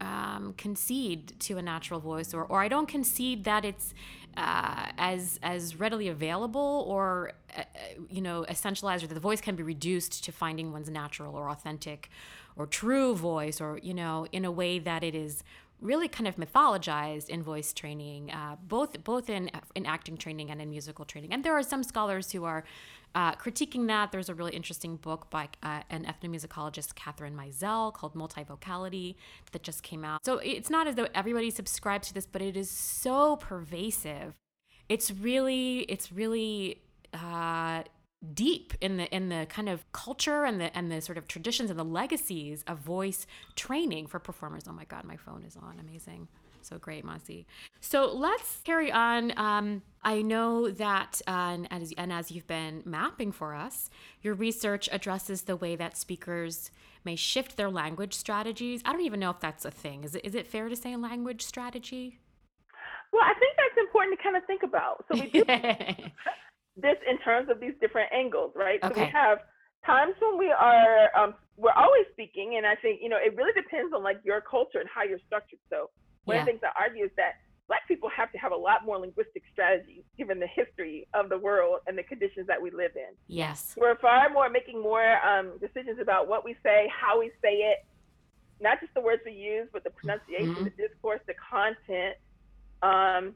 um, 0.00 0.54
concede 0.56 1.38
to 1.40 1.58
a 1.58 1.62
natural 1.62 2.00
voice 2.00 2.32
or, 2.32 2.44
or 2.44 2.60
i 2.60 2.68
don't 2.68 2.88
concede 2.88 3.44
that 3.44 3.64
it's 3.64 3.94
uh, 4.36 4.86
as 4.98 5.40
as 5.42 5.80
readily 5.80 6.06
available 6.06 6.84
or 6.86 7.32
uh, 7.56 7.62
you 8.08 8.20
know 8.20 8.46
essentialized 8.48 9.02
or 9.02 9.08
that 9.08 9.14
the 9.14 9.20
voice 9.20 9.40
can 9.40 9.56
be 9.56 9.64
reduced 9.64 10.22
to 10.22 10.30
finding 10.30 10.70
one's 10.70 10.88
natural 10.88 11.34
or 11.34 11.50
authentic 11.50 12.08
or 12.54 12.64
true 12.64 13.16
voice 13.16 13.60
or 13.60 13.80
you 13.82 13.92
know 13.92 14.26
in 14.30 14.44
a 14.44 14.50
way 14.50 14.78
that 14.78 15.02
it 15.02 15.14
is 15.14 15.42
really 15.80 16.08
kind 16.08 16.26
of 16.26 16.36
mythologized 16.36 17.28
in 17.28 17.42
voice 17.42 17.72
training, 17.72 18.30
uh, 18.30 18.56
both 18.66 19.02
both 19.04 19.30
in 19.30 19.50
in 19.74 19.86
acting 19.86 20.16
training 20.16 20.50
and 20.50 20.60
in 20.60 20.70
musical 20.70 21.04
training. 21.04 21.32
And 21.32 21.44
there 21.44 21.56
are 21.56 21.62
some 21.62 21.82
scholars 21.82 22.32
who 22.32 22.44
are 22.44 22.64
uh, 23.14 23.34
critiquing 23.34 23.86
that. 23.86 24.12
There's 24.12 24.28
a 24.28 24.34
really 24.34 24.52
interesting 24.52 24.96
book 24.96 25.30
by 25.30 25.48
uh, 25.62 25.82
an 25.90 26.04
ethnomusicologist, 26.04 26.94
Katherine 26.94 27.36
Meizel, 27.36 27.92
called 27.92 28.14
Multivocality, 28.14 29.16
that 29.52 29.62
just 29.62 29.82
came 29.82 30.04
out. 30.04 30.24
So 30.24 30.38
it's 30.38 30.70
not 30.70 30.86
as 30.86 30.94
though 30.94 31.08
everybody 31.14 31.50
subscribes 31.50 32.08
to 32.08 32.14
this, 32.14 32.26
but 32.26 32.42
it 32.42 32.56
is 32.56 32.70
so 32.70 33.36
pervasive. 33.36 34.34
It's 34.88 35.10
really, 35.10 35.80
it's 35.80 36.10
really 36.12 36.82
uh, 37.12 37.82
deep 38.34 38.74
in 38.80 38.96
the 38.96 39.14
in 39.14 39.28
the 39.28 39.46
kind 39.48 39.68
of 39.68 39.90
culture 39.92 40.44
and 40.44 40.60
the 40.60 40.76
and 40.76 40.90
the 40.90 41.00
sort 41.00 41.18
of 41.18 41.28
traditions 41.28 41.70
and 41.70 41.78
the 41.78 41.84
legacies 41.84 42.64
of 42.66 42.78
voice 42.78 43.26
training 43.54 44.06
for 44.06 44.18
performers. 44.18 44.64
Oh 44.68 44.72
my 44.72 44.84
God, 44.84 45.04
my 45.04 45.16
phone 45.16 45.44
is 45.44 45.56
on. 45.56 45.78
Amazing. 45.80 46.28
So 46.62 46.78
great, 46.78 47.04
Masi. 47.04 47.46
So 47.80 48.12
let's 48.12 48.60
carry 48.64 48.92
on. 48.92 49.32
Um, 49.38 49.82
I 50.02 50.22
know 50.22 50.68
that, 50.70 51.20
uh, 51.26 51.30
and, 51.30 51.72
as, 51.72 51.94
and 51.96 52.12
as 52.12 52.30
you've 52.30 52.46
been 52.46 52.82
mapping 52.84 53.32
for 53.32 53.54
us, 53.54 53.90
your 54.22 54.34
research 54.34 54.88
addresses 54.92 55.42
the 55.42 55.56
way 55.56 55.76
that 55.76 55.96
speakers 55.96 56.70
may 57.04 57.16
shift 57.16 57.56
their 57.56 57.70
language 57.70 58.12
strategies. 58.12 58.82
I 58.84 58.92
don't 58.92 59.02
even 59.02 59.20
know 59.20 59.30
if 59.30 59.40
that's 59.40 59.64
a 59.64 59.70
thing. 59.70 60.04
Is 60.04 60.14
it, 60.14 60.24
is 60.24 60.34
it 60.34 60.46
fair 60.46 60.68
to 60.68 60.76
say 60.76 60.94
language 60.96 61.42
strategy? 61.42 62.18
Well, 63.12 63.22
I 63.22 63.32
think 63.38 63.54
that's 63.56 63.78
important 63.86 64.18
to 64.18 64.22
kind 64.22 64.36
of 64.36 64.44
think 64.44 64.62
about. 64.62 65.04
So 65.10 65.20
we 65.20 65.30
do, 65.30 65.44
this 66.80 66.96
in 67.08 67.18
terms 67.18 67.48
of 67.50 67.60
these 67.60 67.74
different 67.80 68.10
angles, 68.12 68.52
right? 68.54 68.78
Okay. 68.82 68.94
So 68.94 69.00
we 69.00 69.10
have 69.10 69.38
times 69.84 70.14
when 70.20 70.38
we 70.38 70.50
are 70.50 71.10
um, 71.16 71.34
we're 71.56 71.72
always 71.72 72.06
speaking, 72.12 72.56
and 72.56 72.66
I 72.66 72.76
think 72.76 73.00
you 73.02 73.08
know 73.08 73.18
it 73.18 73.36
really 73.36 73.52
depends 73.52 73.92
on 73.92 74.02
like 74.02 74.20
your 74.24 74.40
culture 74.40 74.78
and 74.78 74.88
how 74.88 75.02
you're 75.02 75.20
structured. 75.26 75.58
So 75.70 75.90
one 76.24 76.36
yeah. 76.36 76.42
of 76.42 76.46
the 76.46 76.52
things 76.52 76.62
I 76.62 76.82
argue 76.82 77.04
is 77.04 77.10
that 77.16 77.40
Black 77.66 77.86
people 77.86 78.08
have 78.08 78.32
to 78.32 78.38
have 78.38 78.52
a 78.52 78.56
lot 78.56 78.86
more 78.86 78.98
linguistic 78.98 79.42
strategies 79.52 80.02
given 80.16 80.40
the 80.40 80.46
history 80.46 81.06
of 81.12 81.28
the 81.28 81.36
world 81.36 81.80
and 81.86 81.98
the 81.98 82.02
conditions 82.02 82.46
that 82.46 82.60
we 82.60 82.70
live 82.70 82.92
in. 82.96 83.14
Yes, 83.26 83.74
we're 83.76 83.98
far 83.98 84.30
more 84.30 84.48
making 84.48 84.80
more 84.80 85.18
um, 85.26 85.58
decisions 85.60 85.98
about 86.00 86.28
what 86.28 86.44
we 86.44 86.56
say, 86.62 86.88
how 86.88 87.18
we 87.18 87.30
say 87.42 87.56
it, 87.72 87.84
not 88.60 88.80
just 88.80 88.94
the 88.94 89.00
words 89.00 89.22
we 89.24 89.32
use, 89.32 89.68
but 89.72 89.84
the 89.84 89.90
pronunciation, 89.90 90.54
mm-hmm. 90.54 90.64
the 90.64 90.70
discourse, 90.70 91.20
the 91.26 91.34
content. 91.50 92.16
Um, 92.82 93.34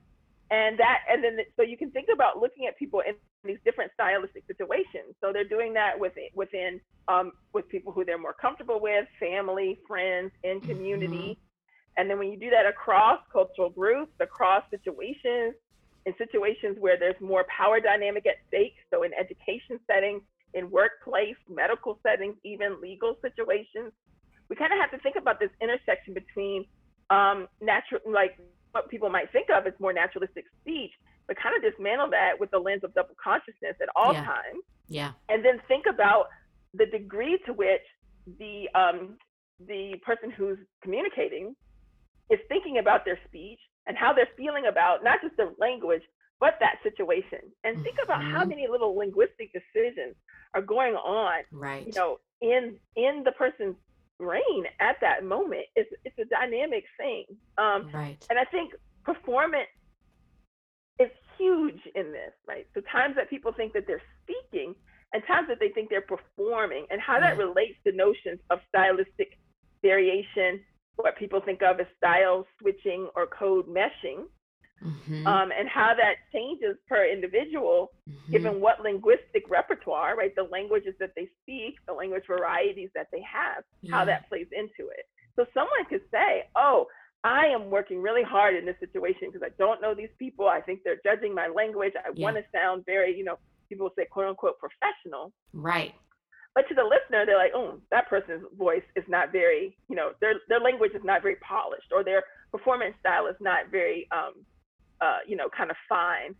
and 0.52 0.78
that 0.78 0.98
and 1.10 1.24
then 1.24 1.38
so 1.56 1.62
you 1.62 1.78
can 1.78 1.90
think 1.90 2.08
about 2.12 2.38
looking 2.38 2.66
at 2.66 2.78
people 2.78 3.00
in 3.00 3.14
these 3.42 3.56
different 3.64 3.90
stylistic 3.94 4.44
situations 4.46 5.16
so 5.20 5.32
they're 5.32 5.48
doing 5.48 5.72
that 5.72 5.98
within 5.98 6.28
within 6.34 6.80
um, 7.08 7.32
with 7.54 7.66
people 7.68 7.90
who 7.90 8.04
they're 8.04 8.20
more 8.20 8.34
comfortable 8.34 8.78
with 8.80 9.06
family 9.18 9.80
friends 9.88 10.30
in 10.44 10.60
community 10.60 11.36
mm-hmm. 11.36 11.96
and 11.96 12.08
then 12.08 12.18
when 12.18 12.30
you 12.30 12.38
do 12.38 12.50
that 12.50 12.66
across 12.66 13.18
cultural 13.32 13.70
groups 13.70 14.12
across 14.20 14.62
situations 14.70 15.54
in 16.04 16.12
situations 16.18 16.76
where 16.78 16.98
there's 16.98 17.20
more 17.20 17.46
power 17.48 17.80
dynamic 17.80 18.26
at 18.26 18.36
stake 18.48 18.74
so 18.92 19.04
in 19.04 19.10
education 19.18 19.80
settings 19.86 20.20
in 20.52 20.70
workplace 20.70 21.36
medical 21.48 21.98
settings 22.02 22.36
even 22.44 22.78
legal 22.80 23.16
situations 23.22 23.90
we 24.50 24.56
kind 24.56 24.72
of 24.72 24.78
have 24.78 24.90
to 24.90 24.98
think 24.98 25.16
about 25.16 25.40
this 25.40 25.50
intersection 25.62 26.12
between 26.12 26.66
um, 27.08 27.48
natural 27.62 28.02
like 28.06 28.38
what 28.72 28.88
people 28.88 29.08
might 29.08 29.30
think 29.32 29.48
of 29.50 29.66
as 29.66 29.72
more 29.78 29.92
naturalistic 29.92 30.44
speech, 30.60 30.90
but 31.26 31.36
kind 31.36 31.54
of 31.56 31.62
dismantle 31.62 32.10
that 32.10 32.32
with 32.38 32.50
the 32.50 32.58
lens 32.58 32.82
of 32.84 32.92
double 32.94 33.14
consciousness 33.22 33.76
at 33.80 33.88
all 33.96 34.12
yeah. 34.12 34.24
times. 34.24 34.62
Yeah. 34.88 35.12
And 35.28 35.44
then 35.44 35.60
think 35.68 35.84
about 35.88 36.26
the 36.74 36.86
degree 36.86 37.38
to 37.46 37.52
which 37.52 37.82
the 38.38 38.68
um, 38.74 39.16
the 39.66 39.94
person 40.04 40.30
who's 40.30 40.58
communicating 40.82 41.54
is 42.30 42.38
thinking 42.48 42.78
about 42.78 43.04
their 43.04 43.18
speech 43.26 43.60
and 43.86 43.96
how 43.96 44.12
they're 44.12 44.28
feeling 44.36 44.66
about 44.66 45.04
not 45.04 45.20
just 45.22 45.36
the 45.36 45.54
language 45.58 46.02
but 46.40 46.54
that 46.58 46.76
situation 46.82 47.38
and 47.62 47.82
think 47.84 47.96
about 48.02 48.20
mm-hmm. 48.20 48.34
how 48.34 48.44
many 48.44 48.66
little 48.68 48.96
linguistic 48.96 49.50
decisions 49.52 50.14
are 50.54 50.62
going 50.62 50.94
on 50.94 51.42
right 51.52 51.86
you 51.86 51.92
know 51.94 52.18
in 52.40 52.74
in 52.96 53.22
the 53.24 53.32
person's 53.32 53.76
brain 54.18 54.64
at 54.80 54.96
that 55.00 55.24
moment. 55.24 55.64
It's 55.76 55.90
it's 56.04 56.18
a 56.18 56.24
dynamic 56.24 56.84
thing. 56.96 57.24
Um, 57.58 57.90
right. 57.92 58.24
And 58.30 58.38
I 58.38 58.44
think 58.44 58.72
performance 59.04 59.68
is 60.98 61.10
huge 61.38 61.80
in 61.94 62.12
this, 62.12 62.32
right? 62.46 62.66
So 62.74 62.80
times 62.92 63.16
that 63.16 63.30
people 63.30 63.52
think 63.52 63.72
that 63.72 63.86
they're 63.86 64.02
speaking 64.22 64.74
and 65.12 65.22
times 65.26 65.48
that 65.48 65.58
they 65.60 65.68
think 65.68 65.90
they're 65.90 66.00
performing 66.00 66.86
and 66.90 67.00
how 67.00 67.20
that 67.20 67.36
relates 67.36 67.76
to 67.86 67.92
notions 67.92 68.40
of 68.50 68.60
stylistic 68.68 69.38
variation, 69.82 70.60
what 70.96 71.16
people 71.16 71.40
think 71.40 71.62
of 71.62 71.80
as 71.80 71.86
style 71.98 72.46
switching 72.60 73.08
or 73.14 73.26
code 73.26 73.66
meshing, 73.66 74.24
mm-hmm. 74.84 75.26
um, 75.26 75.50
and 75.56 75.68
how 75.68 75.94
that 75.94 76.16
changes 76.32 76.76
per 76.88 77.06
individual 77.06 77.92
mm-hmm. 78.08 78.32
given 78.32 78.60
what 78.60 78.80
linguistic 78.82 79.44
repertoire, 79.48 80.16
right, 80.16 80.34
the 80.34 80.48
languages 80.50 80.94
that 81.00 81.12
they 81.16 81.28
speak, 81.42 81.76
the 81.86 81.92
language 81.92 82.24
varieties 82.26 82.90
that 82.94 83.08
they 83.12 83.22
have, 83.22 83.64
yeah. 83.82 83.94
how 83.94 84.04
that 84.04 84.28
plays 84.28 84.46
into 84.52 84.90
it. 84.90 85.06
So 85.36 85.46
someone 85.54 85.84
could 85.88 86.02
say, 86.10 86.44
oh, 86.56 86.86
I 87.24 87.46
am 87.46 87.70
working 87.70 88.02
really 88.02 88.22
hard 88.22 88.56
in 88.56 88.66
this 88.66 88.76
situation 88.80 89.30
because 89.32 89.46
I 89.46 89.54
don't 89.58 89.80
know 89.80 89.94
these 89.94 90.10
people. 90.18 90.48
I 90.48 90.60
think 90.60 90.80
they're 90.84 91.00
judging 91.04 91.34
my 91.34 91.48
language. 91.48 91.92
I 91.96 92.10
yeah. 92.14 92.24
want 92.24 92.36
to 92.36 92.42
sound 92.52 92.84
very, 92.84 93.16
you 93.16 93.24
know, 93.24 93.38
people 93.68 93.90
say 93.96 94.06
quote 94.10 94.26
unquote 94.26 94.58
professional. 94.58 95.32
Right. 95.52 95.94
But 96.54 96.68
to 96.68 96.74
the 96.74 96.82
listener, 96.82 97.24
they're 97.24 97.38
like, 97.38 97.52
oh, 97.54 97.80
that 97.90 98.10
person's 98.10 98.44
voice 98.58 98.82
is 98.96 99.04
not 99.08 99.32
very, 99.32 99.76
you 99.88 99.96
know, 99.96 100.10
their 100.20 100.34
their 100.48 100.60
language 100.60 100.92
is 100.94 101.00
not 101.02 101.22
very 101.22 101.36
polished, 101.36 101.92
or 101.94 102.04
their 102.04 102.24
performance 102.50 102.94
style 103.00 103.26
is 103.26 103.36
not 103.40 103.70
very, 103.70 104.06
um, 104.12 104.44
uh, 105.02 105.18
you 105.26 105.36
know, 105.36 105.48
kind 105.54 105.70
of 105.70 105.76
fine. 105.88 106.34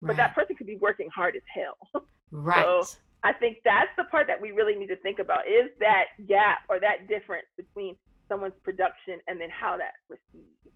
Right. 0.00 0.08
But 0.08 0.16
that 0.16 0.34
person 0.34 0.56
could 0.56 0.66
be 0.66 0.76
working 0.76 1.08
hard 1.14 1.36
as 1.36 1.42
hell. 1.54 2.04
Right. 2.30 2.62
So 2.62 2.84
I 3.24 3.32
think 3.32 3.56
that's 3.64 3.88
the 3.96 4.04
part 4.04 4.26
that 4.26 4.38
we 4.38 4.50
really 4.50 4.74
need 4.74 4.88
to 4.88 4.96
think 4.96 5.18
about 5.18 5.48
is 5.48 5.70
that 5.80 6.12
gap 6.28 6.58
or 6.68 6.78
that 6.78 7.08
difference 7.08 7.46
between 7.56 7.96
someone's 8.28 8.52
production 8.62 9.16
and 9.26 9.40
then 9.40 9.48
how 9.48 9.78
that's 9.78 9.96
received. 10.10 10.68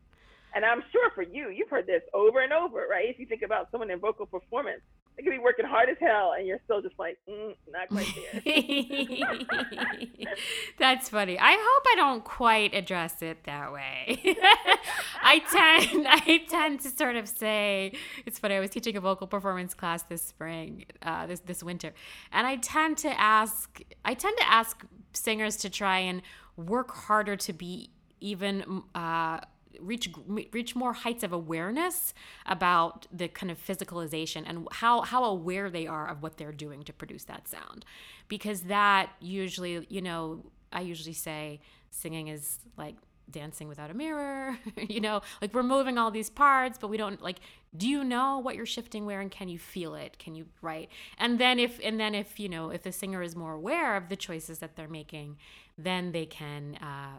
And 0.54 0.64
I'm 0.64 0.82
sure 0.92 1.10
for 1.14 1.22
you, 1.22 1.50
you've 1.50 1.68
heard 1.68 1.86
this 1.86 2.00
over 2.14 2.40
and 2.40 2.52
over, 2.52 2.86
right? 2.90 3.04
If 3.08 3.18
you 3.18 3.26
think 3.26 3.42
about 3.42 3.70
someone 3.70 3.90
in 3.90 4.00
vocal 4.00 4.24
performance, 4.24 4.80
they 5.16 5.22
could 5.22 5.30
be 5.30 5.38
working 5.38 5.66
hard 5.66 5.88
as 5.88 5.96
hell 6.00 6.32
and 6.36 6.46
you're 6.46 6.60
still 6.64 6.80
just 6.80 6.98
like 6.98 7.18
mm, 7.28 7.54
not 7.70 7.88
quite 7.88 8.06
there. 8.32 8.42
That's 10.78 11.08
funny. 11.08 11.38
I 11.38 11.52
hope 11.52 11.84
i 11.92 11.94
don't 11.96 12.24
quite 12.24 12.74
address 12.74 13.22
it 13.22 13.44
that 13.44 13.72
way. 13.72 14.18
I 15.22 15.38
tend 15.38 16.06
i 16.08 16.44
tend 16.48 16.80
to 16.80 16.88
sort 16.90 17.16
of 17.16 17.28
say 17.28 17.92
it's 18.26 18.38
funny 18.38 18.56
i 18.56 18.60
was 18.60 18.70
teaching 18.70 18.96
a 18.96 19.00
vocal 19.00 19.26
performance 19.26 19.74
class 19.74 20.02
this 20.04 20.22
spring 20.22 20.84
uh, 21.02 21.26
this 21.26 21.40
this 21.40 21.62
winter 21.62 21.92
and 22.32 22.46
i 22.46 22.56
tend 22.56 22.98
to 22.98 23.20
ask 23.20 23.80
i 24.04 24.14
tend 24.14 24.36
to 24.38 24.50
ask 24.50 24.84
singers 25.12 25.56
to 25.58 25.70
try 25.70 25.98
and 25.98 26.22
work 26.56 26.90
harder 26.90 27.36
to 27.36 27.52
be 27.52 27.90
even 28.20 28.82
uh, 28.94 29.40
reach 29.80 30.08
reach 30.26 30.74
more 30.76 30.92
heights 30.92 31.22
of 31.22 31.32
awareness 31.32 32.14
about 32.46 33.06
the 33.12 33.28
kind 33.28 33.50
of 33.50 33.64
physicalization 33.64 34.44
and 34.46 34.66
how 34.72 35.02
how 35.02 35.24
aware 35.24 35.70
they 35.70 35.86
are 35.86 36.08
of 36.08 36.22
what 36.22 36.36
they're 36.36 36.52
doing 36.52 36.82
to 36.84 36.92
produce 36.92 37.24
that 37.24 37.48
sound. 37.48 37.84
Because 38.28 38.62
that 38.62 39.10
usually 39.20 39.86
you 39.88 40.00
know 40.00 40.44
i 40.72 40.80
usually 40.80 41.12
say 41.12 41.60
singing 41.90 42.28
is 42.28 42.58
like 42.78 42.96
dancing 43.30 43.68
without 43.68 43.90
a 43.90 43.94
mirror 43.94 44.58
you 44.88 45.00
know 45.00 45.20
like 45.40 45.52
we're 45.54 45.62
moving 45.62 45.96
all 45.98 46.10
these 46.10 46.30
parts 46.30 46.78
but 46.78 46.88
we 46.88 46.96
don't 46.96 47.22
like 47.22 47.38
do 47.76 47.88
you 47.88 48.04
know 48.04 48.38
what 48.38 48.54
you're 48.54 48.66
shifting 48.66 49.06
where 49.06 49.20
and 49.20 49.30
can 49.30 49.48
you 49.48 49.58
feel 49.58 49.94
it? 49.94 50.18
Can 50.18 50.34
you 50.34 50.46
write? 50.60 50.90
And 51.16 51.38
then 51.38 51.58
if 51.58 51.80
and 51.82 51.98
then 51.98 52.14
if 52.14 52.38
you 52.38 52.48
know 52.48 52.70
if 52.70 52.82
the 52.82 52.92
singer 52.92 53.22
is 53.22 53.34
more 53.34 53.54
aware 53.54 53.96
of 53.96 54.08
the 54.08 54.16
choices 54.16 54.58
that 54.58 54.76
they're 54.76 54.88
making 54.88 55.38
then 55.78 56.12
they 56.12 56.26
can 56.26 56.76
uh, 56.76 57.16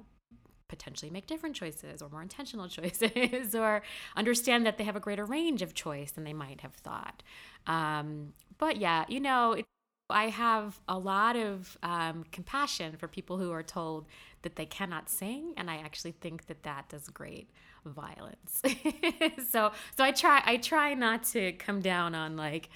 potentially 0.73 1.12
make 1.12 1.27
different 1.27 1.55
choices 1.55 2.01
or 2.01 2.09
more 2.09 2.23
intentional 2.23 2.67
choices 2.77 3.53
or 3.55 3.83
understand 4.15 4.65
that 4.65 4.77
they 4.79 4.83
have 4.83 4.95
a 4.95 4.99
greater 4.99 5.23
range 5.23 5.62
of 5.62 5.75
choice 5.75 6.12
than 6.12 6.23
they 6.23 6.33
might 6.33 6.62
have 6.62 6.73
thought. 6.73 7.21
Um, 7.67 8.33
but 8.57 8.77
yeah, 8.77 9.05
you 9.07 9.19
know, 9.19 9.53
it, 9.53 9.65
I 10.09 10.29
have 10.29 10.79
a 10.88 10.97
lot 10.97 11.36
of 11.36 11.77
um, 11.83 12.25
compassion 12.31 12.97
for 12.97 13.07
people 13.07 13.38
who 13.38 13.51
are 13.51 13.63
told 13.63 14.07
that 14.41 14.55
they 14.55 14.65
cannot 14.65 15.09
sing, 15.09 15.53
and 15.57 15.69
I 15.69 15.77
actually 15.77 16.12
think 16.12 16.47
that 16.47 16.63
that 16.63 16.89
does 16.89 17.07
great 17.07 17.49
violence. 17.86 18.62
so, 19.49 19.71
so 19.95 20.03
I 20.03 20.12
try, 20.12 20.41
I 20.43 20.57
try 20.57 20.93
not 20.95 21.23
to 21.25 21.51
come 21.53 21.81
down 21.81 22.15
on 22.15 22.36
like 22.36 22.69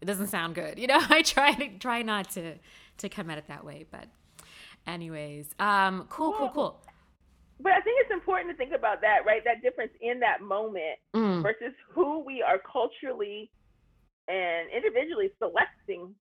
it 0.00 0.06
doesn't 0.06 0.28
sound 0.28 0.54
good, 0.54 0.78
you 0.78 0.86
know. 0.86 1.00
I 1.08 1.22
try 1.22 1.52
to 1.52 1.78
try 1.78 2.02
not 2.02 2.30
to 2.32 2.54
to 2.98 3.08
come 3.08 3.28
at 3.30 3.38
it 3.38 3.48
that 3.48 3.64
way, 3.64 3.84
but 3.90 4.06
anyways, 4.86 5.46
um, 5.58 6.06
cool, 6.08 6.32
cool, 6.32 6.50
cool 6.50 6.80
but 7.60 7.72
I 7.72 7.80
think 7.80 8.00
it's 8.00 8.12
important 8.12 8.50
to 8.50 8.56
think 8.56 8.72
about 8.74 9.00
that, 9.02 9.24
right? 9.26 9.42
That 9.44 9.62
difference 9.62 9.92
in 10.00 10.20
that 10.20 10.42
moment 10.42 10.98
mm. 11.14 11.42
versus 11.42 11.74
who 11.90 12.24
we 12.24 12.42
are 12.42 12.58
culturally 12.58 13.50
and 14.28 14.68
individually 14.74 15.30
selecting 15.38 16.14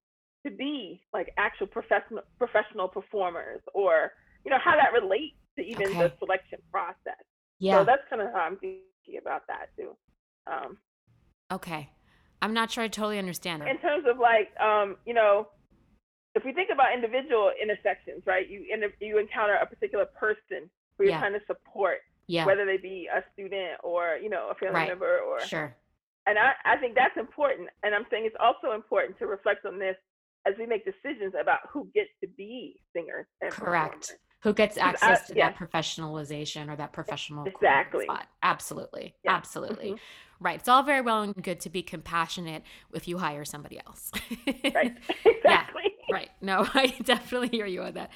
to 0.45 0.51
be 0.51 1.01
like 1.13 1.33
actual 1.37 1.67
professional 1.67 2.21
professional 2.37 2.87
performers 2.87 3.61
or 3.73 4.11
you 4.43 4.51
know 4.51 4.57
how 4.63 4.75
that 4.75 4.91
relates 4.91 5.35
to 5.57 5.63
even 5.63 5.87
okay. 5.87 5.99
the 5.99 6.13
selection 6.19 6.59
process. 6.71 7.23
Yeah. 7.59 7.79
So 7.79 7.85
that's 7.85 8.01
kind 8.09 8.21
of 8.21 8.29
how 8.33 8.41
I'm 8.41 8.57
thinking 8.57 9.21
about 9.21 9.43
that 9.47 9.69
too. 9.77 9.95
Um, 10.47 10.77
okay. 11.51 11.89
I'm 12.41 12.53
not 12.53 12.71
sure 12.71 12.83
I 12.83 12.89
totally 12.89 13.19
understand. 13.19 13.63
it. 13.63 13.69
In 13.69 13.77
terms 13.77 14.03
of 14.09 14.19
like, 14.19 14.49
um, 14.59 14.97
you 15.05 15.13
know, 15.13 15.47
if 16.35 16.43
we 16.43 16.51
think 16.51 16.69
about 16.73 16.93
individual 16.93 17.51
intersections, 17.61 18.23
right? 18.25 18.49
You 18.49 18.65
you 18.99 19.17
encounter 19.17 19.55
a 19.55 19.65
particular 19.65 20.05
person 20.05 20.69
who 20.97 21.05
you're 21.05 21.13
yeah. 21.13 21.19
trying 21.19 21.33
to 21.33 21.45
support, 21.47 21.97
yeah. 22.27 22.45
whether 22.45 22.65
they 22.65 22.77
be 22.77 23.07
a 23.13 23.23
student 23.33 23.79
or 23.83 24.17
you 24.21 24.29
know 24.29 24.49
a 24.51 24.55
family 24.55 24.75
right. 24.75 24.89
member 24.89 25.19
or 25.19 25.39
sure. 25.41 25.75
And 26.25 26.37
I, 26.39 26.53
I 26.63 26.77
think 26.77 26.95
that's 26.95 27.17
important. 27.17 27.67
And 27.83 27.93
I'm 27.93 28.05
saying 28.09 28.23
it's 28.25 28.35
also 28.39 28.73
important 28.73 29.19
to 29.19 29.27
reflect 29.27 29.65
on 29.65 29.77
this 29.77 29.97
as 30.47 30.53
we 30.57 30.65
make 30.65 30.85
decisions 30.85 31.33
about 31.39 31.59
who 31.71 31.87
gets 31.93 32.09
to 32.21 32.27
be 32.37 32.79
singers. 32.93 33.25
Correct. 33.49 34.13
Who 34.41 34.53
gets 34.53 34.77
access 34.77 35.21
I, 35.23 35.33
to 35.33 35.37
yeah. 35.37 35.51
that 35.51 35.57
professionalization 35.57 36.69
or 36.69 36.75
that 36.75 36.91
professional 36.91 37.45
exactly 37.45 38.05
spot? 38.05 38.27
Absolutely, 38.41 39.15
yeah. 39.23 39.31
absolutely. 39.31 39.91
Mm-hmm. 39.91 40.45
Right. 40.45 40.59
It's 40.59 40.67
all 40.67 40.83
very 40.83 40.99
well 40.99 41.21
and 41.21 41.33
good 41.41 41.61
to 41.61 41.69
be 41.69 41.81
compassionate 41.81 42.63
if 42.93 43.07
you 43.07 43.17
hire 43.17 43.45
somebody 43.45 43.79
else. 43.85 44.11
right. 44.47 44.97
Exactly. 45.25 45.83
Yeah. 45.85 45.92
Right. 46.13 46.29
No, 46.41 46.67
I 46.73 46.87
definitely 47.03 47.47
hear 47.49 47.65
you 47.65 47.83
on 47.83 47.93
that. 47.93 48.11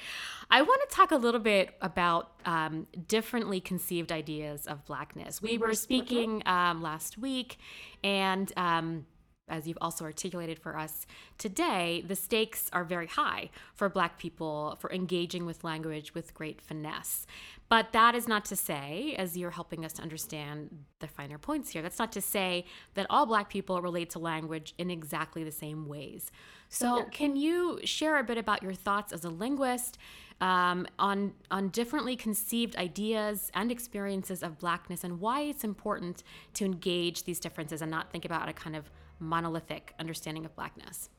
I 0.50 0.62
want 0.62 0.88
to 0.88 0.94
talk 0.94 1.12
a 1.12 1.16
little 1.16 1.40
bit 1.40 1.74
about 1.80 2.32
um, 2.44 2.86
differently 3.06 3.60
conceived 3.60 4.12
ideas 4.12 4.66
of 4.66 4.84
Blackness. 4.84 5.40
We 5.42 5.56
were 5.56 5.74
speaking 5.74 6.42
um, 6.46 6.82
last 6.82 7.16
week, 7.18 7.58
and 8.04 8.52
um, 8.56 9.06
as 9.48 9.66
you've 9.66 9.78
also 9.80 10.04
articulated 10.04 10.58
for 10.58 10.76
us 10.76 11.06
today, 11.36 12.04
the 12.06 12.16
stakes 12.16 12.68
are 12.72 12.84
very 12.84 13.06
high 13.06 13.50
for 13.74 13.88
Black 13.88 14.18
people 14.18 14.76
for 14.80 14.92
engaging 14.92 15.46
with 15.46 15.64
language 15.64 16.14
with 16.14 16.34
great 16.34 16.60
finesse. 16.60 17.26
But 17.68 17.92
that 17.92 18.14
is 18.14 18.26
not 18.26 18.46
to 18.46 18.56
say, 18.56 19.14
as 19.18 19.36
you're 19.36 19.50
helping 19.50 19.84
us 19.84 19.92
to 19.94 20.02
understand 20.02 20.84
the 21.00 21.06
finer 21.06 21.36
points 21.36 21.70
here, 21.70 21.82
that's 21.82 21.98
not 21.98 22.12
to 22.12 22.20
say 22.20 22.64
that 22.94 23.06
all 23.10 23.26
Black 23.26 23.50
people 23.50 23.82
relate 23.82 24.10
to 24.10 24.18
language 24.18 24.74
in 24.78 24.90
exactly 24.90 25.44
the 25.44 25.52
same 25.52 25.86
ways. 25.86 26.30
So, 26.70 27.04
can 27.10 27.36
you 27.36 27.78
share 27.84 28.18
a 28.18 28.24
bit 28.24 28.38
about 28.38 28.62
your 28.62 28.74
thoughts 28.74 29.12
as 29.12 29.24
a 29.24 29.30
linguist 29.30 29.98
um, 30.40 30.86
on 30.98 31.32
on 31.50 31.68
differently 31.68 32.14
conceived 32.14 32.76
ideas 32.76 33.50
and 33.54 33.70
experiences 33.70 34.42
of 34.42 34.58
Blackness 34.58 35.04
and 35.04 35.20
why 35.20 35.42
it's 35.42 35.64
important 35.64 36.22
to 36.54 36.64
engage 36.64 37.24
these 37.24 37.40
differences 37.40 37.82
and 37.82 37.90
not 37.90 38.10
think 38.10 38.24
about 38.24 38.48
a 38.48 38.52
kind 38.52 38.76
of 38.76 38.90
monolithic 39.20 39.94
understanding 39.98 40.44
of 40.44 40.54
Blackness? 40.54 41.10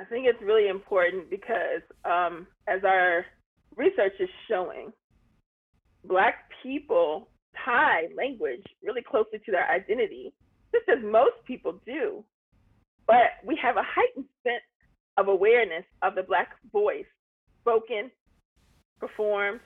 I 0.00 0.04
think 0.04 0.26
it's 0.26 0.40
really 0.42 0.68
important 0.68 1.28
because, 1.28 1.82
um, 2.04 2.46
as 2.66 2.82
our 2.84 3.26
research 3.76 4.14
is 4.18 4.28
showing, 4.48 4.92
Black 6.04 6.50
people 6.62 7.28
tie 7.64 8.08
language 8.16 8.62
really 8.82 9.02
closely 9.02 9.38
to 9.44 9.52
their 9.52 9.68
identity, 9.70 10.32
just 10.72 10.88
as 10.88 11.04
most 11.04 11.36
people 11.46 11.80
do. 11.84 12.24
But 13.06 13.44
we 13.44 13.58
have 13.62 13.76
a 13.76 13.82
heightened 13.82 14.26
sense 14.42 14.62
of 15.18 15.28
awareness 15.28 15.84
of 16.02 16.14
the 16.14 16.22
Black 16.22 16.52
voice, 16.72 17.04
spoken, 17.60 18.10
performed, 18.98 19.60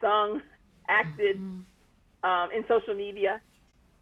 sung, 0.00 0.40
acted 0.88 1.36
mm-hmm. 1.36 2.28
um, 2.28 2.50
in 2.56 2.64
social 2.68 2.94
media, 2.94 3.40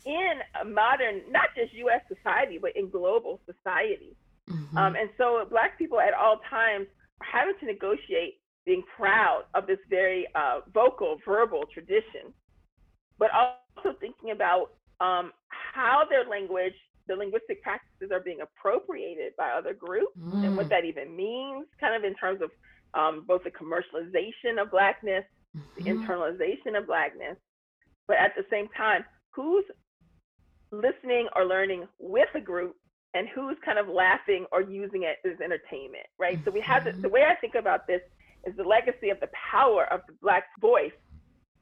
in 0.05 0.35
a 0.61 0.65
modern, 0.65 1.23
not 1.31 1.51
just 1.57 1.73
US 1.75 2.01
society, 2.09 2.59
but 2.59 2.77
in 2.77 2.91
global 2.91 3.41
society. 3.47 4.17
Mm-hmm. 4.51 4.77
Um, 4.77 4.97
and 4.97 5.09
so 5.17 5.47
Black 5.49 5.79
people 5.79 6.01
at 6.01 6.15
all 6.15 6.41
times 6.51 6.87
are 7.21 7.27
having 7.27 7.55
to 7.61 7.67
negotiate 7.67 8.41
being 8.65 8.83
proud 8.97 9.45
of 9.55 9.67
this 9.67 9.79
very 9.88 10.27
uh, 10.35 10.61
vocal, 10.73 11.19
verbal 11.27 11.65
tradition, 11.73 12.33
but 13.19 13.31
also 13.33 13.97
thinking 14.01 14.31
about 14.31 14.73
um, 15.01 15.33
how 15.49 16.05
their 16.09 16.25
language, 16.29 16.75
the 17.09 17.15
linguistic 17.15 17.62
practices 17.62 18.11
are 18.12 18.21
being 18.21 18.41
appropriated 18.41 19.33
by 19.37 19.51
other 19.51 19.75
groups 19.75 20.17
mm. 20.19 20.45
and 20.45 20.57
what 20.57 20.67
mm. 20.67 20.71
that 20.71 20.85
even 20.85 21.15
means, 21.17 21.67
kind 21.81 21.95
of 21.95 22.05
in 22.05 22.15
terms 22.15 22.41
of 22.41 22.51
um, 22.95 23.25
both 23.27 23.43
the 23.43 23.51
commercialization 23.51 24.61
of 24.61 24.71
Blackness, 24.71 25.25
mm-hmm. 25.57 25.83
the 25.83 25.91
internalization 25.91 26.79
of 26.79 26.87
Blackness, 26.87 27.37
but 28.07 28.17
at 28.17 28.35
the 28.37 28.45
same 28.51 28.69
time, 28.77 29.05
who's 29.31 29.65
listening 30.72 31.28
or 31.37 31.44
learning 31.44 31.87
with 31.98 32.28
a 32.35 32.40
group 32.40 32.76
and 33.14 33.28
who's 33.35 33.56
kind 33.64 33.78
of 33.78 33.88
laughing 33.88 34.46
or 34.52 34.62
using 34.62 35.02
it 35.04 35.18
as 35.28 35.38
entertainment, 35.40 36.06
right? 36.18 36.40
So 36.44 36.50
we 36.50 36.61
have 36.62 36.85
the, 36.85 36.92
the 37.02 37.08
way 37.08 37.24
I 37.24 37.35
think 37.37 37.54
about 37.54 37.87
this 37.87 38.00
is 38.46 38.56
the 38.56 38.64
legacy 38.64 39.11
of 39.11 39.20
the 39.20 39.28
power 39.50 39.85
of 39.92 40.00
the 40.08 40.14
Black 40.22 40.44
voice 40.61 40.92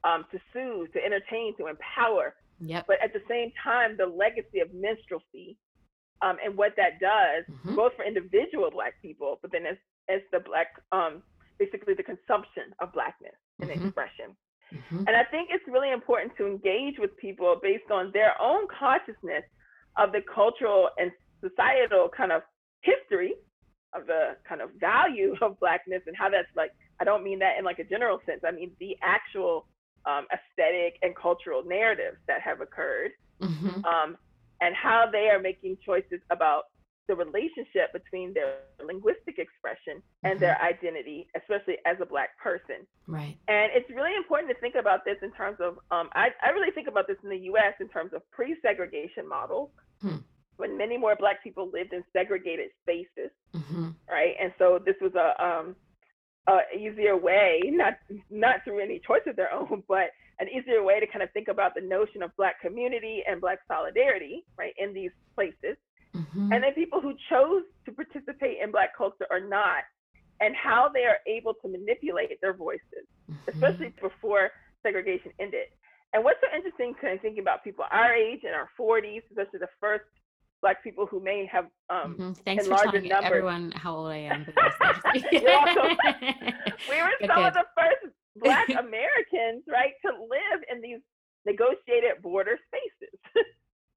um, 0.04 0.24
to 0.30 0.38
soothe, 0.52 0.92
to 0.92 1.04
entertain, 1.04 1.56
to 1.58 1.66
empower. 1.66 2.34
Yep. 2.60 2.84
But 2.86 3.02
at 3.02 3.12
the 3.12 3.20
same 3.28 3.50
time, 3.62 3.96
the 3.98 4.06
legacy 4.06 4.60
of 4.60 4.68
minstrelsy 4.72 5.56
um, 6.22 6.36
and 6.44 6.56
what 6.56 6.74
that 6.76 7.00
does, 7.00 7.44
Mhm. 7.66 7.74
both 7.76 7.94
for 7.96 8.04
individual 8.04 8.70
Black 8.70 8.94
people, 9.02 9.38
but 9.42 9.50
then 9.50 9.66
as, 9.66 9.76
as 10.08 10.20
the 10.32 10.40
Black, 10.40 10.68
um, 10.92 11.22
basically 11.58 11.94
the 11.94 12.02
consumption 12.02 12.72
of 12.78 12.92
Blackness 12.92 13.34
and 13.60 13.70
Mhm. 13.70 13.86
expression. 13.86 14.36
Mhm. 14.72 15.04
And 15.06 15.16
I 15.16 15.24
think 15.24 15.50
it's 15.50 15.66
really 15.66 15.90
important 15.90 16.37
to 16.37 16.46
engage 16.46 16.98
with 16.98 17.16
people 17.16 17.56
based 17.62 17.90
on 17.90 18.11
their 18.12 18.40
own 18.40 18.66
consciousness 18.68 19.44
of 19.96 20.12
the 20.12 20.22
cultural 20.22 20.90
and 20.98 21.11
societal 21.40 22.09
kind 22.09 22.33
of 22.33 22.42
history 22.83 23.35
of 23.92 24.06
the 24.06 24.37
kind 24.48 24.61
of 24.61 24.70
value 24.74 25.35
of 25.42 25.59
blackness 25.59 26.02
and 26.06 26.16
how 26.16 26.28
that's 26.28 26.48
like 26.56 26.70
I 27.00 27.04
don't 27.04 27.24
mean 27.24 27.38
that 27.40 27.59
in 27.59 27.64
like 27.64 27.78
a 27.78 27.85
general 27.85 28.20
sense. 28.26 28.42
I 28.46 28.50
mean 28.52 28.70
the 28.78 28.96
actual 29.02 29.66
um, 30.06 30.26
aesthetic 30.33 30.98
and 31.02 31.14
cultural 31.16 31.62
narratives 31.64 32.18
that 32.26 32.40
have 32.40 32.61
occurred 32.61 33.12
Mhm. 33.40 33.85
um, 33.85 34.16
and 34.61 34.74
how 34.74 35.06
they 35.11 35.28
are 35.30 35.38
making 35.38 35.78
choices 35.85 36.20
about 36.30 36.66
the 37.10 37.16
relationship 37.16 37.92
between 37.92 38.32
their 38.32 38.58
linguistic 38.84 39.40
expression 39.40 40.00
and 40.22 40.36
Mhm. 40.36 40.40
their 40.40 40.62
identity, 40.62 41.28
especially 41.34 41.76
as 41.84 42.00
a 42.00 42.06
black 42.06 42.38
person. 42.38 42.86
Right. 43.08 43.36
And 43.48 43.72
it's 43.72 43.90
really 43.90 44.14
important 44.14 44.48
to 44.54 44.58
think 44.60 44.76
about 44.76 45.04
this 45.04 45.18
in 45.22 45.32
terms 45.32 45.58
of, 45.60 45.80
um, 45.90 46.08
I, 46.12 46.32
I 46.40 46.50
really 46.50 46.70
think 46.70 46.86
about 46.86 47.08
this 47.08 47.18
in 47.24 47.28
the 47.28 47.42
US 47.50 47.74
in 47.80 47.88
terms 47.88 48.12
of 48.12 48.22
pre 48.30 48.54
segregation 48.60 49.26
models, 49.26 49.70
Hmm. 50.00 50.18
when 50.56 50.76
many 50.78 50.96
more 50.96 51.16
Black 51.16 51.42
people 51.42 51.66
lived 51.70 51.92
in 51.92 52.04
segregated 52.12 52.70
spaces, 52.82 53.32
Mhm. 53.52 53.96
right? 54.08 54.36
And 54.38 54.54
so 54.56 54.78
this 54.78 54.98
was 55.00 55.14
a, 55.16 55.44
um, 55.44 55.74
a 56.46 56.60
easier 56.76 57.16
way, 57.16 57.60
not, 57.64 57.98
not 58.30 58.62
through 58.62 58.78
any 58.78 59.00
choice 59.00 59.26
of 59.26 59.34
their 59.34 59.52
own, 59.52 59.82
but 59.88 60.12
an 60.38 60.48
easier 60.48 60.82
way 60.84 61.00
to 61.00 61.08
kind 61.08 61.24
of 61.24 61.30
think 61.32 61.48
about 61.48 61.74
the 61.74 61.80
notion 61.80 62.22
of 62.22 62.34
Black 62.36 62.60
community 62.60 63.24
and 63.26 63.40
Black 63.40 63.58
solidarity, 63.66 64.44
right, 64.56 64.74
in 64.78 64.94
these 64.94 65.10
places 65.34 65.76
Mhm. 66.20 66.52
and 66.54 66.62
then 66.64 66.72
people 66.74 67.00
who 67.00 67.14
chose 67.28 67.62
to 67.87 67.92
participate 67.92 68.59
in 68.62 68.70
Black 68.70 68.96
culture 68.96 69.26
or 69.30 69.40
not, 69.40 69.85
and 70.40 70.54
how 70.56 70.88
they 70.88 71.04
are 71.04 71.18
able 71.26 71.54
to 71.54 71.68
manipulate 71.68 72.40
their 72.40 72.52
voices, 72.54 73.04
Mhm. 73.30 73.37
especially 73.48 73.88
before 74.00 74.50
segregation 74.83 75.33
ended. 75.38 75.68
And 76.12 76.24
what's 76.24 76.40
so 76.40 76.48
interesting 76.54 76.94
kind 76.94 77.14
of 77.14 77.20
thinking 77.20 77.40
about 77.42 77.62
people 77.62 77.85
our 77.90 78.12
age 78.14 78.42
in 78.44 78.52
our 78.52 78.68
40s, 78.76 79.22
especially 79.30 79.61
the 79.61 79.68
first 79.80 80.04
Black 80.62 80.83
people 80.83 81.06
who 81.06 81.20
may 81.20 81.46
have, 81.46 81.70
um, 81.88 82.16
Mhm. 82.18 82.37
Thanks 82.44 82.66
for 82.68 82.76
telling 82.76 83.09
numbers. 83.09 83.24
everyone 83.24 83.70
how 83.72 83.94
old 83.96 84.11
I 84.11 84.16
am. 84.18 84.44
but 84.44 84.54
that's 84.54 84.76
interesting. 85.14 85.42
You're 85.42 85.50
welcome. 85.52 85.96
we 86.90 86.96
were 87.02 87.12
Good, 87.18 87.30
some 87.35 87.44
of 87.44 87.54
the 87.54 87.66
first 87.78 88.14
Black 88.37 88.68
Americans, 88.85 89.64
right, 89.68 89.94
to 90.04 90.11
live 90.24 90.61
in 90.70 90.80
these 90.83 91.00
negotiated 91.46 92.20
border 92.22 92.59
spaces. 92.66 93.18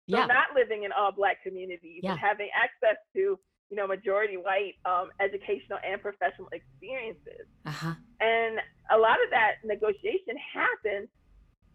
So 0.09 0.17
yeah. 0.17 0.25
not 0.25 0.47
living 0.55 0.83
in 0.83 0.91
all 0.91 1.11
black 1.11 1.41
communities 1.43 2.01
Yeah. 2.03 2.11
and 2.11 2.19
having 2.19 2.49
access 2.55 2.97
to 3.15 3.39
you 3.69 3.77
know 3.77 3.87
majority 3.87 4.37
white 4.37 4.75
um, 4.85 5.09
educational 5.19 5.79
and 5.87 6.01
professional 6.01 6.49
experiences 6.51 7.45
Uh-huh. 7.65 7.93
and 8.19 8.59
a 8.91 8.97
lot 8.97 9.17
of 9.23 9.29
that 9.31 9.53
negotiation 9.63 10.35
happens 10.53 11.07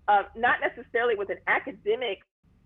uh, 0.09 0.23
not 0.37 0.59
necessarily 0.61 1.14
with 1.17 1.31
an 1.31 1.38
academic 1.47 2.19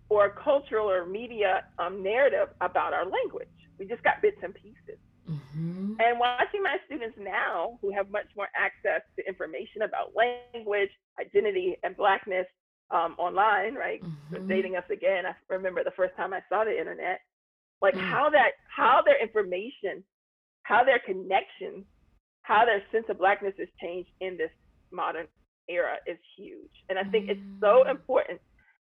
or 0.09 0.31
cultural 0.31 0.89
or 0.91 1.07
media 1.07 1.63
um, 1.79 2.03
narrative 2.03 2.49
about 2.61 2.93
our 2.93 3.07
language 3.07 3.49
we 3.79 3.87
just 3.87 4.03
got 4.03 4.21
bits 4.23 4.39
and 4.43 4.55
pieces 4.55 4.99
Mhm. 5.31 5.97
and 6.03 6.19
watching 6.19 6.63
my 6.65 6.79
students 6.87 7.17
now 7.17 7.79
who 7.81 7.93
have 7.93 8.11
much 8.11 8.27
more 8.37 8.49
access 8.57 9.03
to 9.17 9.25
information 9.27 9.83
about 9.83 10.07
language 10.17 10.91
identity 11.21 11.77
and 11.85 11.97
blackness 11.97 12.47
um, 12.93 13.15
online 13.19 13.75
right 13.75 14.03
Mhm. 14.33 14.49
dating 14.49 14.77
us 14.77 14.85
again. 14.91 15.27
I 15.27 15.35
remember 15.49 15.85
the 15.85 15.93
first 15.97 16.15
time 16.17 16.33
I 16.33 16.41
saw 16.49 16.65
the 16.65 16.79
internet, 16.79 17.21
like 17.81 17.97
Mm. 17.97 18.01
how 18.11 18.31
that, 18.31 18.53
how 18.75 19.03
their 19.05 19.21
information, 19.23 20.05
how 20.65 20.85
their 20.85 21.01
connection, 21.01 21.85
how 22.43 22.65
their 22.65 22.83
sense 22.93 23.07
of 23.09 23.19
blackness 23.19 23.55
has 23.59 23.69
changed 23.81 24.11
in 24.21 24.37
this 24.37 24.51
modern 24.93 25.27
era 25.69 25.97
is 26.07 26.19
huge. 26.37 26.71
And 26.89 26.99
I 26.99 27.05
think 27.05 27.27
it's 27.29 27.41
so 27.61 27.85
Mm. 27.85 27.91
important 27.91 28.41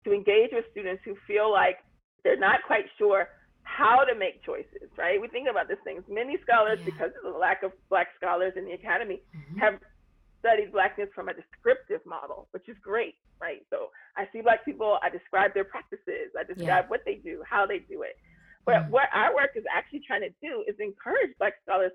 to 0.04 0.12
engage 0.12 0.50
with 0.52 0.64
students 0.72 1.02
who 1.04 1.16
feel 1.26 1.50
like 1.52 1.78
they're 2.24 2.38
not 2.38 2.60
quite 2.66 2.86
sure 2.98 3.28
how 3.64 4.04
to 4.04 4.14
make 4.14 4.42
choices, 4.44 4.90
right? 4.98 5.20
We 5.20 5.28
think 5.28 5.48
about 5.48 5.68
these 5.68 5.78
things. 5.84 6.02
Many 6.08 6.36
scholars, 6.42 6.78
Yeah. 6.78 6.84
because 6.84 7.10
of 7.24 7.32
the 7.32 7.38
lack 7.38 7.62
of 7.62 7.72
black 7.88 8.08
scholars 8.16 8.54
in 8.56 8.64
the 8.64 8.72
academy, 8.72 9.22
Mhm. 9.34 9.58
have 9.60 9.80
studied 10.42 10.72
blackness 10.74 11.08
from 11.14 11.30
a 11.30 11.34
descriptive 11.34 12.02
model, 12.04 12.48
which 12.50 12.66
is 12.68 12.76
great, 12.82 13.14
right? 13.40 13.62
So 13.70 13.94
I 14.18 14.26
see 14.34 14.42
black 14.42 14.64
people, 14.66 14.98
I 15.02 15.08
describe 15.08 15.54
their 15.54 15.64
practices, 15.64 16.34
I 16.34 16.42
describe 16.44 16.90
what 16.90 17.02
they 17.06 17.22
do, 17.22 17.42
how 17.48 17.66
they 17.66 17.80
do 17.86 18.02
it. 18.02 18.18
But 18.66 18.82
Mm. 18.82 18.90
what 18.90 19.08
our 19.14 19.34
work 19.34 19.52
is 19.56 19.64
actually 19.70 20.02
trying 20.06 20.22
to 20.26 20.34
do 20.42 20.64
is 20.66 20.76
encourage 20.80 21.30
black 21.38 21.54
scholars 21.62 21.92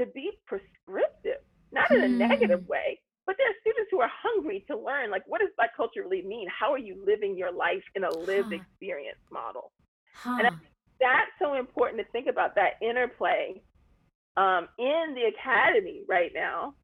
to 0.00 0.06
be 0.06 0.32
prescriptive, 0.46 1.42
not 1.72 1.86
in 1.94 2.10
a 2.10 2.10
Hmm. 2.10 2.18
negative 2.18 2.66
way, 2.66 3.00
but 3.26 3.36
there 3.38 3.48
are 3.48 3.60
students 3.62 3.90
who 3.90 4.00
are 4.00 4.10
hungry 4.12 4.64
to 4.70 4.76
learn, 4.76 5.10
like, 5.10 5.24
what 5.26 5.40
does 5.40 5.50
black 5.56 5.76
culture 5.76 6.02
really 6.02 6.26
mean? 6.26 6.48
How 6.50 6.72
are 6.72 6.78
you 6.78 7.02
living 7.06 7.36
your 7.36 7.52
life 7.52 7.84
in 7.94 8.04
a 8.04 8.12
lived 8.12 8.50
Huh. 8.50 8.58
experience 8.58 9.20
model? 9.32 9.72
Huh. 10.14 10.30
And 10.38 10.46
I 10.46 10.50
think 10.50 10.72
that's 11.00 11.32
so 11.40 11.54
important 11.54 12.00
to 12.00 12.12
think 12.12 12.26
about 12.28 12.54
that 12.56 12.74
interplay 12.82 13.62
um, 14.36 14.68
in 14.78 15.14
the 15.14 15.30
academy 15.36 16.02
right 16.08 16.32
now. 16.34 16.74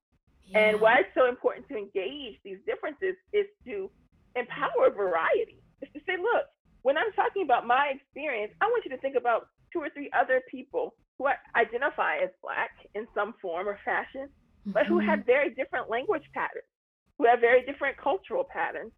And 0.55 0.81
why 0.81 1.01
it's 1.01 1.15
so 1.15 1.27
important 1.29 1.69
to 1.69 1.77
engage 1.77 2.39
these 2.45 2.59
differences 2.67 3.15
is 3.33 3.47
to 3.67 3.91
empower 4.37 4.91
variety. 4.91 5.63
Is 5.83 5.91
to 5.95 6.01
say, 6.07 6.17
look, 6.17 6.47
when 6.83 6.97
I'm 6.99 7.13
talking 7.13 7.43
about 7.45 7.67
my 7.67 7.93
experience, 7.95 8.53
I 8.61 8.67
want 8.67 8.85
you 8.85 8.91
to 8.91 8.99
think 8.99 9.17
about 9.17 9.47
two 9.73 9.81
or 9.81 9.91
three 9.91 10.11
other 10.19 10.43
people 10.51 10.95
who 11.19 11.29
identify 11.57 12.17
as 12.17 12.31
Black 12.43 12.71
in 12.95 13.07
some 13.15 13.35
form 13.41 13.69
or 13.69 13.79
fashion, 13.85 14.29
but 14.75 14.87
who 14.87 15.01
Mhm. 15.01 15.07
have 15.07 15.27
very 15.27 15.51
different 15.51 15.89
language 15.91 16.25
patterns, 16.33 16.67
who 17.19 17.25
have 17.27 17.41
very 17.41 17.63
different 17.63 17.97
cultural 17.99 18.45
patterns. 18.45 18.93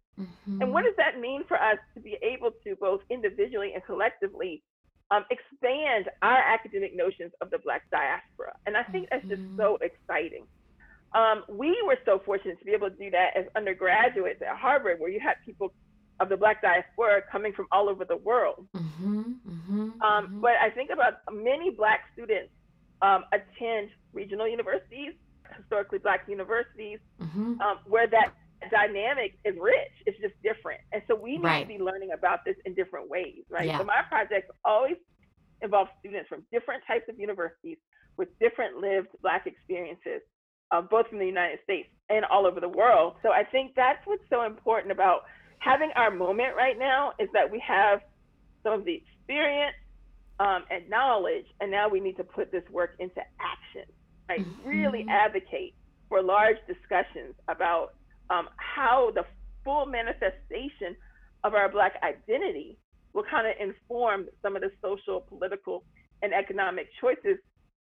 And 0.61 0.71
what 0.71 0.85
does 0.85 0.95
that 0.97 1.19
mean 1.19 1.43
for 1.45 1.61
us 1.61 1.77
to 1.93 1.99
be 1.99 2.17
able 2.21 2.51
to 2.63 2.75
both 2.77 3.01
individually 3.09 3.73
and 3.73 3.83
collectively 3.83 4.63
um, 5.11 5.25
expand 5.29 6.09
our 6.21 6.37
academic 6.39 6.95
notions 6.95 7.33
of 7.41 7.49
the 7.51 7.59
Black 7.59 7.83
diaspora? 7.91 8.53
And 8.65 8.75
I 8.77 8.83
think 8.83 9.09
that's 9.09 9.27
just 9.27 9.41
Mhm. 9.43 9.57
so 9.57 9.77
exciting. 9.77 10.47
Um, 11.13 11.43
we 11.47 11.81
were 11.85 11.97
so 12.05 12.19
fortunate 12.25 12.57
to 12.59 12.65
be 12.65 12.71
able 12.71 12.89
to 12.89 12.95
do 12.95 13.11
that 13.11 13.35
as 13.37 13.45
undergraduates 13.55 14.41
at 14.41 14.55
Harvard, 14.57 14.99
where 14.99 15.09
you 15.09 15.19
had 15.19 15.35
people 15.45 15.73
of 16.19 16.29
the 16.29 16.37
Black 16.37 16.61
diaspora 16.61 17.21
coming 17.31 17.53
from 17.53 17.67
all 17.71 17.89
over 17.89 18.05
the 18.05 18.17
world. 18.17 18.67
Mhm. 18.73 19.39
Mhm. 19.45 20.01
Um, 20.01 20.27
Mhm. 20.27 20.41
But 20.41 20.55
I 20.61 20.69
think 20.71 20.89
about 20.91 21.15
many 21.31 21.69
Black 21.71 22.01
students 22.13 22.51
um, 23.01 23.25
attend 23.33 23.89
regional 24.13 24.47
universities, 24.47 25.13
historically 25.57 25.99
Black 25.99 26.25
universities, 26.29 26.99
Mhm. 27.19 27.59
um, 27.59 27.79
where 27.85 28.07
that 28.07 28.33
dynamic 28.71 29.37
is 29.43 29.57
rich. 29.59 29.91
It's 30.05 30.17
just 30.19 30.41
different. 30.41 30.79
And 30.93 31.03
so 31.07 31.15
we 31.15 31.31
need 31.31 31.43
Right. 31.43 31.61
to 31.63 31.67
be 31.67 31.79
learning 31.79 32.13
about 32.13 32.45
this 32.45 32.55
in 32.65 32.73
different 32.75 33.09
ways, 33.09 33.43
right? 33.49 33.65
Yeah. 33.67 33.77
So 33.79 33.83
my 33.83 34.03
projects 34.03 34.49
always 34.63 34.95
involve 35.61 35.89
students 35.99 36.29
from 36.29 36.45
different 36.49 36.81
types 36.85 37.09
of 37.09 37.19
universities 37.19 37.77
with 38.15 38.29
different 38.39 38.77
lived 38.77 39.09
Black 39.21 39.47
experiences, 39.47 40.21
uh, 40.73 40.81
both 40.81 41.07
from 41.07 41.19
the 41.19 41.25
United 41.25 41.59
States 41.63 41.87
and 42.09 42.25
all 42.25 42.45
over 42.47 42.59
the 42.59 42.69
world. 42.69 43.13
So 43.23 43.29
I 43.31 43.43
think 43.45 43.73
that's 43.75 43.99
what's 44.05 44.23
so 44.29 44.43
important 44.43 44.91
about 44.91 45.21
having 45.59 45.91
our 45.95 46.11
moment 46.11 46.55
right 46.57 46.77
now 46.77 47.13
is 47.19 47.29
that 47.33 47.49
we 47.49 47.63
have 47.65 48.01
some 48.63 48.73
of 48.73 48.85
the 48.85 48.95
experience 49.01 49.75
um, 50.39 50.65
and 50.71 50.89
knowledge, 50.89 51.45
and 51.61 51.71
now 51.71 51.87
we 51.87 51.99
need 52.01 52.17
to 52.17 52.23
put 52.23 52.51
this 52.51 52.63
work 52.71 52.91
into 52.99 53.21
action, 53.39 53.87
right? 54.27 54.47
Really 54.65 55.05
Mhm. 55.05 55.09
advocate 55.09 55.75
for 56.09 56.21
large 56.21 56.57
discussions 56.67 57.35
about 57.47 57.89
um, 58.29 58.49
how 58.57 59.11
the 59.13 59.25
full 59.63 59.85
manifestation 59.85 60.97
of 61.43 61.53
our 61.53 61.69
Black 61.69 61.93
identity 62.03 62.77
will 63.13 63.23
kind 63.29 63.47
of 63.47 63.53
inform 63.59 64.27
some 64.41 64.55
of 64.55 64.61
the 64.63 64.71
social, 64.81 65.21
political, 65.21 65.85
and 66.21 66.33
economic 66.33 66.87
choices 66.99 67.37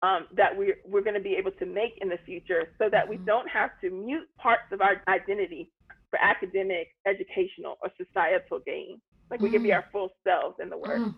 um, 0.02 0.26
that 0.36 0.56
we're, 0.56 0.76
we're 0.84 1.02
going 1.02 1.14
to 1.14 1.20
be 1.20 1.34
able 1.34 1.50
to 1.52 1.66
make 1.66 1.98
in 2.00 2.08
the 2.08 2.18
future 2.24 2.68
so 2.78 2.88
that 2.90 3.08
we 3.08 3.16
Mhm. 3.16 3.26
don't 3.26 3.48
have 3.48 3.70
to 3.80 3.90
mute 3.90 4.28
parts 4.36 4.70
of 4.72 4.80
our 4.80 5.02
identity 5.08 5.72
for 6.10 6.18
academic, 6.20 6.94
educational, 7.06 7.76
or 7.82 7.90
societal 7.96 8.60
gain. 8.60 9.00
Like 9.30 9.40
we 9.40 9.50
can 9.50 9.62
be 9.62 9.70
Mm. 9.70 9.74
our 9.76 9.84
full 9.92 10.10
selves 10.24 10.58
in 10.60 10.70
the 10.70 10.78
work. 10.78 10.98
Mm. 11.00 11.14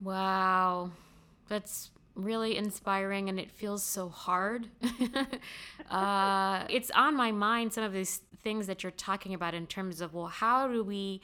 Wow. 0.00 0.90
That's 1.48 1.90
really 2.14 2.56
inspiring 2.56 3.28
and 3.28 3.38
it 3.38 3.50
feels 3.50 3.82
so 3.82 4.08
hard. 4.08 4.68
uh, 5.90 6.64
it's 6.68 6.90
on 6.92 7.14
my 7.14 7.30
mind, 7.30 7.72
some 7.72 7.84
of 7.84 7.92
these 7.92 8.18
things 8.42 8.66
that 8.66 8.82
you're 8.82 8.90
talking 8.92 9.34
about 9.34 9.54
in 9.54 9.66
terms 9.66 10.00
of, 10.00 10.14
well, 10.14 10.26
how 10.26 10.66
do 10.66 10.82
we 10.82 11.20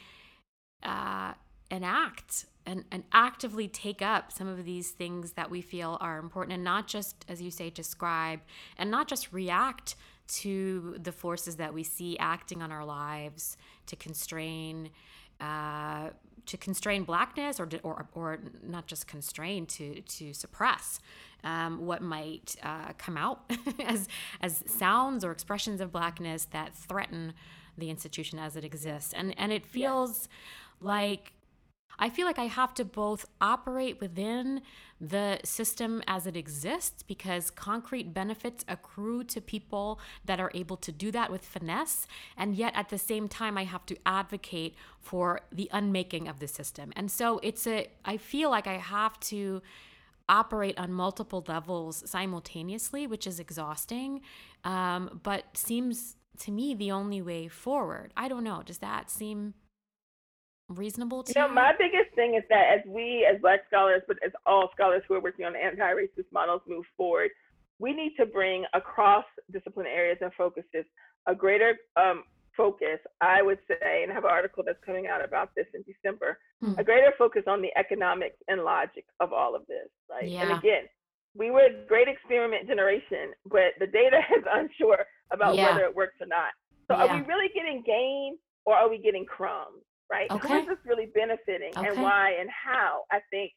uh, 0.82 1.32
enact 1.70 2.46
and, 2.66 2.84
and 2.90 3.04
actively 3.12 3.68
take 3.68 4.02
up 4.02 4.32
some 4.32 4.46
of 4.46 4.64
these 4.64 4.90
things 4.90 5.32
that 5.32 5.50
we 5.50 5.60
feel 5.60 5.98
are 6.00 6.18
important 6.18 6.54
and 6.54 6.64
not 6.64 6.86
just 6.86 7.24
as 7.28 7.42
you 7.42 7.50
say 7.50 7.70
describe 7.70 8.40
and 8.78 8.90
not 8.90 9.08
just 9.08 9.32
react 9.32 9.96
to 10.28 10.96
the 11.02 11.12
forces 11.12 11.56
that 11.56 11.74
we 11.74 11.82
see 11.82 12.16
acting 12.18 12.62
on 12.62 12.70
our 12.70 12.84
lives 12.84 13.56
to 13.86 13.96
constrain 13.96 14.90
uh, 15.40 16.10
to 16.46 16.56
constrain 16.56 17.04
blackness 17.04 17.60
or, 17.60 17.68
or, 17.82 18.06
or 18.14 18.38
not 18.62 18.86
just 18.86 19.06
constrain 19.06 19.66
to, 19.66 20.00
to 20.02 20.32
suppress 20.32 21.00
um, 21.44 21.86
what 21.86 22.02
might 22.02 22.56
uh, 22.62 22.92
come 22.98 23.16
out 23.16 23.50
as, 23.84 24.08
as 24.40 24.62
sounds 24.66 25.24
or 25.24 25.30
expressions 25.30 25.80
of 25.80 25.92
blackness 25.92 26.46
that 26.46 26.74
threaten 26.74 27.32
the 27.78 27.90
institution 27.90 28.38
as 28.38 28.56
it 28.56 28.64
exists. 28.64 29.12
And, 29.12 29.34
and 29.38 29.52
it 29.52 29.64
feels 29.64 30.28
yeah. 30.80 30.88
like 30.88 31.32
I 31.98 32.08
feel 32.08 32.26
like 32.26 32.38
I 32.38 32.46
have 32.46 32.74
to 32.74 32.84
both 32.84 33.26
operate 33.40 34.00
within 34.00 34.62
the 35.00 35.40
system 35.44 36.02
as 36.06 36.26
it 36.26 36.36
exists 36.36 37.02
because 37.02 37.50
concrete 37.50 38.14
benefits 38.14 38.64
accrue 38.68 39.24
to 39.24 39.40
people 39.40 39.98
that 40.24 40.38
are 40.40 40.50
able 40.54 40.76
to 40.76 40.92
do 40.92 41.10
that 41.10 41.30
with 41.30 41.44
finesse. 41.44 42.06
And 42.36 42.54
yet 42.54 42.72
at 42.76 42.88
the 42.88 42.98
same 42.98 43.28
time, 43.28 43.58
I 43.58 43.64
have 43.64 43.84
to 43.86 43.96
advocate 44.06 44.74
for 45.00 45.40
the 45.50 45.68
unmaking 45.72 46.28
of 46.28 46.38
the 46.38 46.48
system. 46.48 46.92
And 46.94 47.10
so 47.10 47.40
it's 47.42 47.66
a, 47.66 47.88
I 48.04 48.16
feel 48.16 48.50
like 48.50 48.66
I 48.66 48.78
have 48.78 49.18
to 49.20 49.62
operate 50.28 50.78
on 50.78 50.92
multiple 50.92 51.44
levels 51.48 52.08
simultaneously, 52.08 53.06
which 53.06 53.26
is 53.26 53.40
exhausting, 53.40 54.20
um, 54.64 55.20
but 55.22 55.56
seems 55.56 56.16
to 56.38 56.50
me 56.50 56.74
the 56.74 56.90
only 56.90 57.20
way 57.20 57.48
forward. 57.48 58.12
I 58.16 58.28
don't 58.28 58.44
know. 58.44 58.62
Does 58.64 58.78
that 58.78 59.10
seem 59.10 59.54
reasonable 60.68 61.22
to 61.22 61.32
you? 61.34 61.40
know, 61.40 61.52
my 61.52 61.72
biggest 61.78 62.14
thing 62.14 62.34
is 62.34 62.42
that 62.48 62.66
as 62.72 62.80
we, 62.86 63.26
as 63.30 63.40
Black 63.40 63.60
scholars, 63.68 64.02
but 64.06 64.16
as 64.24 64.32
all 64.46 64.70
scholars 64.74 65.02
who 65.08 65.14
are 65.14 65.20
working 65.20 65.44
on 65.44 65.54
anti-racist 65.56 66.30
models 66.32 66.62
move 66.66 66.84
forward, 66.96 67.30
we 67.78 67.92
need 67.92 68.14
to 68.18 68.26
bring 68.26 68.64
across 68.74 69.24
discipline 69.52 69.86
areas 69.86 70.18
and 70.20 70.32
focuses 70.34 70.84
a 71.26 71.34
greater 71.34 71.76
um, 71.96 72.24
focus, 72.56 72.98
I 73.20 73.42
would 73.42 73.58
say, 73.68 74.02
and 74.02 74.12
I 74.12 74.14
have 74.14 74.24
an 74.24 74.30
article 74.30 74.62
that's 74.64 74.78
coming 74.84 75.06
out 75.06 75.24
about 75.24 75.50
this 75.56 75.66
in 75.74 75.82
December, 75.82 76.38
mm. 76.62 76.78
a 76.78 76.84
greater 76.84 77.12
focus 77.18 77.42
on 77.46 77.62
the 77.62 77.70
economics 77.76 78.36
and 78.48 78.62
logic 78.62 79.04
of 79.20 79.32
all 79.32 79.54
of 79.54 79.66
this, 79.66 79.88
right? 80.10 80.28
Yeah. 80.28 80.42
And 80.42 80.58
again, 80.58 80.84
we 81.34 81.50
were 81.50 81.66
a 81.66 81.86
great 81.88 82.08
experiment 82.08 82.68
generation, 82.68 83.32
but 83.46 83.72
the 83.78 83.86
data 83.86 84.20
is 84.36 84.44
unsure 84.50 85.04
about 85.32 85.56
yeah. 85.56 85.70
whether 85.70 85.84
it 85.84 85.94
works 85.94 86.16
or 86.20 86.26
not. 86.26 86.52
So 86.88 86.96
yeah. 86.96 87.06
are 87.06 87.16
we 87.16 87.26
really 87.26 87.48
getting 87.54 87.82
gain 87.86 88.38
or 88.64 88.74
are 88.74 88.88
we 88.88 88.98
getting 88.98 89.24
crumbs? 89.24 89.82
Right? 90.12 90.30
Okay. 90.30 90.48
Who 90.48 90.58
is 90.60 90.66
this 90.68 90.78
really 90.84 91.06
benefiting 91.06 91.72
okay. 91.76 91.88
and 91.88 92.02
why 92.02 92.36
and 92.38 92.50
how? 92.50 93.04
I 93.10 93.20
think 93.30 93.52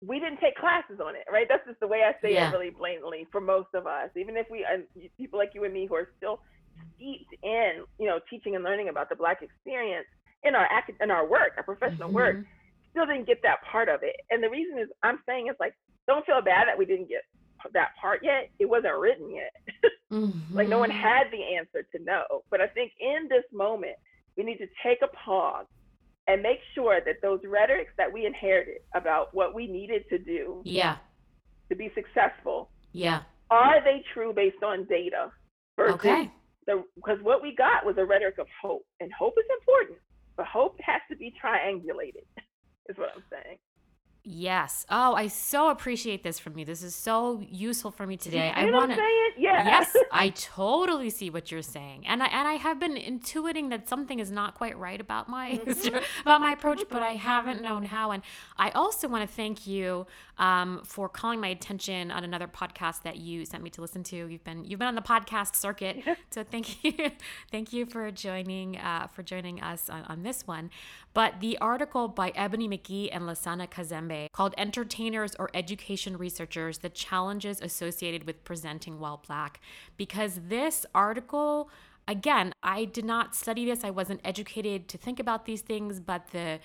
we 0.00 0.20
didn't 0.20 0.38
take 0.38 0.56
classes 0.56 1.00
on 1.04 1.16
it, 1.16 1.26
right? 1.30 1.46
That's 1.48 1.66
just 1.66 1.80
the 1.80 1.88
way 1.88 2.02
I 2.06 2.14
say 2.22 2.34
yeah. 2.34 2.48
it 2.48 2.52
really 2.52 2.70
blatantly 2.70 3.26
for 3.32 3.40
most 3.40 3.74
of 3.74 3.86
us. 3.86 4.10
Even 4.16 4.36
if 4.36 4.46
we, 4.48 4.64
uh, 4.64 4.78
people 5.18 5.38
like 5.38 5.50
you 5.54 5.64
and 5.64 5.74
me 5.74 5.86
who 5.86 5.96
are 5.96 6.08
still 6.16 6.40
steeped 6.94 7.34
in, 7.42 7.82
you 7.98 8.06
know, 8.06 8.20
teaching 8.30 8.54
and 8.54 8.62
learning 8.62 8.88
about 8.88 9.08
the 9.08 9.16
Black 9.16 9.42
experience 9.42 10.06
in 10.44 10.54
our 10.54 10.68
in 11.00 11.10
our 11.10 11.26
work, 11.28 11.52
our 11.56 11.64
professional 11.64 12.08
mm-hmm. 12.08 12.14
work, 12.14 12.36
still 12.92 13.06
didn't 13.06 13.26
get 13.26 13.42
that 13.42 13.58
part 13.70 13.88
of 13.88 14.00
it. 14.02 14.14
And 14.30 14.40
the 14.40 14.48
reason 14.48 14.78
is 14.78 14.88
I'm 15.02 15.18
saying 15.26 15.48
is 15.48 15.56
like, 15.58 15.74
don't 16.06 16.24
feel 16.24 16.40
bad 16.40 16.68
that 16.68 16.78
we 16.78 16.86
didn't 16.86 17.08
get 17.08 17.22
that 17.72 17.90
part 18.00 18.20
yet. 18.22 18.50
It 18.60 18.66
wasn't 18.66 18.96
written 18.98 19.34
yet. 19.34 19.52
mm-hmm. 20.12 20.54
Like 20.56 20.68
no 20.68 20.78
one 20.78 20.90
mm-hmm. 20.90 21.00
had 21.00 21.24
the 21.32 21.56
answer 21.58 21.84
to 21.90 22.04
know. 22.04 22.44
But 22.50 22.60
I 22.60 22.68
think 22.68 22.92
in 23.00 23.28
this 23.28 23.44
moment, 23.52 23.96
we 24.38 24.44
need 24.44 24.58
to 24.58 24.68
take 24.82 24.98
a 25.02 25.08
pause 25.08 25.66
and 26.28 26.40
make 26.40 26.60
sure 26.74 27.00
that 27.04 27.16
those 27.20 27.40
rhetorics 27.44 27.90
that 27.98 28.10
we 28.10 28.24
inherited 28.24 28.78
about 28.94 29.34
what 29.34 29.54
we 29.54 29.66
needed 29.66 30.04
to 30.08 30.18
do 30.18 30.62
yeah. 30.64 30.96
to 31.68 31.76
be 31.76 31.90
successful 31.94 32.70
yeah. 32.92 33.22
are 33.50 33.82
they 33.82 34.02
true 34.14 34.32
based 34.32 34.62
on 34.62 34.84
data 34.84 35.30
versus 35.76 35.94
okay. 35.96 36.30
because 36.66 37.18
what 37.22 37.42
we 37.42 37.54
got 37.56 37.84
was 37.84 37.96
a 37.98 38.04
rhetoric 38.04 38.38
of 38.38 38.46
hope 38.62 38.86
and 39.00 39.10
hope 39.18 39.34
is 39.36 39.44
important 39.60 39.98
but 40.36 40.46
hope 40.46 40.78
has 40.80 41.00
to 41.10 41.16
be 41.16 41.34
triangulated 41.42 42.24
is 42.88 42.96
what 42.96 43.10
i'm 43.16 43.24
saying 43.30 43.58
Yes. 44.30 44.84
Oh, 44.90 45.14
I 45.14 45.28
so 45.28 45.70
appreciate 45.70 46.22
this 46.22 46.38
from 46.38 46.58
you. 46.58 46.66
This 46.66 46.82
is 46.82 46.94
so 46.94 47.42
useful 47.50 47.90
for 47.90 48.06
me 48.06 48.18
today. 48.18 48.48
You 48.48 48.68
I 48.68 48.70
want 48.70 48.92
to. 48.92 49.00
Yeah. 49.38 49.64
Yes, 49.64 49.96
I 50.12 50.28
totally 50.30 51.08
see 51.08 51.30
what 51.30 51.50
you're 51.50 51.62
saying, 51.62 52.06
and 52.06 52.22
I 52.22 52.26
and 52.26 52.46
I 52.46 52.54
have 52.54 52.78
been 52.78 52.96
intuiting 52.96 53.70
that 53.70 53.88
something 53.88 54.18
is 54.18 54.30
not 54.30 54.54
quite 54.54 54.76
right 54.78 55.00
about 55.00 55.30
my 55.30 55.52
mm-hmm. 55.64 55.96
about 56.20 56.42
my 56.42 56.52
approach, 56.52 56.82
but 56.90 57.02
I 57.02 57.12
haven't 57.12 57.62
known 57.62 57.84
how. 57.84 58.10
And 58.10 58.22
I 58.58 58.68
also 58.70 59.08
want 59.08 59.26
to 59.26 59.34
thank 59.34 59.66
you 59.66 60.06
um, 60.38 60.80
for 60.84 61.08
calling 61.08 61.40
my 61.40 61.48
attention 61.48 62.10
on 62.10 62.24
another 62.24 62.46
podcast 62.46 63.02
that 63.02 63.16
you 63.16 63.44
sent 63.44 63.62
me 63.62 63.70
to 63.70 63.80
listen 63.80 64.02
to. 64.04 64.16
You've 64.16 64.44
been 64.44 64.64
you've 64.64 64.78
been 64.78 64.88
on 64.88 64.94
the 64.94 65.02
podcast 65.02 65.56
circuit, 65.56 66.02
so 66.30 66.44
thank 66.44 66.84
you, 66.84 66.92
thank 67.50 67.72
you 67.72 67.86
for 67.86 68.10
joining 68.10 68.76
uh, 68.78 69.08
for 69.08 69.22
joining 69.22 69.60
us 69.60 69.90
on, 69.90 70.02
on 70.04 70.22
this 70.22 70.46
one. 70.46 70.70
But 71.14 71.40
the 71.40 71.58
article 71.58 72.08
by 72.08 72.30
Ebony 72.34 72.68
McGee 72.68 73.08
and 73.12 73.24
Lasana 73.24 73.68
Kazembe 73.68 74.30
called 74.32 74.54
Entertainers 74.56 75.34
or 75.38 75.50
Education 75.54 76.16
Researchers 76.16 76.78
The 76.78 76.90
Challenges 76.90 77.60
Associated 77.60 78.24
with 78.24 78.44
Presenting 78.44 79.00
While 79.00 79.22
Black, 79.26 79.60
because 79.96 80.40
this 80.48 80.86
article 80.94 81.70
again, 82.06 82.52
I 82.62 82.86
did 82.86 83.04
not 83.04 83.36
study 83.36 83.66
this. 83.66 83.84
I 83.84 83.90
wasn't 83.90 84.20
educated 84.24 84.88
to 84.88 84.98
think 84.98 85.20
about 85.20 85.44
these 85.44 85.60
things, 85.60 86.00
but 86.00 86.28
the 86.28 86.58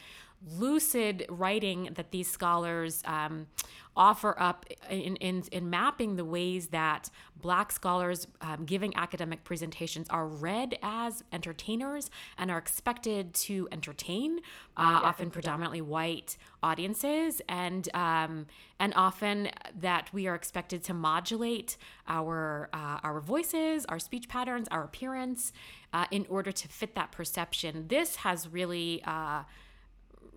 lucid 0.58 1.26
writing 1.30 1.90
that 1.96 2.12
these 2.12 2.30
scholars 2.30 3.02
um, 3.06 3.48
offer 3.96 4.36
up 4.40 4.66
in, 4.90 5.16
in, 5.18 5.44
in, 5.52 5.70
mapping 5.70 6.16
the 6.16 6.26
ways 6.26 6.68
that 6.68 7.10
Black 7.40 7.72
scholars 7.72 8.28
um, 8.42 8.66
giving 8.66 8.96
academic 8.96 9.44
presentations 9.44 10.08
are 10.10 10.26
read 10.26 10.78
as 10.82 11.24
entertainers 11.32 12.10
and 12.38 12.50
are 12.50 12.58
expected 12.58 13.34
to 13.34 13.68
entertain, 13.72 14.40
uh, 14.78 15.02
often 15.04 15.30
predominantly 15.30 15.82
white 15.82 16.38
audiences, 16.64 17.42
and 17.48 17.94
um, 17.94 18.48
and 18.80 18.94
often 18.96 19.50
that 19.80 20.12
we 20.14 20.26
are 20.26 20.36
expected 20.36 20.84
to 20.86 20.94
modulate 20.94 21.78
our 22.08 22.70
uh, 22.74 23.00
our 23.04 23.20
voices, 23.20 23.86
our 23.86 24.00
speech 24.00 24.28
patterns, 24.28 24.68
our 24.72 24.86
appearance 24.86 25.54
uh, 25.94 26.06
in 26.10 26.26
order 26.30 26.52
to 26.52 26.68
fit 26.68 26.96
that 26.96 27.12
perception. 27.12 27.88
This 27.90 28.18
has 28.18 28.48
really 28.48 29.04
uh, 29.06 29.44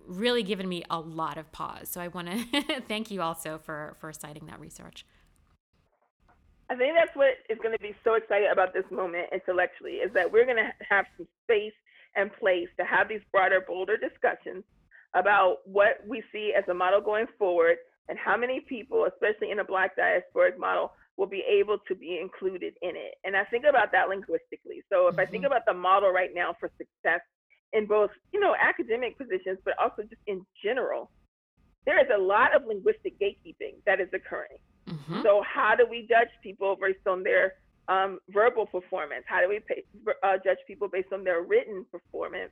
really 0.07 0.43
given 0.43 0.67
me 0.67 0.83
a 0.89 0.99
lot 0.99 1.37
of 1.37 1.51
pause. 1.51 1.89
So 1.89 2.01
I 2.01 2.07
want 2.07 2.29
to 2.29 2.81
thank 2.87 3.11
you 3.11 3.21
also 3.21 3.57
for 3.57 3.95
for 3.99 4.11
citing 4.13 4.45
that 4.47 4.59
research. 4.59 5.05
I 6.69 6.75
think 6.75 6.95
that's 6.95 7.15
what 7.15 7.35
is 7.49 7.57
going 7.63 7.75
to 7.75 7.81
be 7.81 7.95
so 8.03 8.15
exciting 8.15 8.49
about 8.51 8.73
this 8.73 8.83
moment 8.91 9.27
intellectually 9.31 10.03
is 10.03 10.11
that 10.13 10.31
we're 10.31 10.43
going 10.43 10.57
to 10.57 10.71
have 10.89 11.05
some 11.15 11.27
space 11.43 11.73
and 12.15 12.31
place 12.33 12.67
to 12.77 12.83
have 12.83 13.07
these 13.07 13.21
broader, 13.31 13.63
bolder 13.65 13.95
discussions 13.95 14.63
about 15.13 15.59
what 15.65 16.03
we 16.05 16.21
see 16.31 16.53
as 16.57 16.65
a 16.67 16.73
model 16.73 16.99
going 16.99 17.25
forward 17.39 17.77
and 18.09 18.17
how 18.17 18.35
many 18.35 18.59
people, 18.59 19.05
especially 19.05 19.51
in 19.51 19.59
a 19.59 19.63
Black 19.63 19.95
diasporic 19.97 20.57
model, 20.57 20.91
will 21.15 21.27
be 21.27 21.43
able 21.49 21.77
to 21.87 21.95
be 21.95 22.19
included 22.21 22.73
in 22.81 22.95
it. 22.95 23.15
And 23.23 23.35
I 23.35 23.43
think 23.45 23.65
about 23.67 23.91
that 23.93 24.09
linguistically. 24.09 24.83
So 24.91 25.07
if 25.07 25.13
mm-hmm. 25.13 25.19
I 25.21 25.25
think 25.25 25.43
mm-hmm. 25.43 25.53
about 25.53 25.65
the 25.65 25.73
model 25.73 26.11
right 26.11 26.31
now 26.33 26.55
for 26.59 26.69
success 26.77 27.21
in 27.73 27.85
both, 27.85 28.11
you 28.33 28.39
know, 28.39 28.55
academic 28.59 29.17
positions, 29.17 29.59
but 29.65 29.73
also 29.79 30.03
just 30.03 30.21
in 30.27 30.45
general, 30.63 31.11
there 31.85 31.99
is 31.99 32.07
a 32.13 32.21
lot 32.21 32.55
of 32.55 32.65
linguistic 32.65 33.19
gatekeeping 33.19 33.75
that 33.85 33.99
is 33.99 34.09
occurring. 34.13 34.59
Mm-hmm. 34.87 35.21
So 35.23 35.41
how 35.43 35.75
do 35.75 35.85
we 35.89 36.07
judge 36.07 36.29
people 36.43 36.77
based 36.79 37.07
on 37.07 37.23
their 37.23 37.53
um, 37.87 38.19
verbal 38.29 38.65
performance? 38.65 39.23
How 39.27 39.41
do 39.41 39.49
we 39.49 39.59
pay, 39.59 39.83
uh, 40.23 40.37
judge 40.43 40.57
people 40.67 40.87
based 40.87 41.13
on 41.13 41.23
their 41.23 41.43
written 41.43 41.85
performance? 41.91 42.51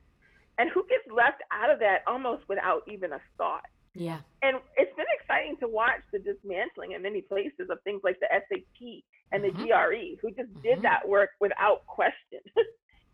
And 0.57 0.69
who 0.69 0.85
gets 0.87 1.03
left 1.13 1.41
out 1.51 1.69
of 1.69 1.79
that 1.79 1.99
almost 2.07 2.47
without 2.47 2.83
even 2.87 3.11
a 3.13 3.19
thought? 3.37 3.65
Yeah. 3.93 4.19
And 4.41 4.57
it's 4.77 4.95
been 4.95 5.05
exciting 5.19 5.57
to 5.61 5.67
watch 5.67 6.01
the 6.11 6.19
dismantling 6.19 6.91
in 6.91 7.01
many 7.01 7.21
places 7.21 7.67
of 7.69 7.79
things 7.83 8.01
like 8.03 8.19
the 8.19 8.27
SAT 8.31 9.03
and 9.31 9.43
the 9.43 9.49
mm-hmm. 9.49 9.65
GRE, 9.65 10.19
who 10.21 10.31
just 10.31 10.51
mm-hmm. 10.51 10.61
did 10.61 10.81
that 10.81 11.07
work 11.07 11.31
without 11.39 11.85
question. 11.87 12.39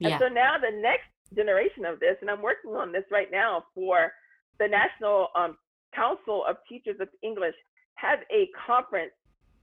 and 0.02 0.12
yeah. 0.12 0.20
so 0.20 0.28
now 0.28 0.58
the 0.58 0.76
next 0.82 1.10
generation 1.36 1.86
of 1.86 2.00
this, 2.00 2.18
and 2.22 2.30
I'm 2.30 2.42
working 2.42 2.72
on 2.72 2.92
this 2.92 3.04
right 3.12 3.30
now 3.32 3.66
for 3.74 4.12
the 4.60 4.68
National 4.68 5.28
um, 5.36 5.58
Council 5.96 6.44
of 6.48 6.58
Teachers 6.68 6.98
of 7.00 7.10
English 7.24 7.56
has 7.96 8.20
a 8.32 8.50
conference 8.68 9.14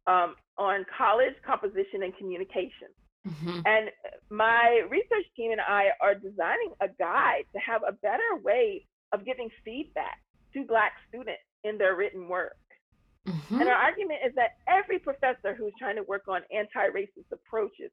um, 0.07 0.37
on 0.57 0.85
college 0.97 1.35
composition 1.45 2.03
and 2.03 2.17
communication. 2.17 2.89
Mm-hmm. 3.27 3.61
And 3.67 3.91
my 4.31 4.83
research 4.89 5.27
team 5.37 5.53
and 5.53 5.61
I 5.61 5.89
are 6.01 6.15
designing 6.15 6.73
a 6.81 6.89
guide 6.99 7.45
to 7.53 7.59
have 7.61 7.83
a 7.87 7.93
better 7.93 8.41
way 8.43 8.87
of 9.13 9.25
giving 9.25 9.49
feedback 9.65 10.23
to 10.55 10.65
Black 10.65 10.93
students 11.09 11.43
in 11.65 11.77
their 11.77 11.97
written 11.97 12.29
work. 12.29 12.57
Mm-hmm. 13.27 13.61
And 13.61 13.69
our 13.69 13.77
argument 13.77 14.21
is 14.27 14.33
that 14.37 14.57
every 14.69 14.99
professor 14.99 15.55
who's 15.55 15.73
trying 15.79 15.97
to 15.97 16.03
work 16.05 16.25
on 16.29 16.41
anti 16.55 16.89
racist 16.89 17.29
approaches 17.33 17.91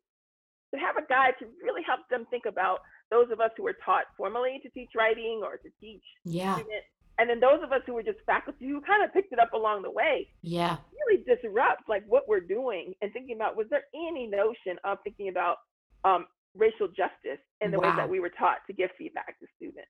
should 0.72 0.80
have 0.80 0.96
a 0.96 1.06
guide 1.08 1.34
to 1.40 1.46
really 1.62 1.84
help 1.84 2.08
them 2.10 2.26
think 2.30 2.46
about 2.46 2.80
those 3.12 3.28
of 3.32 3.40
us 3.40 3.52
who 3.58 3.64
were 3.64 3.78
taught 3.86 4.06
formally 4.18 4.60
to 4.64 4.70
teach 4.70 4.90
writing 4.96 5.42
or 5.44 5.58
to 5.58 5.70
teach 5.80 6.04
yeah. 6.24 6.56
students 6.56 6.88
and 7.18 7.30
then 7.30 7.40
those 7.40 7.64
of 7.64 7.72
us 7.72 7.82
who 7.86 7.94
were 7.94 8.04
just 8.04 8.20
faculty 8.26 8.68
who 8.68 8.82
kind 8.82 9.04
of 9.04 9.14
picked 9.14 9.32
it 9.32 9.40
up 9.40 9.54
along 9.54 9.82
the 9.82 9.92
way 9.92 10.28
yeah. 10.42 10.78
really 11.08 11.24
disrupt 11.24 11.88
like 11.88 12.04
what 12.08 12.28
we're 12.28 12.40
doing 12.40 12.94
and 13.02 13.12
thinking 13.14 13.36
about 13.36 13.56
was 13.56 13.68
there 13.70 13.84
any 13.94 14.28
notion 14.28 14.78
of 14.84 14.98
thinking 15.04 15.30
about 15.30 15.58
um, 16.04 16.26
racial 16.56 16.88
justice 16.88 17.42
in 17.62 17.72
the 17.72 17.80
wow. 17.80 17.90
way 17.90 17.96
that 17.98 18.10
we 18.10 18.20
were 18.20 18.32
taught 18.38 18.58
to 18.68 18.74
give 18.74 18.90
feedback 18.98 19.40
to 19.40 19.46
students? 19.58 19.90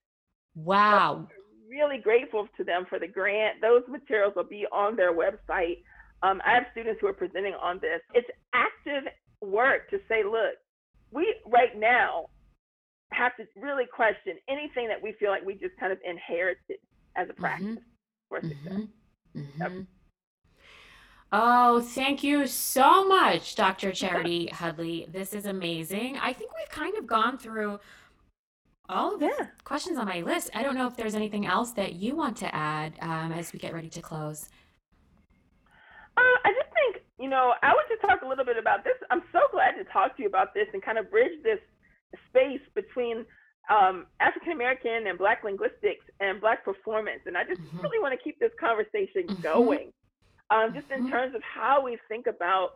Wow. 0.54 1.28
so 1.28 1.36
really 1.68 1.98
grateful 1.98 2.48
to 2.56 2.64
them 2.64 2.86
for 2.88 2.98
the 2.98 3.08
grant. 3.08 3.60
Those 3.60 3.82
materials 3.88 4.34
will 4.36 4.44
be 4.44 4.66
on 4.72 4.96
their 4.96 5.12
website. 5.12 5.82
Um, 6.22 6.40
i 6.46 6.54
have 6.54 6.64
students 6.72 6.98
who 7.00 7.08
are 7.08 7.12
presenting 7.12 7.54
on 7.54 7.78
this. 7.82 8.00
It's 8.14 8.28
active 8.54 9.12
work 9.42 9.90
to 9.90 9.98
say 10.08 10.24
look 10.24 10.56
we 11.12 11.34
right 11.46 11.78
now 11.78 12.26
have 13.12 13.36
to 13.36 13.44
really 13.60 13.84
question 13.86 14.34
anything 14.48 14.88
that 14.88 15.02
we 15.02 15.12
feel 15.18 15.30
like 15.30 15.44
we 15.44 15.54
just 15.54 15.76
kind 15.78 15.92
of 15.92 15.98
inherited 16.04 16.78
as 17.16 17.28
a 17.28 17.32
mm-hmm. 17.32 17.42
practice 17.42 17.68
mm-hmm. 17.68 18.28
for 18.28 18.40
success. 18.40 18.88
Mm-hmm. 19.36 19.62
Yep. 19.62 19.86
Oh, 21.32 21.80
thank 21.80 22.22
you 22.22 22.46
so 22.46 23.06
much, 23.06 23.56
Dr. 23.56 23.92
Charity 23.92 24.46
Hudley. 24.46 25.06
This 25.10 25.34
is 25.34 25.46
amazing. 25.46 26.16
I 26.18 26.32
think 26.32 26.52
we've 26.54 26.70
kind 26.70 26.96
of 26.96 27.06
gone 27.06 27.36
through 27.36 27.80
all 28.88 29.14
of 29.14 29.20
the 29.20 29.32
yeah. 29.38 29.46
questions 29.64 29.98
on 29.98 30.06
my 30.06 30.20
list. 30.20 30.50
I 30.54 30.62
don't 30.62 30.76
know 30.76 30.86
if 30.86 30.96
there's 30.96 31.16
anything 31.16 31.44
else 31.44 31.72
that 31.72 31.94
you 31.94 32.14
want 32.14 32.36
to 32.38 32.54
add 32.54 32.94
um, 33.00 33.32
as 33.32 33.52
we 33.52 33.58
get 33.58 33.74
ready 33.74 33.88
to 33.90 34.00
close. 34.00 34.48
Uh, 36.16 36.38
I 36.44 36.52
just 36.52 36.72
think, 36.72 37.04
you 37.18 37.28
know, 37.28 37.54
I 37.62 37.72
want 37.72 37.88
to 38.00 38.06
talk 38.06 38.22
a 38.22 38.28
little 38.28 38.44
bit 38.44 38.56
about 38.56 38.84
this. 38.84 38.94
I'm 39.10 39.22
so 39.32 39.40
glad 39.50 39.72
to 39.72 39.84
talk 39.92 40.16
to 40.16 40.22
you 40.22 40.28
about 40.28 40.54
this 40.54 40.68
and 40.72 40.82
kind 40.82 40.96
of 40.96 41.10
bridge 41.10 41.42
this 41.42 41.58
space 42.28 42.60
between 42.74 43.24
um, 43.70 44.06
African 44.20 44.52
American 44.52 45.06
and 45.06 45.18
Black 45.18 45.42
linguistics 45.44 46.04
and 46.20 46.40
Black 46.40 46.64
performance. 46.64 47.20
And 47.26 47.36
I 47.36 47.44
just 47.44 47.60
mm-hmm. 47.60 47.80
really 47.80 47.98
want 47.98 48.16
to 48.16 48.22
keep 48.22 48.38
this 48.38 48.52
conversation 48.60 49.26
mm-hmm. 49.26 49.42
going, 49.42 49.92
um, 50.50 50.72
just 50.74 50.90
in 50.90 51.02
mm-hmm. 51.02 51.10
terms 51.10 51.34
of 51.34 51.42
how 51.42 51.82
we 51.82 51.98
think 52.08 52.26
about 52.26 52.70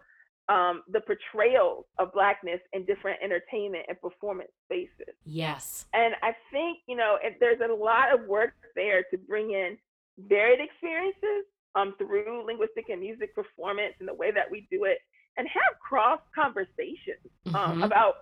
um, 0.48 0.82
the 0.90 1.00
portrayal 1.00 1.86
of 1.98 2.12
Blackness 2.12 2.60
in 2.72 2.84
different 2.84 3.20
entertainment 3.22 3.84
and 3.88 4.00
performance 4.00 4.50
spaces. 4.66 5.14
Yes. 5.24 5.86
And 5.94 6.14
I 6.22 6.34
think, 6.50 6.78
you 6.88 6.96
know, 6.96 7.18
there's 7.38 7.60
a 7.60 7.72
lot 7.72 8.12
of 8.12 8.26
work 8.26 8.54
there 8.74 9.04
to 9.12 9.18
bring 9.18 9.52
in 9.52 9.78
varied 10.18 10.58
experiences 10.60 11.46
um, 11.76 11.94
through 11.98 12.44
linguistic 12.44 12.88
and 12.88 13.00
music 13.00 13.34
performance 13.34 13.94
and 14.00 14.08
the 14.08 14.14
way 14.14 14.32
that 14.32 14.50
we 14.50 14.66
do 14.70 14.84
it 14.84 14.98
and 15.36 15.46
have 15.48 15.78
cross 15.80 16.20
conversations 16.34 17.30
um, 17.46 17.54
mm-hmm. 17.54 17.82
about 17.84 18.14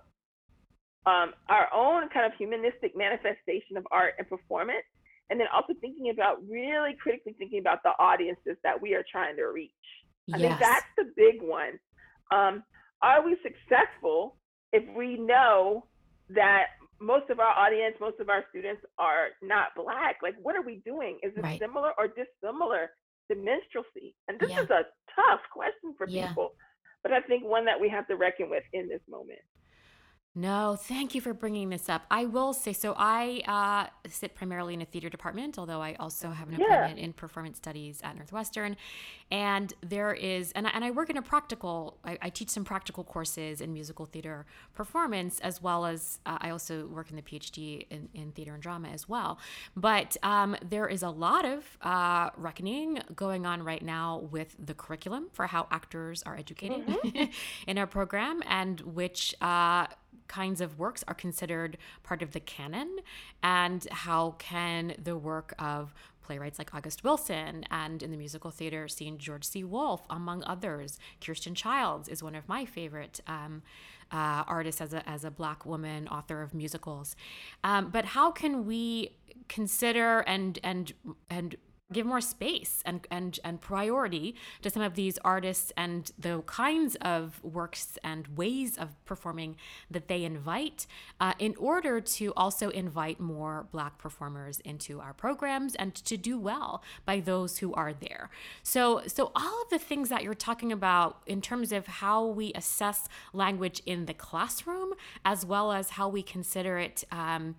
um, 1.05 1.33
our 1.47 1.67
own 1.73 2.09
kind 2.09 2.25
of 2.25 2.33
humanistic 2.37 2.95
manifestation 2.95 3.77
of 3.77 3.87
art 3.91 4.13
and 4.17 4.27
performance, 4.27 4.85
and 5.29 5.39
then 5.39 5.47
also 5.53 5.73
thinking 5.79 6.09
about 6.09 6.37
really 6.49 6.95
critically 7.01 7.35
thinking 7.37 7.59
about 7.59 7.83
the 7.83 7.91
audiences 7.99 8.57
that 8.63 8.81
we 8.81 8.95
are 8.95 9.03
trying 9.09 9.35
to 9.37 9.45
reach. 9.45 9.71
Yes. 10.27 10.35
I 10.35 10.41
think 10.41 10.59
that's 10.59 10.85
the 10.97 11.05
big 11.15 11.41
one. 11.41 11.79
Um, 12.31 12.63
are 13.01 13.23
we 13.23 13.37
successful 13.41 14.37
if 14.73 14.83
we 14.95 15.17
know 15.17 15.85
that 16.29 16.67
most 16.99 17.29
of 17.29 17.39
our 17.39 17.53
audience, 17.57 17.95
most 17.99 18.19
of 18.19 18.29
our 18.29 18.43
students 18.49 18.81
are 18.97 19.29
not 19.41 19.69
black? 19.75 20.17
Like, 20.21 20.35
what 20.41 20.55
are 20.55 20.61
we 20.61 20.81
doing? 20.85 21.17
Is 21.23 21.31
it 21.35 21.41
right. 21.41 21.59
similar 21.59 21.91
or 21.97 22.07
dissimilar 22.07 22.91
to 23.31 23.35
minstrelsy? 23.35 24.15
And 24.27 24.39
this 24.39 24.49
yeah. 24.49 24.61
is 24.61 24.69
a 24.69 24.83
tough 25.15 25.41
question 25.51 25.95
for 25.97 26.07
yeah. 26.07 26.27
people, 26.27 26.51
but 27.01 27.13
I 27.13 27.21
think 27.21 27.43
one 27.45 27.65
that 27.65 27.79
we 27.79 27.89
have 27.89 28.07
to 28.07 28.15
reckon 28.15 28.49
with 28.49 28.63
in 28.73 28.89
this 28.89 29.01
moment. 29.09 29.39
No, 30.35 30.77
thank 30.79 31.15
you 31.15 31.21
for 31.21 31.33
bringing 31.33 31.69
this 31.69 31.89
up. 31.89 32.03
I 32.11 32.25
will 32.25 32.53
say 32.53 32.71
so. 32.71 32.93
I 32.95 33.41
uh, 33.47 34.09
sit 34.09 34.35
primarily 34.35 34.75
in 34.75 34.81
a 34.81 34.85
theater 34.85 35.09
department, 35.09 35.57
although 35.57 35.81
I 35.81 35.95
also 35.95 36.29
have 36.29 36.49
an 36.49 36.59
yeah. 36.59 36.65
appointment 36.67 36.99
in 36.99 37.13
performance 37.13 37.57
studies 37.57 37.99
at 38.03 38.15
Northwestern. 38.15 38.77
And 39.31 39.73
there 39.81 40.13
is, 40.13 40.51
and 40.51 40.67
I, 40.67 40.69
and 40.71 40.85
I 40.85 40.91
work 40.91 41.09
in 41.09 41.17
a 41.17 41.21
practical. 41.23 41.97
I, 42.05 42.19
I 42.21 42.29
teach 42.29 42.49
some 42.49 42.63
practical 42.63 43.03
courses 43.03 43.59
in 43.59 43.73
musical 43.73 44.05
theater 44.05 44.45
performance, 44.75 45.39
as 45.39 45.63
well 45.63 45.85
as 45.87 46.19
uh, 46.27 46.37
I 46.39 46.51
also 46.51 46.85
work 46.85 47.09
in 47.09 47.15
the 47.15 47.21
PhD 47.23 47.87
in, 47.89 48.09
in 48.13 48.31
theater 48.31 48.53
and 48.53 48.61
drama 48.61 48.89
as 48.89 49.09
well. 49.09 49.39
But 49.75 50.15
um, 50.21 50.55
there 50.63 50.87
is 50.87 51.01
a 51.01 51.09
lot 51.09 51.43
of 51.43 51.65
uh, 51.81 52.29
reckoning 52.37 53.01
going 53.15 53.47
on 53.47 53.63
right 53.63 53.83
now 53.83 54.27
with 54.31 54.55
the 54.63 54.75
curriculum 54.75 55.29
for 55.33 55.47
how 55.47 55.67
actors 55.71 56.21
are 56.23 56.37
educated 56.37 56.85
mm-hmm. 56.85 57.31
in 57.67 57.77
our 57.79 57.87
program, 57.87 58.43
and 58.47 58.79
which 58.81 59.33
uh, 59.41 59.87
kinds 60.29 60.61
of 60.61 60.79
works 60.79 61.03
are 61.07 61.13
considered 61.13 61.77
part 62.03 62.21
of 62.21 62.31
the 62.31 62.39
canon 62.39 62.99
and 63.43 63.85
how 63.91 64.35
can 64.39 64.93
the 65.03 65.17
work 65.17 65.53
of 65.59 65.93
playwrights 66.29 66.59
like 66.59 66.73
August 66.75 67.03
Wilson 67.03 67.65
and 67.71 68.03
in 68.03 68.11
the 68.11 68.17
musical 68.17 68.51
theater 68.51 68.87
scene 68.87 69.17
George 69.17 69.43
C. 69.43 69.63
Wolfe, 69.63 70.03
among 70.11 70.43
others. 70.45 70.99
Kirsten 71.19 71.55
Childs 71.55 72.07
is 72.07 72.21
one 72.21 72.35
of 72.35 72.47
my 72.47 72.65
favorite 72.65 73.19
um, 73.25 73.63
uh, 74.11 74.43
artists 74.47 74.79
as 74.79 74.93
a, 74.93 75.07
as 75.09 75.23
a 75.23 75.31
black 75.31 75.65
woman 75.65 76.07
author 76.07 76.43
of 76.43 76.53
musicals. 76.53 77.15
Um, 77.63 77.89
but 77.89 78.05
how 78.05 78.29
can 78.31 78.65
we 78.67 79.15
consider 79.47 80.19
and 80.19 80.59
and 80.63 80.93
and 81.29 81.55
give 81.91 82.05
more 82.05 82.21
space 82.21 82.81
and, 82.85 83.07
and, 83.09 83.39
and 83.43 83.61
priority 83.61 84.35
to 84.61 84.69
some 84.69 84.81
of 84.81 84.93
these 84.93 85.17
artists 85.19 85.71
and 85.75 86.11
the 86.19 86.41
kinds 86.45 86.95
of 87.01 87.43
works 87.43 87.97
and 88.03 88.27
ways 88.35 88.77
of 88.77 88.89
performing 89.05 89.55
that 89.89 90.07
they 90.07 90.23
invite 90.23 90.85
uh, 91.19 91.33
in 91.39 91.55
order 91.57 91.99
to 91.99 92.31
also 92.37 92.69
invite 92.69 93.19
more 93.19 93.65
Black 93.71 93.97
performers 93.97 94.59
into 94.61 94.99
our 94.99 95.13
programs 95.13 95.75
and 95.75 95.95
to 95.95 96.15
do 96.15 96.37
well 96.37 96.83
by 97.05 97.19
those 97.19 97.57
who 97.57 97.73
are 97.73 97.93
there. 97.93 98.29
So, 98.61 99.01
so 99.07 99.31
all 99.35 99.61
of 99.63 99.69
the 99.69 99.79
things 99.79 100.09
that 100.09 100.23
you're 100.23 100.35
talking 100.35 100.71
about 100.71 101.23
in 101.25 101.41
terms 101.41 101.71
of 101.71 101.87
how 101.87 102.25
we 102.25 102.53
assess 102.53 103.07
language 103.33 103.81
in 103.85 104.05
the 104.05 104.13
classroom, 104.13 104.93
as 105.25 105.45
well 105.45 105.71
as 105.71 105.91
how 105.91 106.07
we 106.07 106.21
consider 106.21 106.77
it 106.77 107.03
um, 107.11 107.55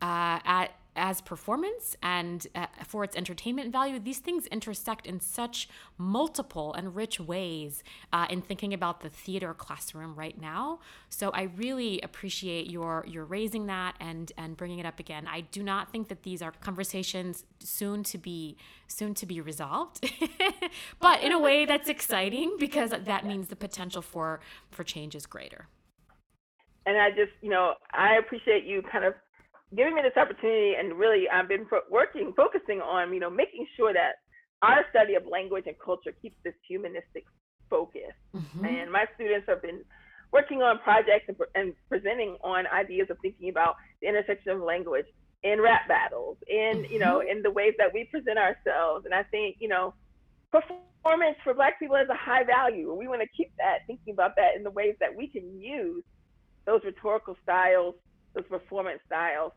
uh, 0.00 0.38
at 0.44 0.70
as 0.96 1.20
performance 1.20 1.96
and 2.02 2.46
uh, 2.54 2.66
for 2.86 3.04
its 3.04 3.16
entertainment 3.16 3.72
value, 3.72 3.98
these 3.98 4.18
things 4.18 4.46
intersect 4.46 5.06
in 5.06 5.20
such 5.20 5.68
multiple 5.98 6.72
and 6.74 6.94
rich 6.94 7.18
ways 7.20 7.82
uh, 8.12 8.26
in 8.30 8.40
thinking 8.40 8.72
about 8.72 9.00
the 9.00 9.08
theater 9.08 9.54
classroom 9.54 10.14
right 10.14 10.40
now. 10.40 10.80
So 11.08 11.30
I 11.30 11.42
really 11.56 12.00
appreciate 12.00 12.70
your 12.70 13.04
your 13.08 13.24
raising 13.24 13.66
that 13.66 13.96
and 14.00 14.30
and 14.36 14.56
bringing 14.56 14.78
it 14.78 14.86
up 14.86 15.00
again. 15.00 15.26
I 15.28 15.42
do 15.42 15.62
not 15.62 15.90
think 15.90 16.08
that 16.08 16.22
these 16.22 16.42
are 16.42 16.52
conversations 16.60 17.44
soon 17.60 18.02
to 18.04 18.18
be 18.18 18.56
soon 18.86 19.14
to 19.14 19.26
be 19.26 19.40
resolved, 19.40 20.08
but 21.00 21.22
in 21.22 21.32
a 21.32 21.38
way 21.38 21.64
that's 21.64 21.88
exciting 21.88 22.56
because 22.58 22.90
that 22.90 23.26
means 23.26 23.48
the 23.48 23.56
potential 23.56 24.02
for 24.02 24.40
for 24.70 24.84
change 24.84 25.14
is 25.14 25.26
greater. 25.26 25.68
And 26.86 26.98
I 26.98 27.10
just, 27.10 27.32
you 27.40 27.48
know, 27.48 27.74
I 27.92 28.16
appreciate 28.16 28.64
you 28.64 28.82
kind 28.82 29.04
of 29.04 29.14
giving 29.76 29.94
me 29.94 30.02
this 30.02 30.16
opportunity 30.16 30.74
and 30.78 30.94
really 30.94 31.28
I've 31.28 31.48
been 31.48 31.66
working, 31.90 32.32
focusing 32.36 32.80
on, 32.80 33.12
you 33.12 33.20
know, 33.20 33.30
making 33.30 33.66
sure 33.76 33.92
that 33.92 34.16
our 34.62 34.84
study 34.90 35.14
of 35.14 35.26
language 35.26 35.64
and 35.66 35.76
culture 35.84 36.12
keeps 36.22 36.36
this 36.44 36.54
humanistic 36.66 37.24
focus. 37.68 38.14
Mm-hmm. 38.34 38.64
And 38.64 38.92
my 38.92 39.06
students 39.14 39.46
have 39.48 39.62
been 39.62 39.84
working 40.32 40.62
on 40.62 40.78
projects 40.78 41.26
and, 41.28 41.36
and, 41.54 41.74
presenting 41.88 42.36
on 42.42 42.66
ideas 42.68 43.08
of 43.10 43.18
thinking 43.22 43.48
about 43.48 43.76
the 44.00 44.08
intersection 44.08 44.52
of 44.52 44.60
language 44.60 45.06
in 45.42 45.60
rap 45.60 45.86
battles, 45.88 46.38
in, 46.48 46.82
mm-hmm. 46.82 46.92
you 46.92 46.98
know, 46.98 47.18
mm-hmm. 47.18 47.36
in 47.36 47.42
the 47.42 47.50
ways 47.50 47.74
that 47.78 47.92
we 47.92 48.04
present 48.04 48.38
ourselves. 48.38 49.04
And 49.04 49.14
I 49.14 49.22
think, 49.24 49.56
you 49.60 49.68
know, 49.68 49.94
performance 50.50 51.36
for 51.42 51.54
Black 51.54 51.78
people 51.78 51.96
is 51.96 52.08
a 52.08 52.16
high 52.16 52.44
value. 52.44 52.94
We 52.94 53.08
want 53.08 53.22
to 53.22 53.28
keep 53.36 53.52
that, 53.58 53.86
thinking 53.86 54.14
about 54.14 54.36
that 54.36 54.56
in 54.56 54.62
the 54.62 54.70
ways 54.70 54.94
that 55.00 55.14
we 55.14 55.28
can 55.28 55.60
use 55.60 56.04
those 56.64 56.80
rhetorical 56.84 57.36
styles, 57.42 57.94
those 58.34 58.46
performance 58.48 59.00
styles 59.06 59.52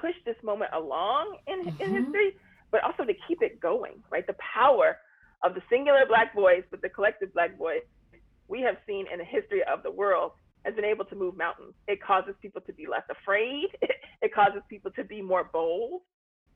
push 0.00 0.14
this 0.24 0.36
moment 0.42 0.70
along 0.74 1.36
in, 1.46 1.64
mm-hmm. 1.64 1.82
in 1.82 2.04
history, 2.04 2.36
but 2.70 2.82
also 2.82 3.04
to 3.04 3.14
keep 3.28 3.42
it 3.42 3.60
going, 3.60 4.02
right? 4.10 4.26
The 4.26 4.36
power 4.54 4.98
of 5.42 5.54
the 5.54 5.62
singular 5.70 6.04
Black 6.06 6.34
voice, 6.34 6.62
but 6.70 6.82
the 6.82 6.88
collective 6.88 7.32
Black 7.34 7.56
voice 7.58 7.82
we 8.48 8.60
have 8.60 8.76
seen 8.86 9.06
in 9.12 9.18
the 9.18 9.24
history 9.24 9.62
of 9.64 9.82
the 9.82 9.90
world 9.90 10.32
has 10.64 10.74
been 10.74 10.84
able 10.84 11.04
to 11.06 11.16
move 11.16 11.36
mountains. 11.36 11.74
It 11.88 12.02
causes 12.02 12.34
people 12.40 12.60
to 12.62 12.72
be 12.72 12.86
less 12.86 13.02
afraid, 13.10 13.68
it 14.22 14.34
causes 14.34 14.62
people 14.68 14.90
to 14.92 15.04
be 15.04 15.22
more 15.22 15.48
bold. 15.52 16.02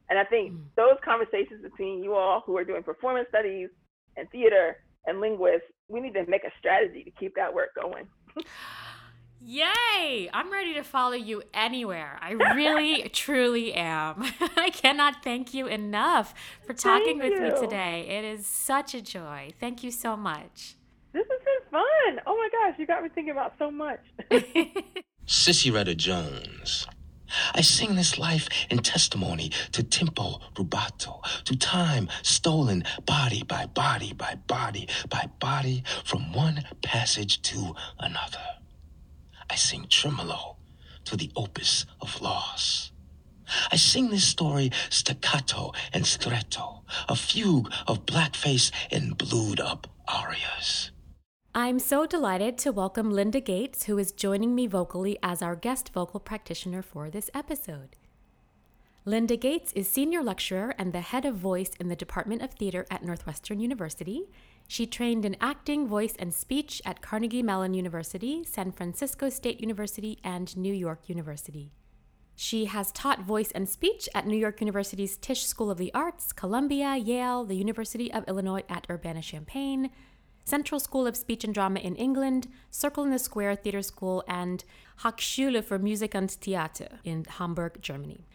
And 0.08 0.18
I 0.18 0.24
think 0.24 0.52
mm. 0.52 0.60
those 0.76 0.96
conversations 1.04 1.62
between 1.62 2.02
you 2.02 2.14
all 2.14 2.42
who 2.46 2.56
are 2.56 2.64
doing 2.64 2.82
performance 2.82 3.28
studies 3.28 3.70
and 4.16 4.30
theater 4.30 4.76
and 5.06 5.20
linguists, 5.20 5.66
we 5.88 6.00
need 6.00 6.14
to 6.14 6.24
make 6.26 6.44
a 6.44 6.50
strategy 6.58 7.02
to 7.02 7.10
keep 7.12 7.34
that 7.34 7.52
work 7.52 7.70
going. 7.80 8.06
Yay! 9.40 10.28
I'm 10.32 10.50
ready 10.52 10.74
to 10.74 10.82
follow 10.82 11.14
you 11.14 11.42
anywhere. 11.54 12.18
I 12.20 12.32
really, 12.32 13.08
truly 13.12 13.74
am. 13.74 14.24
I 14.56 14.70
cannot 14.70 15.22
thank 15.22 15.54
you 15.54 15.66
enough 15.66 16.34
for 16.66 16.72
talking 16.72 17.20
thank 17.20 17.32
with 17.32 17.40
you. 17.40 17.54
me 17.54 17.60
today. 17.60 18.06
It 18.08 18.24
is 18.24 18.46
such 18.46 18.94
a 18.94 19.02
joy. 19.02 19.50
Thank 19.60 19.84
you 19.84 19.90
so 19.90 20.16
much. 20.16 20.76
This 21.12 21.26
has 21.30 21.40
been 21.40 21.70
fun. 21.70 22.22
Oh 22.26 22.36
my 22.36 22.48
gosh, 22.50 22.78
you 22.78 22.86
got 22.86 23.02
me 23.02 23.08
thinking 23.08 23.32
about 23.32 23.54
so 23.58 23.70
much. 23.70 24.00
Sissieretta 25.26 25.96
Jones, 25.96 26.86
I 27.54 27.60
sing 27.60 27.96
this 27.96 28.18
life 28.18 28.48
in 28.70 28.78
testimony 28.78 29.50
to 29.72 29.82
tempo 29.82 30.40
rubato, 30.54 31.22
to 31.44 31.56
time 31.56 32.08
stolen 32.22 32.84
body 33.04 33.42
by 33.42 33.66
body 33.66 34.12
by 34.12 34.36
body 34.46 34.88
by 35.08 35.28
body 35.40 35.84
from 36.04 36.32
one 36.32 36.64
passage 36.82 37.42
to 37.42 37.74
another. 37.98 38.38
I 39.50 39.56
sing 39.56 39.86
tremolo 39.88 40.56
to 41.04 41.16
the 41.16 41.30
opus 41.36 41.86
of 42.00 42.20
loss. 42.20 42.92
I 43.70 43.76
sing 43.76 44.10
this 44.10 44.24
story 44.24 44.70
staccato 44.90 45.72
and 45.92 46.04
stretto, 46.06 46.82
a 47.08 47.14
fugue 47.14 47.70
of 47.86 48.06
blackface 48.06 48.72
and 48.90 49.16
blued 49.16 49.60
up 49.60 49.86
arias. 50.08 50.90
I'm 51.54 51.78
so 51.78 52.06
delighted 52.06 52.58
to 52.58 52.72
welcome 52.72 53.10
Linda 53.10 53.40
Gates, 53.40 53.84
who 53.84 53.96
is 53.98 54.12
joining 54.12 54.54
me 54.54 54.66
vocally 54.66 55.16
as 55.22 55.40
our 55.40 55.56
guest 55.56 55.90
vocal 55.94 56.20
practitioner 56.20 56.82
for 56.82 57.08
this 57.08 57.30
episode. 57.32 57.96
Linda 59.08 59.36
Gates 59.36 59.72
is 59.74 59.88
senior 59.88 60.20
lecturer 60.20 60.74
and 60.78 60.92
the 60.92 61.00
head 61.00 61.24
of 61.24 61.36
voice 61.36 61.70
in 61.78 61.86
the 61.86 61.94
Department 61.94 62.42
of 62.42 62.50
Theater 62.50 62.84
at 62.90 63.04
Northwestern 63.04 63.60
University. 63.60 64.28
She 64.66 64.84
trained 64.84 65.24
in 65.24 65.36
acting, 65.40 65.86
voice, 65.86 66.14
and 66.18 66.34
speech 66.34 66.82
at 66.84 67.02
Carnegie 67.02 67.40
Mellon 67.40 67.72
University, 67.72 68.42
San 68.42 68.72
Francisco 68.72 69.30
State 69.30 69.60
University, 69.60 70.18
and 70.24 70.56
New 70.56 70.74
York 70.74 71.08
University. 71.08 71.70
She 72.34 72.64
has 72.64 72.90
taught 72.90 73.20
voice 73.20 73.52
and 73.52 73.68
speech 73.68 74.08
at 74.12 74.26
New 74.26 74.36
York 74.36 74.60
University's 74.60 75.16
Tisch 75.16 75.46
School 75.46 75.70
of 75.70 75.78
the 75.78 75.94
Arts, 75.94 76.32
Columbia, 76.32 76.96
Yale, 76.96 77.44
the 77.44 77.54
University 77.54 78.12
of 78.12 78.26
Illinois 78.26 78.64
at 78.68 78.88
Urbana 78.90 79.22
Champaign, 79.22 79.90
Central 80.44 80.80
School 80.80 81.06
of 81.06 81.16
Speech 81.16 81.44
and 81.44 81.54
Drama 81.54 81.78
in 81.78 81.94
England, 81.94 82.48
Circle 82.72 83.04
in 83.04 83.10
the 83.10 83.20
Square 83.20 83.54
Theater 83.54 83.82
School, 83.82 84.24
and 84.26 84.64
Hochschule 85.04 85.62
für 85.62 85.78
Musik 85.80 86.16
und 86.16 86.40
Theater 86.40 86.98
in 87.04 87.24
Hamburg, 87.38 87.80
Germany. 87.80 88.26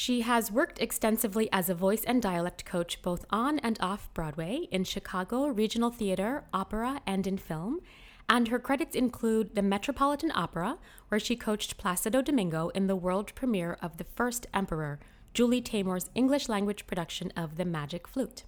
She 0.00 0.20
has 0.20 0.52
worked 0.52 0.78
extensively 0.78 1.48
as 1.50 1.68
a 1.68 1.74
voice 1.74 2.04
and 2.04 2.22
dialect 2.22 2.64
coach 2.64 3.02
both 3.02 3.26
on 3.30 3.58
and 3.58 3.76
off 3.80 4.14
Broadway, 4.14 4.68
in 4.70 4.84
Chicago, 4.84 5.48
regional 5.48 5.90
theater, 5.90 6.44
opera, 6.54 7.00
and 7.04 7.26
in 7.26 7.36
film. 7.36 7.80
And 8.28 8.46
her 8.46 8.60
credits 8.60 8.94
include 8.94 9.56
the 9.56 9.60
Metropolitan 9.60 10.30
Opera, 10.36 10.78
where 11.08 11.18
she 11.18 11.34
coached 11.34 11.78
Placido 11.78 12.22
Domingo 12.22 12.68
in 12.76 12.86
the 12.86 12.94
world 12.94 13.34
premiere 13.34 13.76
of 13.82 13.96
The 13.96 14.04
First 14.04 14.46
Emperor, 14.54 15.00
Julie 15.34 15.60
Taymor's 15.60 16.10
English 16.14 16.48
language 16.48 16.86
production 16.86 17.32
of 17.36 17.56
The 17.56 17.64
Magic 17.64 18.06
Flute. 18.06 18.44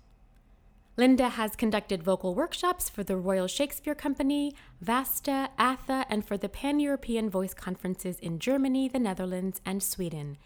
Linda 0.96 1.30
has 1.30 1.56
conducted 1.56 2.04
vocal 2.04 2.32
workshops 2.32 2.88
for 2.88 3.02
the 3.02 3.16
Royal 3.16 3.48
Shakespeare 3.48 3.96
Company, 3.96 4.54
VASTA, 4.80 5.48
ATHA, 5.58 6.06
and 6.08 6.24
for 6.24 6.36
the 6.36 6.48
Pan 6.48 6.78
European 6.78 7.28
Voice 7.28 7.54
Conferences 7.54 8.20
in 8.20 8.38
Germany, 8.38 8.86
the 8.86 9.00
Netherlands, 9.00 9.60
and 9.66 9.82
Sweden. 9.82 10.38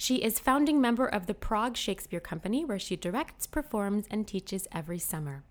She 0.00 0.16
is 0.22 0.38
founding 0.38 0.80
member 0.80 1.06
of 1.06 1.26
the 1.26 1.34
Prague 1.34 1.76
Shakespeare 1.76 2.20
Company, 2.20 2.64
where 2.64 2.78
she 2.78 2.96
directs, 2.96 3.46
performs, 3.46 4.06
and 4.10 4.26
teaches 4.26 4.66
every 4.72 4.98
summer. 4.98 5.44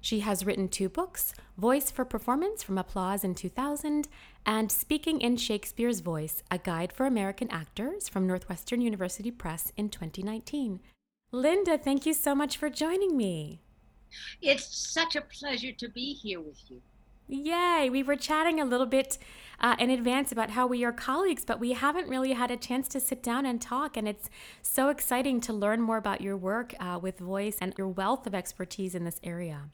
She 0.00 0.18
has 0.18 0.44
written 0.44 0.66
two 0.66 0.88
books 0.88 1.32
Voice 1.56 1.92
for 1.92 2.04
Performance 2.04 2.64
from 2.64 2.76
Applause 2.76 3.22
in 3.22 3.36
2000 3.36 4.08
and 4.44 4.72
Speaking 4.72 5.20
in 5.20 5.36
Shakespeare's 5.36 6.00
Voice 6.00 6.42
A 6.50 6.58
Guide 6.58 6.92
for 6.92 7.06
American 7.06 7.48
Actors 7.52 8.08
from 8.08 8.26
Northwestern 8.26 8.80
University 8.80 9.30
Press 9.30 9.72
in 9.76 9.88
2019. 9.90 10.80
Linda, 11.30 11.78
thank 11.78 12.04
you 12.04 12.14
so 12.14 12.34
much 12.34 12.56
for 12.56 12.68
joining 12.68 13.16
me. 13.16 13.60
It's 14.42 14.76
such 14.76 15.14
a 15.14 15.20
pleasure 15.20 15.70
to 15.70 15.88
be 15.88 16.14
here 16.14 16.40
with 16.40 16.68
you. 16.68 16.82
Yay! 17.28 17.88
We 17.90 18.02
were 18.02 18.16
chatting 18.16 18.60
a 18.60 18.64
little 18.64 18.86
bit 18.86 19.18
uh, 19.60 19.76
in 19.78 19.90
advance 19.90 20.32
about 20.32 20.50
how 20.50 20.66
we 20.66 20.84
are 20.84 20.92
colleagues, 20.92 21.44
but 21.44 21.60
we 21.60 21.72
haven't 21.72 22.08
really 22.08 22.32
had 22.32 22.50
a 22.50 22.56
chance 22.56 22.88
to 22.88 23.00
sit 23.00 23.22
down 23.22 23.46
and 23.46 23.60
talk. 23.60 23.96
And 23.96 24.08
it's 24.08 24.28
so 24.62 24.88
exciting 24.88 25.40
to 25.42 25.52
learn 25.52 25.80
more 25.80 25.96
about 25.96 26.20
your 26.20 26.36
work 26.36 26.74
uh, 26.80 26.98
with 27.00 27.18
voice 27.18 27.58
and 27.60 27.74
your 27.76 27.88
wealth 27.88 28.26
of 28.26 28.34
expertise 28.34 28.94
in 28.94 29.04
this 29.04 29.20
area. 29.22 29.70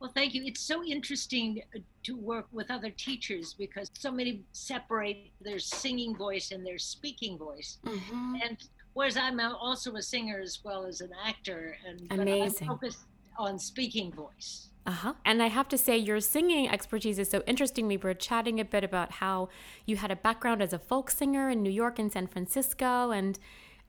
Well, 0.00 0.10
thank 0.14 0.34
you. 0.34 0.44
It's 0.44 0.60
so 0.60 0.84
interesting 0.84 1.62
uh, 1.74 1.78
to 2.04 2.16
work 2.16 2.46
with 2.52 2.70
other 2.70 2.90
teachers 2.90 3.54
because 3.54 3.90
so 3.94 4.12
many 4.12 4.42
separate 4.52 5.30
their 5.40 5.58
singing 5.58 6.14
voice 6.14 6.50
and 6.50 6.66
their 6.66 6.78
speaking 6.78 7.38
voice. 7.38 7.78
Mm-hmm. 7.86 8.36
And 8.44 8.58
whereas 8.92 9.16
I'm 9.16 9.40
also 9.40 9.94
a 9.94 10.02
singer 10.02 10.38
as 10.38 10.58
well 10.62 10.84
as 10.84 11.00
an 11.00 11.10
actor, 11.24 11.76
and 11.86 12.06
amazing. 12.10 12.68
I'm 12.68 12.76
focused 12.76 12.98
on 13.38 13.58
speaking 13.58 14.12
voice. 14.12 14.68
Uh 14.86 14.92
huh. 14.92 15.14
And 15.24 15.42
I 15.42 15.48
have 15.48 15.68
to 15.68 15.78
say, 15.78 15.96
your 15.96 16.20
singing 16.20 16.68
expertise 16.68 17.18
is 17.18 17.28
so 17.28 17.42
interesting. 17.46 17.88
We 17.88 17.96
were 17.96 18.14
chatting 18.14 18.60
a 18.60 18.64
bit 18.64 18.84
about 18.84 19.12
how 19.12 19.48
you 19.84 19.96
had 19.96 20.12
a 20.12 20.16
background 20.16 20.62
as 20.62 20.72
a 20.72 20.78
folk 20.78 21.10
singer 21.10 21.50
in 21.50 21.62
New 21.62 21.70
York 21.70 21.98
and 21.98 22.12
San 22.12 22.28
Francisco, 22.28 23.10
and 23.10 23.38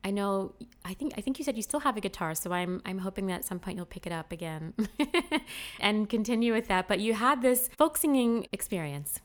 I 0.04 0.10
know 0.10 0.54
I 0.84 0.94
think 0.94 1.14
I 1.16 1.20
think 1.20 1.38
you 1.38 1.44
said 1.44 1.56
you 1.56 1.62
still 1.62 1.80
have 1.80 1.96
a 1.96 2.00
guitar, 2.00 2.34
so 2.34 2.52
I'm 2.52 2.82
I'm 2.84 2.98
hoping 2.98 3.26
that 3.26 3.34
at 3.34 3.44
some 3.44 3.60
point 3.60 3.76
you'll 3.76 3.86
pick 3.86 4.06
it 4.06 4.12
up 4.12 4.32
again 4.32 4.74
and 5.80 6.08
continue 6.08 6.52
with 6.52 6.68
that. 6.68 6.88
But 6.88 7.00
you 7.00 7.14
had 7.14 7.42
this 7.42 7.68
folk 7.76 7.96
singing 7.96 8.46
experience. 8.52 9.20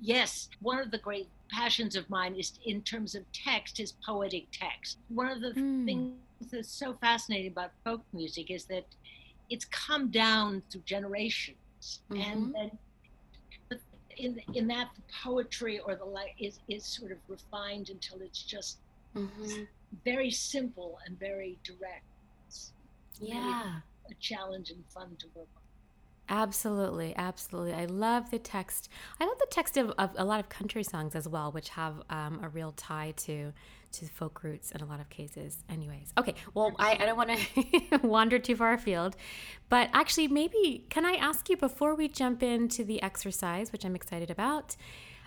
Yes, 0.00 0.48
one 0.60 0.78
of 0.78 0.90
the 0.90 0.98
great 0.98 1.28
passions 1.50 1.96
of 1.96 2.08
mine 2.08 2.36
is 2.36 2.58
in 2.64 2.82
terms 2.82 3.14
of 3.14 3.24
text 3.32 3.80
is 3.80 3.92
poetic 4.04 4.46
text. 4.52 4.98
One 5.08 5.28
of 5.28 5.40
the 5.40 5.50
mm. 5.50 5.84
things 5.84 6.12
that's 6.52 6.70
so 6.70 6.94
fascinating 7.00 7.50
about 7.50 7.72
folk 7.84 8.02
music 8.12 8.50
is 8.50 8.64
that 8.66 8.84
it's 9.50 9.64
come 9.66 10.10
down 10.10 10.62
through 10.70 10.82
generations, 10.84 12.00
mm-hmm. 12.10 12.20
and 12.20 12.54
then 12.54 12.70
in 14.18 14.40
in 14.54 14.66
that 14.68 14.88
the 14.96 15.02
poetry 15.22 15.78
or 15.80 15.94
the 15.94 16.04
light 16.04 16.34
is 16.38 16.58
is 16.68 16.84
sort 16.84 17.12
of 17.12 17.18
refined 17.28 17.90
until 17.90 18.20
it's 18.20 18.42
just 18.42 18.78
mm-hmm. 19.16 19.62
very 20.04 20.30
simple 20.30 20.98
and 21.06 21.18
very 21.18 21.58
direct. 21.62 22.04
It's 22.46 22.72
yeah, 23.20 23.80
a 24.10 24.14
challenge 24.20 24.70
and 24.70 24.84
fun 24.88 25.16
to 25.18 25.26
work 25.34 25.48
on. 25.56 25.62
Absolutely, 26.30 27.14
absolutely. 27.16 27.72
I 27.72 27.86
love 27.86 28.30
the 28.30 28.38
text. 28.38 28.90
I 29.18 29.24
love 29.24 29.38
the 29.38 29.48
text 29.50 29.76
of, 29.76 29.92
of 29.98 30.10
a 30.16 30.24
lot 30.24 30.40
of 30.40 30.48
country 30.48 30.84
songs 30.84 31.14
as 31.14 31.26
well, 31.26 31.50
which 31.52 31.70
have 31.70 32.02
um, 32.10 32.40
a 32.42 32.48
real 32.48 32.72
tie 32.72 33.14
to 33.18 33.52
to 33.92 34.06
folk 34.06 34.42
roots 34.42 34.70
in 34.70 34.80
a 34.80 34.86
lot 34.86 35.00
of 35.00 35.08
cases. 35.08 35.64
Anyways, 35.68 36.12
okay. 36.16 36.34
Well, 36.54 36.74
I, 36.78 36.98
I 37.00 37.06
don't 37.06 37.16
want 37.16 37.30
to 37.30 37.98
wander 38.02 38.38
too 38.38 38.56
far 38.56 38.72
afield, 38.72 39.16
but 39.68 39.88
actually, 39.92 40.28
maybe 40.28 40.84
can 40.88 41.04
I 41.04 41.12
ask 41.14 41.48
you 41.48 41.56
before 41.56 41.94
we 41.94 42.08
jump 42.08 42.42
into 42.42 42.84
the 42.84 43.02
exercise, 43.02 43.72
which 43.72 43.84
I'm 43.84 43.94
excited 43.94 44.30
about? 44.30 44.76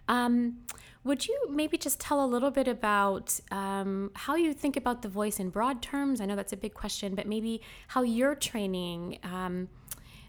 Um, 0.08 0.58
would 1.04 1.28
you 1.28 1.48
maybe 1.50 1.78
just 1.78 2.00
tell 2.00 2.24
a 2.24 2.28
little 2.28 2.52
bit 2.52 2.68
about 2.68 3.40
um, 3.50 4.12
how 4.14 4.36
you 4.36 4.54
think 4.54 4.78
about 4.78 5.02
the 5.02 5.10
voice 5.10 5.40
in 5.40 5.50
broad 5.50 5.82
terms? 5.82 6.22
I 6.22 6.26
know 6.26 6.36
that's 6.36 6.54
a 6.54 6.58
big 6.58 6.74
question, 6.74 7.16
but 7.16 7.28
maybe 7.28 7.62
how 7.88 8.04
your 8.04 8.36
training 8.36 9.18
um, 9.24 9.70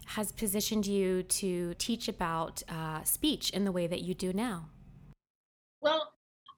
has 0.07 0.31
positioned 0.31 0.85
you 0.85 1.23
to 1.23 1.73
teach 1.75 2.07
about 2.07 2.63
uh, 2.69 3.03
speech 3.03 3.49
in 3.51 3.65
the 3.65 3.71
way 3.71 3.87
that 3.87 4.01
you 4.01 4.13
do 4.13 4.33
now? 4.33 4.69
Well, 5.81 6.13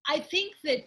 I 0.08 0.20
think 0.20 0.54
that 0.64 0.86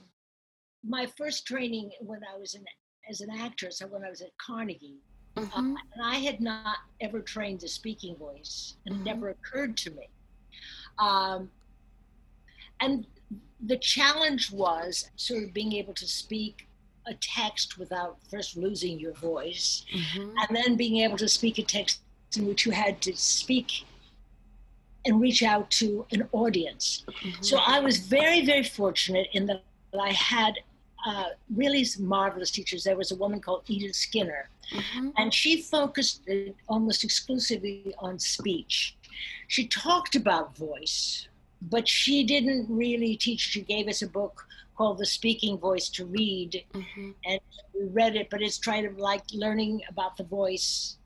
my 0.89 1.07
first 1.17 1.47
training 1.47 1.91
when 2.01 2.21
I 2.25 2.39
was 2.39 2.55
an, 2.55 2.65
as 3.09 3.21
an 3.21 3.31
actress, 3.31 3.83
when 3.89 4.05
I 4.05 4.11
was 4.11 4.23
at 4.23 4.31
Carnegie, 4.39 5.03
uh, 5.37 5.43
mm-hmm. 5.43 5.73
uh, 5.75 5.77
and 5.95 6.05
I 6.05 6.17
had 6.17 6.41
not 6.41 6.79
ever 7.01 7.21
trained 7.21 7.61
the 7.61 7.69
speaking 7.69 8.17
voice, 8.17 8.77
and 8.87 8.95
mm-hmm. 8.95 9.07
it 9.07 9.11
never 9.11 9.29
occurred 9.31 9.77
to 9.79 9.91
me. 9.91 10.09
Um, 10.99 11.51
and 12.81 13.07
the 13.61 13.77
challenge 13.77 14.51
was 14.51 15.11
sort 15.17 15.43
of 15.45 15.53
being 15.53 15.73
able 15.75 15.95
to 15.95 16.07
speak 16.07 16.67
a 17.07 17.15
text 17.15 17.79
without 17.79 18.19
first 18.31 18.57
losing 18.57 18.99
your 18.99 19.15
voice, 19.15 19.85
mm-hmm. 19.95 20.31
and 20.37 20.57
then 20.57 20.77
being 20.77 20.99
able 20.99 21.17
to 21.19 21.29
speak 21.29 21.59
a 21.59 21.63
text 21.63 22.01
in 22.37 22.47
which 22.47 22.67
you 22.67 22.73
had 22.73 23.01
to 23.03 23.17
speak 23.17 23.85
and 25.05 25.21
reach 25.21 25.43
out 25.43 25.71
to 25.71 26.07
an 26.13 26.29
audience. 26.33 27.05
Mm-hmm. 27.09 27.43
So 27.43 27.59
I 27.65 27.81
was 27.81 27.99
very, 27.99 28.45
very 28.45 28.65
fortunate 28.65 29.29
in 29.33 29.47
that 29.47 29.63
I 29.99 30.13
had 30.13 30.55
uh, 31.07 31.27
really 31.55 31.87
marvelous 31.99 32.51
teachers. 32.51 32.85
There 32.85 32.97
was 32.97 33.13
a 33.13 33.17
woman 33.17 33.41
called 33.41 33.63
Edith 33.67 33.97
Skinner, 33.97 34.49
mm-hmm. 34.73 35.11
and 35.17 35.33
she 35.33 35.63
focused 35.63 36.29
almost 36.69 37.05
exclusively 37.05 37.95
on 37.99 38.19
speech. 38.19 38.97
She 39.49 39.67
talked 39.67 40.17
about 40.17 40.57
voice, 40.57 41.29
but 41.63 41.89
she 41.89 42.25
didn't 42.25 42.67
really 42.69 43.17
teach. 43.17 43.41
She 43.41 43.63
gave 43.63 43.89
us 43.89 44.03
a 44.03 44.09
book 44.09 44.47
called 44.77 44.99
The 44.99 45.07
Speaking 45.07 45.59
Voice 45.59 45.89
to 45.91 46.07
read, 46.07 46.65
mm-hmm. 46.73 47.11
and 47.25 47.41
we 47.75 47.87
read 47.89 48.17
it, 48.17 48.29
but 48.31 48.43
it's 48.43 48.59
kind 48.59 48.87
of 48.87 48.99
like 48.99 49.23
learning 49.33 49.83
about 49.89 50.17
the 50.17 50.25
voice 50.25 50.97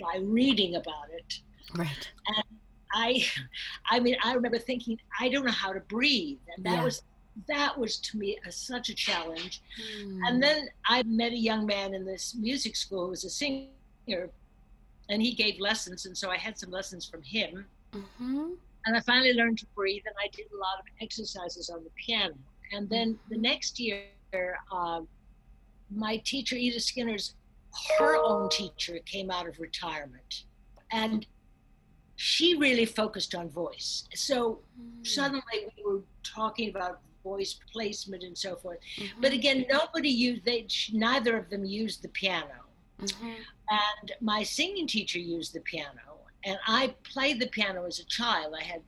by 0.00 0.20
reading 0.22 0.76
about 0.76 1.10
it. 1.12 1.40
Right. 1.74 2.10
And 2.26 2.44
I, 2.92 3.24
I 3.90 4.00
mean, 4.00 4.16
I 4.22 4.34
remember 4.34 4.58
thinking, 4.58 4.98
I 5.18 5.28
don't 5.28 5.44
know 5.44 5.52
how 5.52 5.72
to 5.72 5.80
breathe, 5.80 6.38
and 6.56 6.64
that 6.64 6.78
yeah. 6.78 6.84
was 6.84 7.02
that 7.48 7.78
was 7.78 7.98
to 7.98 8.18
me 8.18 8.38
a, 8.46 8.52
such 8.52 8.88
a 8.88 8.94
challenge. 8.94 9.62
Mm. 10.00 10.20
And 10.26 10.42
then 10.42 10.68
I 10.86 11.02
met 11.04 11.32
a 11.32 11.36
young 11.36 11.66
man 11.66 11.94
in 11.94 12.04
this 12.04 12.34
music 12.34 12.76
school 12.76 13.04
who 13.04 13.10
was 13.10 13.24
a 13.24 13.30
singer, 13.30 13.68
and 15.08 15.22
he 15.22 15.32
gave 15.32 15.60
lessons, 15.60 16.06
and 16.06 16.16
so 16.16 16.30
I 16.30 16.36
had 16.36 16.58
some 16.58 16.70
lessons 16.70 17.06
from 17.06 17.22
him. 17.22 17.64
Mm-hmm. 17.94 18.50
And 18.84 18.96
I 18.96 19.00
finally 19.00 19.34
learned 19.34 19.58
to 19.58 19.66
breathe, 19.74 20.02
and 20.06 20.14
I 20.18 20.28
did 20.34 20.46
a 20.52 20.56
lot 20.56 20.78
of 20.78 20.86
exercises 21.00 21.70
on 21.70 21.84
the 21.84 21.90
piano. 21.90 22.34
And 22.72 22.88
then 22.88 23.18
the 23.28 23.38
next 23.38 23.78
year, 23.78 24.04
uh, 24.70 25.02
my 25.94 26.16
teacher, 26.18 26.56
Edith 26.56 26.82
Skinner's, 26.82 27.34
her 27.98 28.16
own 28.16 28.48
teacher 28.48 28.98
came 29.04 29.30
out 29.30 29.46
of 29.46 29.60
retirement. 29.60 30.44
And 30.90 31.26
she 32.16 32.56
really 32.56 32.84
focused 32.84 33.34
on 33.34 33.48
voice. 33.50 34.04
So 34.14 34.60
mm. 34.80 35.06
suddenly 35.06 35.42
we 35.76 35.84
were 35.84 36.02
talking 36.22 36.70
about 36.70 37.00
voice 37.22 37.58
placement 37.72 38.22
and 38.22 38.36
so 38.36 38.56
forth. 38.56 38.78
Mm-hmm. 38.96 39.20
But 39.20 39.32
again, 39.32 39.66
nobody 39.70 40.08
used, 40.08 40.44
they, 40.44 40.66
neither 40.92 41.36
of 41.36 41.50
them 41.50 41.64
used 41.64 42.02
the 42.02 42.08
piano. 42.08 42.66
Mm-hmm. 43.00 43.26
And 43.70 44.12
my 44.20 44.42
singing 44.42 44.86
teacher 44.86 45.18
used 45.18 45.54
the 45.54 45.60
piano. 45.60 46.00
And 46.44 46.58
I 46.66 46.94
played 47.04 47.40
the 47.40 47.46
piano 47.48 47.84
as 47.86 48.00
a 48.00 48.04
child. 48.04 48.54
I 48.58 48.64
had 48.64 48.82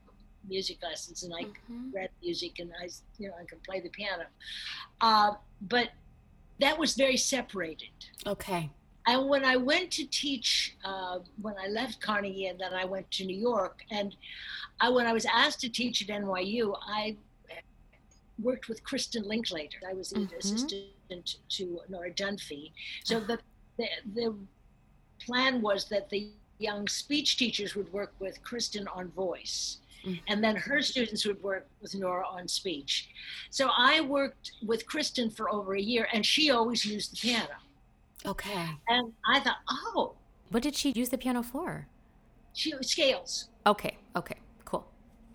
music 0.48 0.78
lessons 0.82 1.22
and 1.22 1.32
I 1.34 1.44
mm-hmm. 1.44 1.90
read 1.94 2.10
music 2.22 2.58
and 2.58 2.70
I, 2.80 2.88
you 3.18 3.28
know, 3.28 3.34
I 3.40 3.44
could 3.44 3.62
play 3.62 3.80
the 3.80 3.88
piano. 3.88 4.24
Uh, 5.00 5.32
but 5.62 5.90
that 6.60 6.78
was 6.78 6.94
very 6.94 7.16
separated. 7.16 7.88
Okay. 8.26 8.70
And 9.06 9.28
when 9.28 9.44
I 9.44 9.56
went 9.56 9.90
to 9.92 10.06
teach, 10.06 10.76
uh, 10.84 11.18
when 11.40 11.54
I 11.62 11.68
left 11.68 12.00
Carnegie 12.00 12.46
and 12.46 12.58
then 12.58 12.72
I 12.72 12.84
went 12.86 13.10
to 13.12 13.24
New 13.24 13.36
York, 13.36 13.80
and 13.90 14.16
I, 14.80 14.88
when 14.88 15.06
I 15.06 15.12
was 15.12 15.26
asked 15.26 15.60
to 15.60 15.68
teach 15.68 16.00
at 16.02 16.08
NYU, 16.08 16.74
I 16.86 17.16
worked 18.42 18.68
with 18.68 18.82
Kristin 18.84 19.24
Linklater. 19.26 19.78
I 19.88 19.94
was 19.94 20.12
mm-hmm. 20.12 20.34
assistant 20.36 21.36
to 21.50 21.80
Nora 21.88 22.10
Dunfee. 22.10 22.72
So 23.04 23.20
the, 23.20 23.38
the, 23.76 23.86
the 24.14 24.34
plan 25.24 25.60
was 25.60 25.86
that 25.86 26.10
the 26.10 26.30
young 26.58 26.88
speech 26.88 27.36
teachers 27.36 27.74
would 27.74 27.92
work 27.92 28.12
with 28.18 28.42
Kristin 28.42 28.86
on 28.94 29.10
voice. 29.10 29.78
Mm-hmm. 30.04 30.18
And 30.28 30.44
then 30.44 30.56
her 30.56 30.82
students 30.82 31.24
would 31.24 31.42
work 31.42 31.66
with 31.80 31.94
Nora 31.94 32.26
on 32.26 32.46
speech. 32.46 33.08
So 33.50 33.70
I 33.76 34.00
worked 34.02 34.52
with 34.66 34.86
Kristin 34.86 35.34
for 35.34 35.50
over 35.50 35.74
a 35.74 35.80
year, 35.80 36.08
and 36.12 36.24
she 36.26 36.50
always 36.50 36.84
used 36.84 37.12
the 37.12 37.16
piano. 37.16 37.54
Okay. 38.26 38.68
And 38.88 39.12
I 39.26 39.40
thought, 39.40 39.58
oh. 39.68 40.14
What 40.50 40.62
did 40.62 40.76
she 40.76 40.90
use 40.90 41.08
the 41.08 41.18
piano 41.18 41.42
for? 41.42 41.88
She 42.52 42.72
scales. 42.82 43.48
Okay. 43.66 43.96
Okay. 44.14 44.36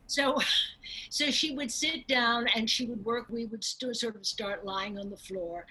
So, 0.09 0.39
so 1.09 1.29
she 1.29 1.55
would 1.55 1.71
sit 1.71 2.07
down 2.07 2.47
and 2.55 2.67
she 2.67 2.85
would 2.87 3.05
work. 3.05 3.27
We 3.29 3.45
would 3.45 3.63
st- 3.63 3.95
sort 3.95 4.15
of 4.15 4.25
start 4.25 4.65
lying 4.65 4.97
on 4.97 5.09
the 5.11 5.17
floor, 5.17 5.67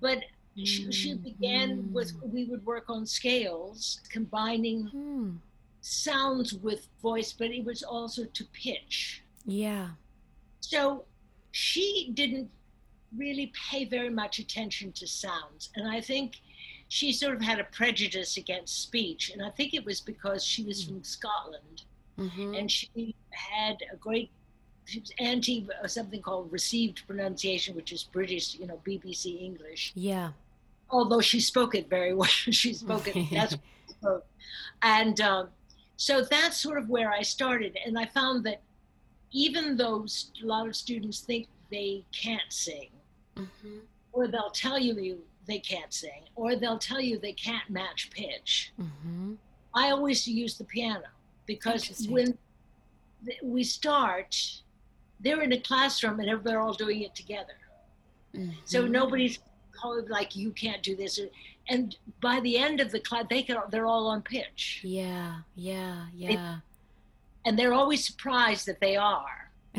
but 0.00 0.18
she, 0.56 0.92
she 0.92 1.14
began 1.14 1.84
mm. 1.84 1.92
with 1.92 2.12
we 2.22 2.44
would 2.44 2.64
work 2.66 2.90
on 2.90 3.06
scales, 3.06 4.00
combining 4.10 4.90
mm. 4.94 5.36
sounds 5.80 6.52
with 6.52 6.88
voice, 7.00 7.32
but 7.32 7.50
it 7.50 7.64
was 7.64 7.82
also 7.82 8.24
to 8.24 8.44
pitch. 8.52 9.22
Yeah. 9.46 9.88
So 10.60 11.04
she 11.52 12.10
didn't 12.12 12.50
really 13.16 13.50
pay 13.70 13.86
very 13.86 14.10
much 14.10 14.38
attention 14.38 14.92
to 14.92 15.06
sounds, 15.06 15.70
and 15.74 15.88
I 15.88 16.02
think 16.02 16.40
she 16.88 17.12
sort 17.12 17.34
of 17.36 17.40
had 17.40 17.58
a 17.58 17.64
prejudice 17.64 18.36
against 18.36 18.82
speech, 18.82 19.30
and 19.30 19.42
I 19.42 19.48
think 19.48 19.72
it 19.72 19.86
was 19.86 20.00
because 20.00 20.44
she 20.44 20.64
was 20.64 20.84
from 20.84 21.02
Scotland, 21.02 21.84
mm-hmm. 22.20 22.54
and 22.54 22.70
she 22.70 23.14
had 23.30 23.76
a 23.92 23.96
great 23.96 24.30
she 24.84 25.00
was 25.00 25.12
anti 25.18 25.66
uh, 25.82 25.86
something 25.86 26.20
called 26.20 26.50
received 26.52 27.06
pronunciation, 27.06 27.76
which 27.76 27.92
is 27.92 28.02
British, 28.02 28.56
you 28.56 28.66
know, 28.66 28.80
BBC 28.84 29.40
English. 29.40 29.92
Yeah. 29.94 30.30
Although 30.90 31.20
she 31.20 31.40
spoke 31.40 31.74
it 31.74 31.88
very 31.88 32.12
well, 32.20 32.28
she 32.28 32.72
spoke 32.72 33.08
it. 33.08 33.30
That's 33.30 33.56
spoke. 33.88 34.26
and 34.82 35.20
um, 35.20 35.48
so 35.96 36.22
that's 36.22 36.56
sort 36.56 36.78
of 36.78 36.88
where 36.88 37.12
I 37.12 37.22
started, 37.22 37.78
and 37.86 37.98
I 37.98 38.06
found 38.06 38.44
that 38.44 38.62
even 39.32 39.76
though 39.76 40.06
a 40.42 40.46
lot 40.46 40.66
of 40.66 40.74
students 40.74 41.20
think 41.20 41.46
they 41.70 42.04
can't 42.12 42.50
sing, 42.50 42.90
mm-hmm. 43.36 43.78
or 44.12 44.26
they'll 44.26 44.50
tell 44.50 44.78
you 44.78 45.20
they 45.46 45.60
can't 45.60 45.92
sing, 45.94 46.24
or 46.34 46.56
they'll 46.56 46.78
tell 46.78 47.00
you 47.00 47.18
they 47.18 47.32
can't 47.32 47.68
match 47.70 48.10
pitch. 48.10 48.72
Mm-hmm. 48.80 49.34
I 49.72 49.90
always 49.90 50.26
use 50.26 50.58
the 50.58 50.64
piano 50.64 51.06
because 51.50 52.06
when 52.08 52.38
we 53.42 53.64
start, 53.64 54.62
they're 55.18 55.42
in 55.42 55.52
a 55.52 55.60
classroom 55.60 56.20
and 56.20 56.44
they're 56.44 56.60
all 56.60 56.72
doing 56.72 57.00
it 57.02 57.14
together. 57.16 57.58
Mm-hmm. 58.36 58.52
So 58.64 58.86
nobody's 58.86 59.40
like 60.08 60.36
you 60.36 60.52
can't 60.52 60.82
do 60.82 60.94
this. 60.94 61.18
And 61.68 61.96
by 62.20 62.38
the 62.40 62.56
end 62.56 62.78
of 62.80 62.92
the 62.92 63.00
class, 63.00 63.24
they 63.28 63.42
can, 63.42 63.56
they're 63.70 63.86
all 63.86 64.06
on 64.06 64.22
pitch. 64.22 64.80
Yeah, 64.84 65.38
yeah, 65.56 66.06
yeah. 66.14 66.58
and 67.44 67.58
they're 67.58 67.72
always 67.72 68.04
surprised 68.04 68.66
that 68.66 68.80
they 68.80 68.96
are. 68.96 69.49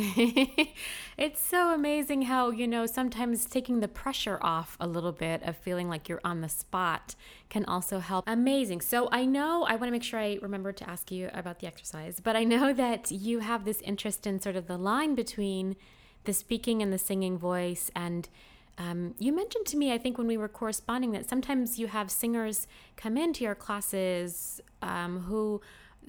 it's 1.17 1.41
so 1.41 1.73
amazing 1.73 2.23
how, 2.23 2.49
you 2.49 2.65
know, 2.65 2.85
sometimes 2.85 3.43
taking 3.45 3.81
the 3.81 3.89
pressure 3.89 4.39
off 4.41 4.77
a 4.79 4.87
little 4.87 5.11
bit 5.11 5.43
of 5.43 5.57
feeling 5.57 5.89
like 5.89 6.07
you're 6.07 6.21
on 6.23 6.39
the 6.39 6.47
spot 6.47 7.15
can 7.49 7.65
also 7.65 7.99
help. 7.99 8.23
Amazing. 8.25 8.81
So 8.81 9.09
I 9.11 9.25
know 9.25 9.63
I 9.63 9.71
want 9.71 9.85
to 9.85 9.91
make 9.91 10.03
sure 10.03 10.19
I 10.19 10.39
remember 10.41 10.71
to 10.71 10.89
ask 10.89 11.11
you 11.11 11.29
about 11.33 11.59
the 11.59 11.67
exercise, 11.67 12.21
but 12.21 12.37
I 12.37 12.45
know 12.45 12.71
that 12.71 13.11
you 13.11 13.39
have 13.39 13.65
this 13.65 13.81
interest 13.81 14.25
in 14.25 14.39
sort 14.39 14.55
of 14.55 14.67
the 14.67 14.77
line 14.77 15.13
between 15.13 15.75
the 16.23 16.33
speaking 16.33 16.81
and 16.81 16.93
the 16.93 16.97
singing 16.97 17.37
voice. 17.37 17.91
And 17.93 18.29
um, 18.77 19.15
you 19.19 19.33
mentioned 19.35 19.65
to 19.67 19.77
me, 19.77 19.91
I 19.91 19.97
think, 19.97 20.17
when 20.17 20.27
we 20.27 20.37
were 20.37 20.47
corresponding, 20.47 21.11
that 21.11 21.27
sometimes 21.27 21.77
you 21.77 21.87
have 21.87 22.09
singers 22.09 22.65
come 22.95 23.17
into 23.17 23.43
your 23.43 23.55
classes 23.55 24.61
um, 24.81 25.21
who 25.21 25.59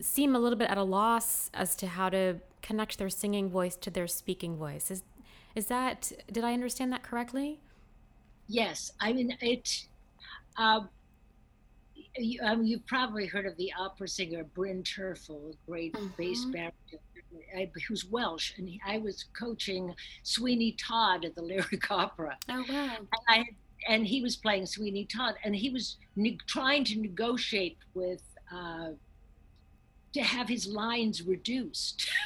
seem 0.00 0.36
a 0.36 0.38
little 0.38 0.58
bit 0.58 0.70
at 0.70 0.78
a 0.78 0.82
loss 0.82 1.50
as 1.52 1.74
to 1.76 1.86
how 1.86 2.08
to 2.08 2.36
connect 2.62 2.98
their 2.98 3.10
singing 3.10 3.50
voice 3.50 3.76
to 3.76 3.90
their 3.90 4.06
speaking 4.06 4.56
voice. 4.56 4.90
Is 4.90 5.02
is 5.54 5.66
that 5.66 6.12
did 6.30 6.44
I 6.44 6.54
understand 6.54 6.92
that 6.92 7.02
correctly? 7.02 7.60
Yes, 8.48 8.92
I 9.00 9.12
mean 9.12 9.36
it. 9.40 9.86
You, 12.18 12.40
um, 12.42 12.62
you've 12.62 12.86
probably 12.86 13.26
heard 13.26 13.46
of 13.46 13.56
the 13.56 13.72
opera 13.78 14.06
singer 14.06 14.44
Bryn 14.44 14.82
Terfel, 14.82 15.52
a 15.52 15.70
great 15.70 15.94
mm-hmm. 15.94 16.08
bass 16.18 16.44
baritone, 16.44 17.70
who's 17.88 18.04
Welsh, 18.04 18.52
and 18.58 18.68
he, 18.68 18.80
I 18.86 18.98
was 18.98 19.24
coaching 19.38 19.94
Sweeney 20.22 20.72
Todd 20.72 21.24
at 21.24 21.34
the 21.34 21.42
Lyric 21.50 21.90
Opera. 21.90 22.36
Oh 22.50 22.64
wow! 22.68 22.90
And, 22.98 23.08
I, 23.28 23.44
and 23.88 24.06
he 24.06 24.20
was 24.20 24.36
playing 24.36 24.66
Sweeney 24.66 25.06
Todd, 25.06 25.36
and 25.44 25.56
he 25.56 25.70
was 25.70 25.96
ne- 26.16 26.38
trying 26.46 26.84
to 26.84 27.00
negotiate 27.00 27.78
with 27.94 28.22
uh, 28.54 28.90
to 30.12 30.22
have 30.22 30.48
his 30.48 30.66
lines 30.66 31.22
reduced. 31.22 32.10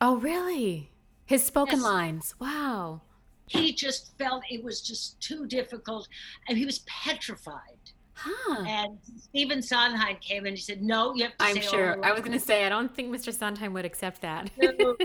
Oh, 0.00 0.16
really? 0.16 0.90
His 1.24 1.44
spoken 1.44 1.76
yes. 1.76 1.84
lines. 1.84 2.34
Wow. 2.38 3.02
He 3.46 3.72
just 3.72 4.16
felt 4.18 4.42
it 4.50 4.62
was 4.62 4.80
just 4.80 5.20
too 5.20 5.46
difficult 5.46 6.08
and 6.48 6.58
he 6.58 6.64
was 6.64 6.80
petrified. 6.80 7.60
Huh. 8.14 8.64
And 8.66 8.98
Stephen 9.18 9.60
Sondheim 9.60 10.16
came 10.20 10.46
and 10.46 10.56
he 10.56 10.62
said, 10.62 10.82
No, 10.82 11.14
you 11.14 11.24
have 11.24 11.36
to 11.36 11.44
I'm 11.44 11.60
sure. 11.60 12.04
I 12.04 12.12
was 12.12 12.20
going 12.20 12.32
to 12.32 12.40
say, 12.40 12.64
I 12.64 12.68
don't 12.68 12.94
think 12.94 13.14
Mr. 13.14 13.32
Sondheim 13.32 13.72
would 13.74 13.84
accept 13.84 14.22
that. 14.22 14.50
so, 14.60 14.96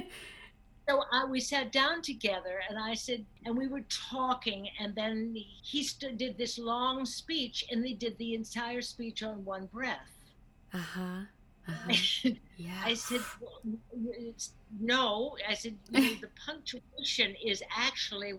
so 0.88 1.04
I, 1.12 1.26
we 1.26 1.40
sat 1.42 1.72
down 1.72 2.02
together 2.02 2.62
and 2.70 2.80
I 2.80 2.94
said, 2.94 3.26
and 3.46 3.58
we 3.58 3.68
were 3.68 3.84
talking, 3.90 4.70
and 4.80 4.96
then 4.96 5.36
he 5.36 5.84
st- 5.84 6.18
did 6.18 6.38
this 6.38 6.58
long 6.58 7.06
speech, 7.06 7.66
and 7.70 7.84
they 7.84 7.94
did 7.94 8.18
the 8.18 8.34
entire 8.34 8.82
speech 8.82 9.24
on 9.24 9.44
one 9.44 9.66
breath. 9.68 10.18
Uh 10.74 10.78
huh. 10.78 11.22
Uh-huh. 11.68 12.30
yeah. 12.58 12.82
I 12.84 12.94
said, 12.94 13.22
well, 13.40 13.62
no. 14.80 15.38
I 15.48 15.54
said, 15.54 15.78
you 15.92 16.02
know, 16.02 16.16
the 16.22 16.30
punctuation 16.46 17.36
is 17.44 17.64
actually, 17.76 18.34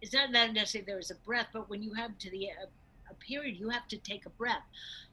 it's 0.00 0.12
not 0.12 0.30
necessarily 0.30 0.86
there 0.86 0.98
is 0.98 1.10
a 1.10 1.16
breath, 1.16 1.48
but 1.52 1.68
when 1.68 1.82
you 1.82 1.92
have 1.94 2.18
to 2.18 2.30
the 2.30 2.48
uh, 2.50 2.66
a 3.10 3.14
period, 3.14 3.56
you 3.58 3.68
have 3.68 3.86
to 3.88 3.98
take 3.98 4.26
a 4.26 4.30
breath. 4.30 4.62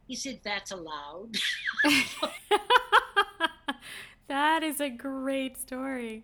He 0.07 0.15
said, 0.15 0.39
that's 0.43 0.71
allowed. 0.71 1.37
that 4.27 4.63
is 4.63 4.81
a 4.81 4.89
great 4.89 5.57
story. 5.57 6.23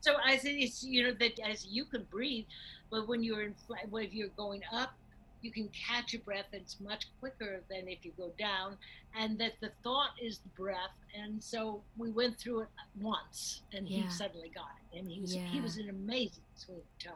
So 0.00 0.16
I 0.24 0.36
said, 0.36 0.54
it's, 0.56 0.84
you 0.84 1.04
know, 1.04 1.12
that 1.18 1.38
as 1.40 1.66
you 1.66 1.84
can 1.84 2.04
breathe, 2.10 2.46
but 2.90 3.08
when 3.08 3.22
you're 3.22 3.42
in, 3.42 3.54
when 3.90 4.08
you're 4.12 4.28
going 4.28 4.62
up, 4.72 4.94
you 5.42 5.50
can 5.50 5.68
catch 5.68 6.14
a 6.14 6.18
breath 6.18 6.46
it's 6.52 6.80
much 6.80 7.06
quicker 7.20 7.60
than 7.68 7.88
if 7.88 8.04
you 8.04 8.12
go 8.16 8.32
down 8.38 8.76
and 9.18 9.38
that 9.38 9.52
the 9.60 9.70
thought 9.82 10.10
is 10.20 10.38
the 10.38 10.48
breath 10.60 10.96
and 11.18 11.42
so 11.42 11.82
we 11.96 12.10
went 12.10 12.38
through 12.38 12.60
it 12.60 12.68
once 13.00 13.62
and 13.72 13.88
yeah. 13.88 14.02
he 14.02 14.10
suddenly 14.10 14.50
got 14.54 14.70
it 14.92 14.98
and 14.98 15.10
he 15.10 15.20
was 15.20 15.34
yeah. 15.34 15.42
he 15.46 15.60
was 15.60 15.76
an 15.76 15.88
amazing 15.90 16.42
Sweeney 16.54 16.82
Todd 17.02 17.14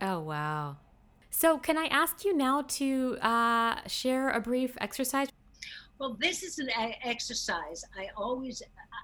oh 0.00 0.20
wow 0.20 0.76
so 1.30 1.58
can 1.58 1.76
i 1.76 1.86
ask 1.86 2.24
you 2.24 2.36
now 2.36 2.62
to 2.62 3.16
uh, 3.20 3.76
share 3.86 4.30
a 4.30 4.40
brief 4.40 4.76
exercise 4.80 5.28
well 5.98 6.16
this 6.20 6.42
is 6.42 6.58
an 6.58 6.68
exercise 7.04 7.84
i 7.98 8.08
always 8.16 8.62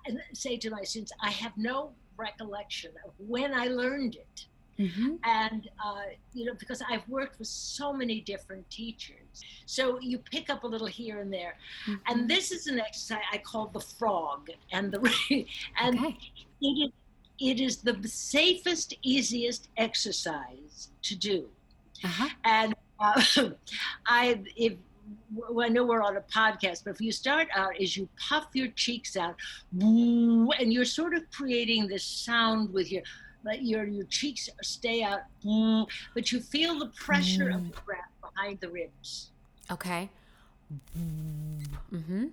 uh, 0.08 0.12
say 0.32 0.56
to 0.56 0.70
my 0.70 0.82
students 0.82 1.12
i 1.22 1.30
have 1.30 1.52
no 1.56 1.90
recollection 2.16 2.92
of 3.04 3.12
when 3.18 3.52
i 3.52 3.66
learned 3.66 4.14
it 4.14 4.46
Mm-hmm. 4.78 5.14
And, 5.24 5.68
uh, 5.84 6.02
you 6.32 6.44
know, 6.44 6.54
because 6.58 6.82
I've 6.88 7.08
worked 7.08 7.38
with 7.38 7.48
so 7.48 7.92
many 7.92 8.20
different 8.20 8.68
teachers. 8.70 9.42
So 9.66 10.00
you 10.00 10.18
pick 10.18 10.50
up 10.50 10.64
a 10.64 10.66
little 10.66 10.86
here 10.86 11.20
and 11.20 11.32
there. 11.32 11.56
Mm-hmm. 11.86 11.94
And 12.08 12.28
this 12.28 12.50
is 12.52 12.66
an 12.66 12.80
exercise 12.80 13.22
I 13.32 13.38
call 13.38 13.68
the 13.68 13.80
frog. 13.80 14.50
And 14.72 14.92
the 14.92 14.98
and 15.80 15.98
okay. 15.98 16.18
it, 16.60 16.92
it 17.38 17.60
is 17.60 17.78
the 17.78 17.96
safest, 18.06 18.94
easiest 19.02 19.68
exercise 19.76 20.90
to 21.02 21.16
do. 21.16 21.48
Uh-huh. 22.02 22.28
And 22.44 22.74
uh, 23.00 23.22
I, 24.06 24.40
if 24.56 24.74
well, 25.34 25.66
I 25.66 25.68
know 25.68 25.84
we're 25.84 26.02
on 26.02 26.16
a 26.16 26.20
podcast, 26.20 26.84
but 26.84 26.92
if 26.92 27.00
you 27.00 27.12
start 27.12 27.48
out 27.54 27.80
as 27.80 27.96
you 27.96 28.08
puff 28.28 28.46
your 28.54 28.68
cheeks 28.68 29.16
out, 29.16 29.36
and 29.80 30.72
you're 30.72 30.84
sort 30.84 31.14
of 31.14 31.28
creating 31.30 31.88
this 31.88 32.04
sound 32.04 32.72
with 32.72 32.90
your, 32.90 33.02
let 33.44 33.62
your 33.62 33.84
your 33.84 34.04
cheeks 34.06 34.48
stay 34.62 35.02
out, 35.02 35.20
but 36.14 36.32
you 36.32 36.40
feel 36.40 36.78
the 36.78 36.90
pressure 36.96 37.50
of 37.50 37.64
the 37.64 37.80
breath 37.82 38.10
behind 38.20 38.60
the 38.60 38.68
ribs. 38.68 39.30
Okay. 39.70 40.08
Mm-hmm. 40.98 42.26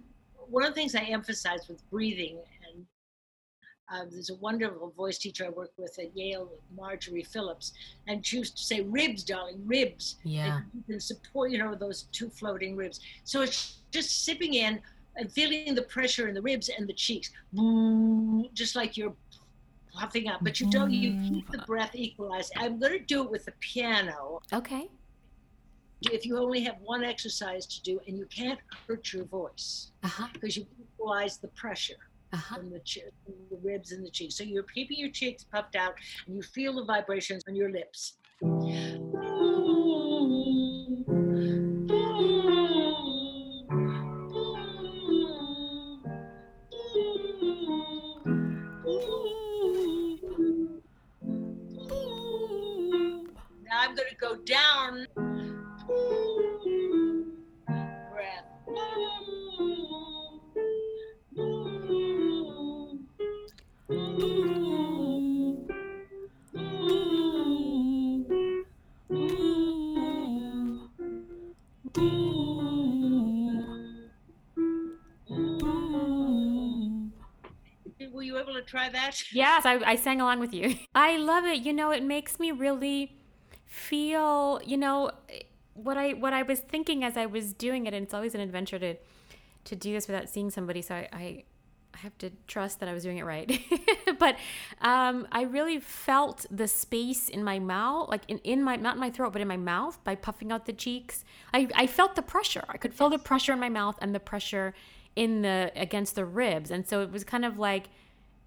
One 0.49 0.63
of 0.63 0.69
the 0.69 0.75
things 0.75 0.95
I 0.95 1.01
emphasize 1.01 1.67
with 1.67 1.87
breathing, 1.89 2.39
and 2.67 2.85
uh, 3.93 4.05
there's 4.09 4.29
a 4.29 4.35
wonderful 4.35 4.93
voice 4.95 5.17
teacher 5.17 5.45
I 5.45 5.49
work 5.49 5.71
with 5.77 5.97
at 5.99 6.15
Yale, 6.15 6.49
Marjorie 6.75 7.23
Phillips, 7.23 7.73
and 8.07 8.25
she 8.25 8.37
used 8.37 8.57
to 8.57 8.63
say, 8.63 8.81
"Ribs, 8.81 9.23
darling, 9.23 9.61
ribs." 9.65 10.17
Yeah. 10.23 10.57
And 10.57 10.65
you 10.73 10.83
can 10.87 10.99
support, 10.99 11.51
you 11.51 11.57
know, 11.57 11.75
those 11.75 12.03
two 12.11 12.29
floating 12.29 12.75
ribs. 12.75 12.99
So 13.23 13.41
it's 13.41 13.79
just 13.91 14.25
sipping 14.25 14.53
in 14.53 14.81
and 15.17 15.31
feeling 15.31 15.75
the 15.75 15.81
pressure 15.83 16.27
in 16.27 16.33
the 16.33 16.41
ribs 16.41 16.69
and 16.69 16.87
the 16.87 16.93
cheeks, 16.93 17.31
just 18.53 18.75
like 18.75 18.95
you're 18.95 19.13
puffing 19.93 20.27
up. 20.27 20.39
But 20.41 20.59
you 20.59 20.69
don't. 20.69 20.91
You 20.91 21.11
keep 21.29 21.49
the 21.51 21.59
breath 21.59 21.91
equalized. 21.93 22.51
I'm 22.57 22.79
going 22.79 22.93
to 22.93 22.99
do 22.99 23.23
it 23.23 23.29
with 23.31 23.45
the 23.45 23.53
piano. 23.59 24.41
Okay. 24.53 24.89
If 26.11 26.25
you 26.25 26.37
only 26.39 26.61
have 26.61 26.77
one 26.81 27.03
exercise 27.03 27.65
to 27.67 27.81
do 27.83 27.99
and 28.07 28.17
you 28.17 28.25
can't 28.25 28.59
hurt 28.87 29.13
your 29.13 29.25
voice 29.25 29.91
Uh-huh. 30.03 30.27
because 30.33 30.57
you 30.57 30.65
equalize 30.81 31.37
the 31.37 31.47
pressure 31.49 31.93
Uh-huh. 32.33 32.55
from 32.55 32.71
the, 32.71 32.79
che- 32.79 33.11
from 33.23 33.35
the 33.51 33.57
ribs 33.61 33.91
and 33.91 34.03
the 34.05 34.09
cheeks. 34.09 34.35
So 34.35 34.43
you're 34.43 34.63
keeping 34.63 34.97
your 34.97 35.11
cheeks 35.11 35.43
puffed 35.43 35.75
out 35.75 35.93
and 36.25 36.35
you 36.35 36.41
feel 36.41 36.73
the 36.75 36.85
vibrations 36.85 37.43
on 37.47 37.55
your 37.55 37.71
lips. 37.71 38.17
Down. 54.37 55.07
Breath. 58.11 58.45
Were 78.13 78.23
you 78.23 78.37
able 78.37 78.53
to 78.53 78.61
try 78.61 78.87
that? 78.89 79.23
Yes, 79.31 79.65
I, 79.65 79.79
I 79.83 79.95
sang 79.95 80.21
along 80.21 80.39
with 80.39 80.53
you. 80.53 80.75
I 80.95 81.17
love 81.17 81.45
it. 81.45 81.61
You 81.61 81.73
know, 81.73 81.89
it 81.91 82.03
makes 82.03 82.39
me 82.39 82.51
really 82.51 83.20
feel, 83.71 84.59
you 84.65 84.75
know, 84.75 85.11
what 85.73 85.97
I 85.97 86.11
what 86.11 86.33
I 86.33 86.43
was 86.43 86.59
thinking 86.59 87.05
as 87.05 87.15
I 87.15 87.25
was 87.25 87.53
doing 87.53 87.87
it, 87.87 87.93
and 87.93 88.03
it's 88.03 88.13
always 88.13 88.35
an 88.35 88.41
adventure 88.41 88.77
to 88.77 88.95
to 89.63 89.75
do 89.75 89.93
this 89.93 90.07
without 90.07 90.29
seeing 90.29 90.51
somebody. 90.51 90.81
So 90.81 90.95
I 90.95 91.07
I, 91.13 91.43
I 91.93 91.97
have 91.99 92.17
to 92.17 92.31
trust 92.47 92.81
that 92.81 92.89
I 92.89 92.93
was 92.93 93.03
doing 93.03 93.17
it 93.17 93.23
right. 93.23 93.61
but 94.19 94.35
um, 94.81 95.25
I 95.31 95.43
really 95.43 95.79
felt 95.79 96.45
the 96.51 96.67
space 96.67 97.29
in 97.29 97.45
my 97.45 97.59
mouth, 97.59 98.09
like 98.09 98.23
in, 98.27 98.39
in 98.39 98.61
my 98.61 98.75
not 98.75 98.95
in 98.95 98.99
my 98.99 99.09
throat, 99.09 99.31
but 99.31 99.41
in 99.41 99.47
my 99.47 99.57
mouth 99.57 100.03
by 100.03 100.15
puffing 100.15 100.51
out 100.51 100.65
the 100.65 100.73
cheeks. 100.73 101.23
I, 101.53 101.69
I 101.73 101.87
felt 101.87 102.15
the 102.15 102.21
pressure. 102.21 102.65
I 102.67 102.77
could 102.77 102.93
feel 102.93 103.09
the 103.09 103.19
pressure 103.19 103.53
in 103.53 103.59
my 103.59 103.69
mouth 103.69 103.97
and 104.01 104.13
the 104.13 104.19
pressure 104.19 104.73
in 105.15 105.43
the 105.43 105.71
against 105.77 106.15
the 106.15 106.25
ribs, 106.25 106.71
and 106.71 106.85
so 106.85 107.01
it 107.01 107.11
was 107.11 107.23
kind 107.23 107.45
of 107.45 107.57
like 107.57 107.87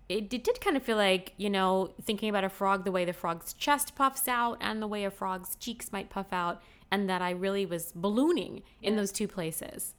it, 0.08 0.32
it 0.32 0.44
did 0.44 0.60
kind 0.60 0.76
of 0.76 0.82
feel 0.82 0.96
like 0.96 1.32
you 1.36 1.50
know 1.50 1.92
thinking 2.02 2.28
about 2.28 2.44
a 2.44 2.48
frog 2.48 2.84
the 2.84 2.92
way 2.92 3.04
the 3.04 3.12
frog's 3.12 3.52
chest 3.54 3.94
puffs 3.94 4.28
out 4.28 4.58
and 4.60 4.82
the 4.82 4.86
way 4.86 5.04
a 5.04 5.10
frog's 5.10 5.56
cheeks 5.56 5.92
might 5.92 6.10
puff 6.10 6.32
out 6.32 6.62
and 6.90 7.08
that 7.08 7.22
i 7.22 7.30
really 7.30 7.66
was 7.66 7.92
ballooning 7.92 8.62
in 8.82 8.96
those 8.96 9.12
two 9.12 9.28
places. 9.28 9.94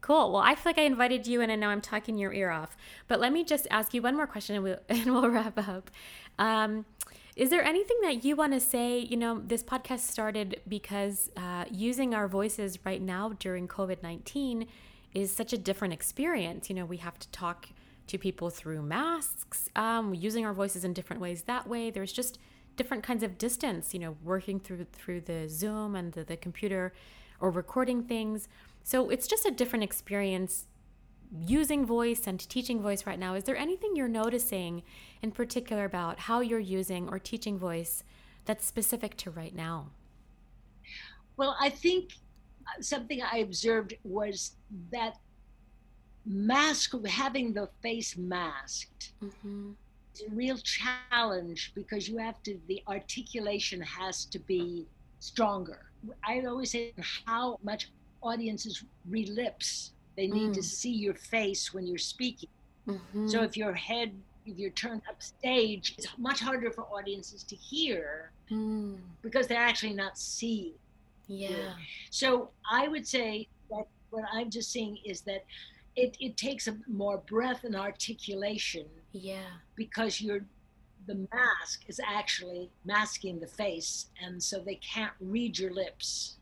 Cool. 0.00 0.32
Well 0.32 0.42
i 0.42 0.54
feel 0.54 0.70
like 0.70 0.78
i 0.78 0.82
invited 0.82 1.26
you 1.26 1.40
in 1.40 1.50
and 1.50 1.60
now 1.60 1.70
i'm 1.70 1.80
talking 1.80 2.18
your 2.18 2.32
ear 2.32 2.50
off. 2.50 2.76
But 3.06 3.20
let 3.20 3.32
me 3.32 3.44
just 3.44 3.66
ask 3.70 3.94
you 3.94 4.02
one 4.02 4.16
more 4.16 4.26
question 4.26 4.56
and 4.56 4.64
we'll, 4.64 4.78
and 4.88 5.12
we'll 5.12 5.28
wrap 5.28 5.58
up. 5.68 5.90
Um, 6.38 6.86
is 7.36 7.50
there 7.50 7.62
anything 7.62 7.98
that 8.02 8.24
you 8.24 8.34
want 8.34 8.52
to 8.52 8.60
say 8.60 8.98
you 8.98 9.16
know 9.16 9.40
this 9.44 9.62
podcast 9.62 10.00
started 10.00 10.60
because 10.66 11.30
uh, 11.36 11.64
using 11.70 12.14
our 12.14 12.26
voices 12.26 12.78
right 12.84 13.02
now 13.02 13.34
during 13.38 13.68
covid-19 13.68 14.66
is 15.14 15.32
such 15.32 15.52
a 15.52 15.58
different 15.58 15.94
experience. 15.94 16.68
You 16.68 16.76
know 16.76 16.84
we 16.84 16.98
have 16.98 17.18
to 17.18 17.28
talk 17.30 17.68
to 18.08 18.18
people 18.18 18.50
through 18.50 18.82
masks, 18.82 19.68
um, 19.76 20.14
using 20.14 20.44
our 20.44 20.52
voices 20.52 20.84
in 20.84 20.92
different 20.92 21.22
ways 21.22 21.42
that 21.42 21.66
way. 21.66 21.90
There's 21.90 22.12
just 22.12 22.38
different 22.76 23.02
kinds 23.02 23.22
of 23.22 23.38
distance, 23.38 23.92
you 23.92 24.00
know, 24.00 24.16
working 24.22 24.60
through 24.60 24.86
through 24.92 25.22
the 25.22 25.48
Zoom 25.48 25.94
and 25.94 26.12
the, 26.12 26.24
the 26.24 26.36
computer 26.36 26.92
or 27.40 27.50
recording 27.50 28.02
things. 28.02 28.48
So 28.82 29.10
it's 29.10 29.26
just 29.26 29.44
a 29.46 29.50
different 29.50 29.84
experience 29.84 30.66
using 31.46 31.84
voice 31.84 32.26
and 32.26 32.40
teaching 32.40 32.80
voice 32.80 33.06
right 33.06 33.18
now. 33.18 33.34
Is 33.34 33.44
there 33.44 33.56
anything 33.56 33.94
you're 33.94 34.08
noticing 34.08 34.82
in 35.22 35.30
particular 35.30 35.84
about 35.84 36.20
how 36.20 36.40
you're 36.40 36.58
using 36.58 37.08
or 37.08 37.18
teaching 37.18 37.58
voice 37.58 38.02
that's 38.44 38.64
specific 38.64 39.16
to 39.18 39.30
right 39.30 39.54
now? 39.54 39.90
Well, 41.36 41.56
I 41.60 41.68
think 41.68 42.12
uh, 42.66 42.80
something 42.80 43.20
I 43.22 43.38
observed 43.38 43.94
was 44.04 44.56
that 44.90 45.16
mask, 46.26 46.94
having 47.06 47.52
the 47.52 47.68
face 47.82 48.16
masked, 48.16 49.12
Mm-hmm. 49.22 49.70
is 50.14 50.22
a 50.22 50.30
real 50.34 50.58
challenge 50.58 51.72
because 51.74 52.08
you 52.08 52.18
have 52.18 52.42
to, 52.44 52.58
the 52.68 52.82
articulation 52.88 53.80
has 53.80 54.24
to 54.26 54.38
be 54.40 54.86
stronger. 55.20 55.86
I 56.26 56.40
always 56.46 56.70
say 56.72 56.92
how 57.26 57.58
much 57.62 57.90
audiences 58.22 58.84
read 59.08 59.28
lips. 59.30 59.92
They 60.16 60.26
need 60.28 60.54
to 60.54 60.60
Mm. 60.60 60.64
see 60.64 60.92
your 60.92 61.14
face 61.14 61.72
when 61.74 61.86
you're 61.86 61.98
speaking. 62.14 62.48
Mm-hmm. 62.86 63.28
So 63.28 63.42
if 63.42 63.56
your 63.56 63.72
head, 63.72 64.12
if 64.46 64.58
you're 64.58 64.70
turned 64.70 65.02
up 65.08 65.22
stage, 65.22 65.94
it's 65.98 66.08
much 66.18 66.40
harder 66.40 66.70
for 66.70 66.82
audiences 66.84 67.42
to 67.44 67.56
hear 67.56 68.30
Mm. 68.50 68.96
because 69.22 69.46
they're 69.46 69.58
actually 69.70 69.94
not 69.94 70.18
seeing. 70.18 70.74
yeah. 71.28 71.74
So 72.10 72.50
I 72.70 72.88
would 72.88 73.06
say 73.06 73.46
that 73.70 73.86
what 74.10 74.24
I'm 74.32 74.50
just 74.50 74.70
seeing 74.72 74.96
is 75.04 75.20
that 75.22 75.44
it, 75.98 76.16
it 76.20 76.36
takes 76.36 76.66
a 76.68 76.76
more 76.86 77.18
breath 77.18 77.64
and 77.64 77.76
articulation 77.76 78.86
Yeah. 79.12 79.60
because 79.76 80.20
you're 80.20 80.44
the 81.06 81.26
mask 81.32 81.84
is 81.88 82.00
actually 82.06 82.70
masking 82.84 83.40
the 83.40 83.46
face 83.46 84.06
and 84.22 84.42
so 84.42 84.60
they 84.60 84.74
can't 84.76 85.14
read 85.20 85.58
your 85.58 85.72
lips. 85.72 86.36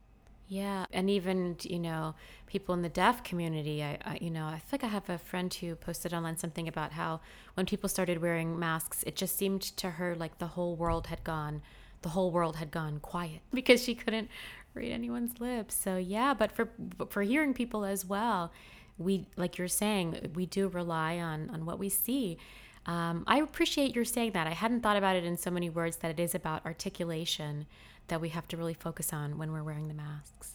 Yeah, 0.48 0.86
and 0.92 1.10
even 1.10 1.56
you 1.62 1.78
know 1.80 2.14
people 2.46 2.72
in 2.74 2.82
the 2.82 2.88
deaf 2.88 3.24
community. 3.24 3.82
I, 3.82 3.98
I 4.04 4.18
you 4.20 4.30
know 4.30 4.46
I 4.46 4.58
think 4.60 4.84
I 4.84 4.88
have 4.88 5.08
a 5.10 5.18
friend 5.18 5.52
who 5.52 5.74
posted 5.74 6.14
online 6.14 6.36
something 6.36 6.68
about 6.68 6.92
how 6.92 7.20
when 7.54 7.66
people 7.66 7.88
started 7.88 8.22
wearing 8.22 8.58
masks, 8.58 9.02
it 9.04 9.16
just 9.16 9.36
seemed 9.36 9.62
to 9.62 9.90
her 9.92 10.14
like 10.14 10.38
the 10.38 10.46
whole 10.48 10.76
world 10.76 11.08
had 11.08 11.24
gone, 11.24 11.62
the 12.02 12.10
whole 12.10 12.30
world 12.30 12.56
had 12.56 12.70
gone 12.70 13.00
quiet 13.00 13.40
because 13.52 13.82
she 13.82 13.94
couldn't 13.96 14.28
read 14.74 14.92
anyone's 14.92 15.40
lips. 15.40 15.74
So 15.74 15.96
yeah, 15.96 16.32
but 16.32 16.52
for 16.52 16.68
for 17.10 17.22
hearing 17.22 17.52
people 17.52 17.84
as 17.84 18.04
well, 18.04 18.52
we 18.98 19.26
like 19.36 19.58
you're 19.58 19.68
saying 19.68 20.32
we 20.34 20.46
do 20.46 20.68
rely 20.68 21.18
on 21.18 21.50
on 21.50 21.66
what 21.66 21.78
we 21.78 21.88
see. 21.88 22.38
Um, 22.86 23.24
I 23.26 23.38
appreciate 23.40 23.94
your 23.96 24.04
saying 24.04 24.32
that. 24.32 24.46
I 24.46 24.50
hadn't 24.52 24.80
thought 24.82 24.96
about 24.96 25.16
it 25.16 25.24
in 25.24 25.36
so 25.36 25.50
many 25.50 25.68
words 25.68 25.96
that 25.98 26.10
it 26.12 26.20
is 26.20 26.34
about 26.34 26.64
articulation 26.64 27.66
that 28.08 28.20
we 28.20 28.28
have 28.28 28.46
to 28.48 28.56
really 28.56 28.74
focus 28.74 29.12
on 29.12 29.36
when 29.38 29.52
we're 29.52 29.64
wearing 29.64 29.88
the 29.88 29.94
masks. 29.94 30.52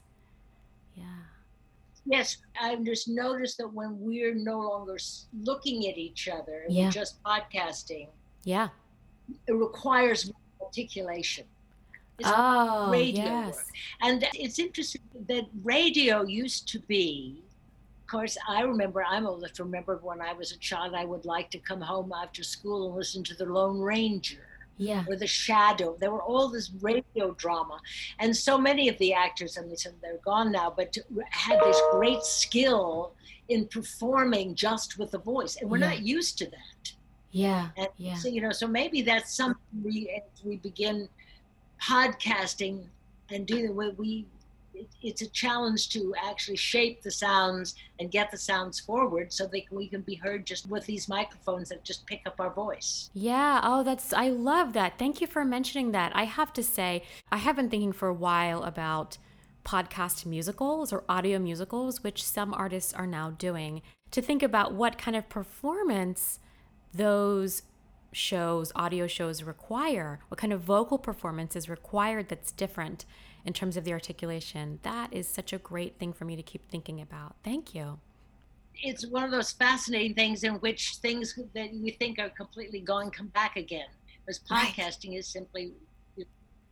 Yeah. 0.96 1.04
Yes, 2.06 2.38
I've 2.60 2.84
just 2.84 3.08
noticed 3.10 3.58
that 3.58 3.68
when 3.68 4.00
we're 4.00 4.34
no 4.34 4.60
longer 4.60 4.98
looking 5.44 5.88
at 5.88 5.98
each 5.98 6.30
other 6.30 6.62
and 6.66 6.74
Yeah. 6.74 6.86
we're 6.86 6.92
just 6.92 7.22
podcasting, 7.24 8.08
Yeah. 8.46 8.70
it 9.48 9.52
requires 9.54 10.26
more 10.28 10.68
articulation. 10.68 11.46
It's 12.18 12.30
Oh, 12.32 12.90
radio 12.92 13.24
yes. 13.26 13.56
work. 13.56 13.66
And 14.02 14.28
it's 14.36 14.58
interesting 14.58 15.02
that 15.28 15.48
radio 15.64 16.24
used 16.24 16.68
to 16.70 16.80
be, 16.80 17.44
course, 18.12 18.38
I 18.48 18.62
remember, 18.62 19.04
I'm 19.04 19.26
old 19.26 19.40
enough 19.40 19.54
to 19.54 19.64
remember 19.64 19.98
when 20.02 20.22
I 20.22 20.34
was 20.34 20.52
a 20.52 20.58
child, 20.58 20.94
I 20.94 21.06
would 21.06 21.26
like 21.26 21.50
to 21.52 21.60
come 21.60 21.82
home 21.82 22.12
after 22.22 22.44
school 22.44 22.88
and 22.88 22.96
listen 22.96 23.24
to 23.26 23.36
the 23.36 23.46
Lone 23.46 23.80
Ranger 23.80 24.46
Yeah. 24.78 25.04
or 25.08 25.16
the 25.16 25.28
Shadow. 25.28 25.96
There 26.00 26.12
were 26.12 26.22
all 26.22 26.48
this 26.50 26.72
radio 26.82 27.32
drama. 27.44 27.80
And 28.20 28.36
so 28.36 28.58
many 28.58 28.90
of 28.90 28.98
the 28.98 29.14
actors, 29.14 29.58
mean, 29.62 29.76
they're 30.02 30.18
gone 30.26 30.52
now, 30.52 30.70
but 30.76 30.96
had 31.30 31.60
this 31.62 31.80
great 31.92 32.24
skill 32.24 33.14
in 33.48 33.68
performing 33.68 34.56
just 34.56 34.98
with 35.00 35.12
the 35.12 35.20
voice. 35.20 35.56
And 35.58 35.70
we're 35.70 35.80
Yeah. 35.80 35.90
not 35.90 36.02
used 36.02 36.38
to 36.40 36.46
that. 36.58 36.94
Yeah. 37.32 37.70
And 37.78 37.88
yeah. 37.98 38.16
so, 38.16 38.28
you 38.28 38.42
know, 38.42 38.52
so 38.52 38.68
maybe 38.68 39.02
that's 39.02 39.34
something 39.36 39.84
we, 39.84 40.10
as 40.10 40.44
we 40.44 40.58
begin 40.58 41.08
podcasting 41.82 42.84
and 43.30 43.46
do 43.48 43.68
the 43.68 43.74
way 43.74 43.90
we, 43.98 44.26
it, 44.74 44.88
it's 45.02 45.22
a 45.22 45.30
challenge 45.30 45.90
to 45.90 46.14
actually 46.22 46.58
shape 46.58 47.02
the 47.02 47.12
sounds 47.12 47.76
and 48.00 48.12
get 48.12 48.32
the 48.32 48.38
sounds 48.38 48.80
forward 48.80 49.32
so 49.32 49.48
that 49.48 49.64
we 49.72 49.88
can 49.88 50.02
be 50.02 50.16
heard 50.16 50.46
just 50.46 50.70
with 50.70 50.86
these 50.86 51.08
microphones 51.08 51.70
that 51.70 51.84
just 51.84 52.06
pick 52.06 52.22
up 52.26 52.40
our 52.40 52.50
voice. 52.52 53.10
Yeah. 53.14 53.62
Oh, 53.64 53.84
that's, 53.84 54.14
I 54.14 54.30
love 54.30 54.74
that. 54.74 54.98
Thank 54.98 55.22
you 55.22 55.28
for 55.28 55.46
mentioning 55.46 55.92
that. 55.92 56.12
I 56.16 56.26
have 56.26 56.54
to 56.54 56.64
say, 56.64 57.04
I 57.32 57.38
have 57.38 57.56
been 57.56 57.70
thinking 57.70 57.94
for 57.94 58.08
a 58.08 58.14
while 58.14 58.64
about 58.64 59.18
podcast 59.64 60.26
musicals 60.26 60.92
or 60.92 61.04
audio 61.08 61.40
musicals, 61.40 62.04
which 62.04 62.24
some 62.24 62.54
artists 62.54 62.94
are 62.94 63.08
now 63.08 63.32
doing, 63.32 63.82
to 64.12 64.22
think 64.22 64.44
about 64.44 64.74
what 64.74 64.98
kind 64.98 65.16
of 65.16 65.30
performance 65.30 66.40
those 66.94 67.64
shows, 68.12 68.72
audio 68.76 69.08
shows 69.08 69.44
require, 69.44 70.20
what 70.28 70.38
kind 70.38 70.52
of 70.52 70.62
vocal 70.62 70.98
performance 70.98 71.56
is 71.56 71.70
required 71.70 72.28
that's 72.28 72.52
different 72.52 73.06
in 73.46 73.54
terms 73.54 73.78
of 73.78 73.84
the 73.84 73.94
articulation. 73.94 74.80
That 74.84 75.14
is 75.14 75.28
such 75.28 75.54
a 75.54 75.58
great 75.58 75.98
thing 75.98 76.14
for 76.14 76.26
me 76.26 76.36
to 76.36 76.44
keep 76.44 76.70
thinking 76.70 77.02
about. 77.02 77.36
Thank 77.44 77.74
you. 77.76 78.00
It's 78.84 79.06
one 79.06 79.24
of 79.24 79.32
those 79.32 79.52
fascinating 79.52 80.16
things 80.16 80.44
in 80.44 80.56
which 80.56 80.96
things 81.02 81.38
that 81.54 81.70
we 81.74 81.92
think 81.92 82.20
are 82.20 82.30
completely 82.30 82.80
gone 82.80 83.12
come 83.12 83.28
back 83.28 83.58
again. 83.58 83.88
Because 84.26 84.40
podcasting 84.40 85.10
right. 85.10 85.20
is 85.20 85.28
simply 85.28 85.74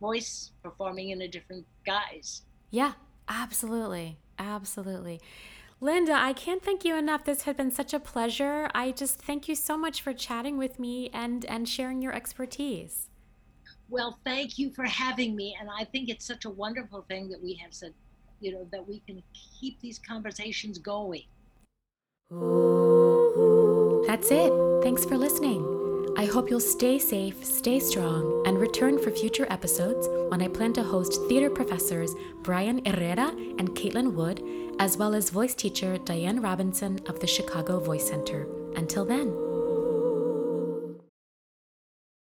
voice 0.00 0.52
performing 0.62 1.10
in 1.10 1.22
a 1.22 1.28
different 1.28 1.66
guise. 1.84 2.42
Yeah, 2.70 2.92
absolutely. 3.28 4.16
Absolutely. 4.38 5.20
Linda, 5.82 6.12
I 6.12 6.32
can't 6.32 6.62
thank 6.62 6.84
you 6.84 6.96
enough. 6.96 7.24
This 7.24 7.42
has 7.42 7.56
been 7.56 7.70
such 7.70 7.92
a 7.94 8.00
pleasure. 8.00 8.70
I 8.74 8.92
just 8.92 9.18
thank 9.20 9.48
you 9.48 9.54
so 9.54 9.76
much 9.76 10.02
for 10.02 10.12
chatting 10.12 10.58
with 10.58 10.78
me 10.78 11.10
and, 11.12 11.44
and 11.44 11.68
sharing 11.68 12.02
your 12.02 12.14
expertise. 12.14 13.09
Well, 13.90 14.20
thank 14.24 14.56
you 14.56 14.70
for 14.70 14.84
having 14.84 15.34
me. 15.34 15.56
And 15.60 15.68
I 15.68 15.84
think 15.84 16.08
it's 16.08 16.24
such 16.24 16.44
a 16.44 16.50
wonderful 16.50 17.04
thing 17.08 17.28
that 17.30 17.42
we 17.42 17.54
have 17.54 17.74
said, 17.74 17.92
you 18.40 18.52
know, 18.52 18.66
that 18.70 18.86
we 18.86 19.02
can 19.06 19.20
keep 19.34 19.80
these 19.80 19.98
conversations 19.98 20.78
going. 20.78 21.24
That's 24.06 24.30
it. 24.30 24.52
Thanks 24.82 25.04
for 25.04 25.18
listening. 25.18 25.66
I 26.16 26.24
hope 26.24 26.50
you'll 26.50 26.60
stay 26.60 26.98
safe, 26.98 27.44
stay 27.44 27.80
strong, 27.80 28.44
and 28.46 28.58
return 28.58 28.98
for 28.98 29.10
future 29.10 29.46
episodes 29.50 30.08
when 30.28 30.40
I 30.40 30.48
plan 30.48 30.72
to 30.74 30.82
host 30.82 31.20
theater 31.28 31.50
professors 31.50 32.14
Brian 32.42 32.84
Herrera 32.84 33.28
and 33.58 33.70
Caitlin 33.70 34.12
Wood, 34.12 34.42
as 34.78 34.96
well 34.96 35.14
as 35.14 35.30
voice 35.30 35.54
teacher 35.54 35.98
Diane 35.98 36.40
Robinson 36.40 37.00
of 37.06 37.18
the 37.20 37.26
Chicago 37.26 37.80
Voice 37.80 38.08
Center. 38.08 38.46
Until 38.76 39.04
then. 39.04 39.49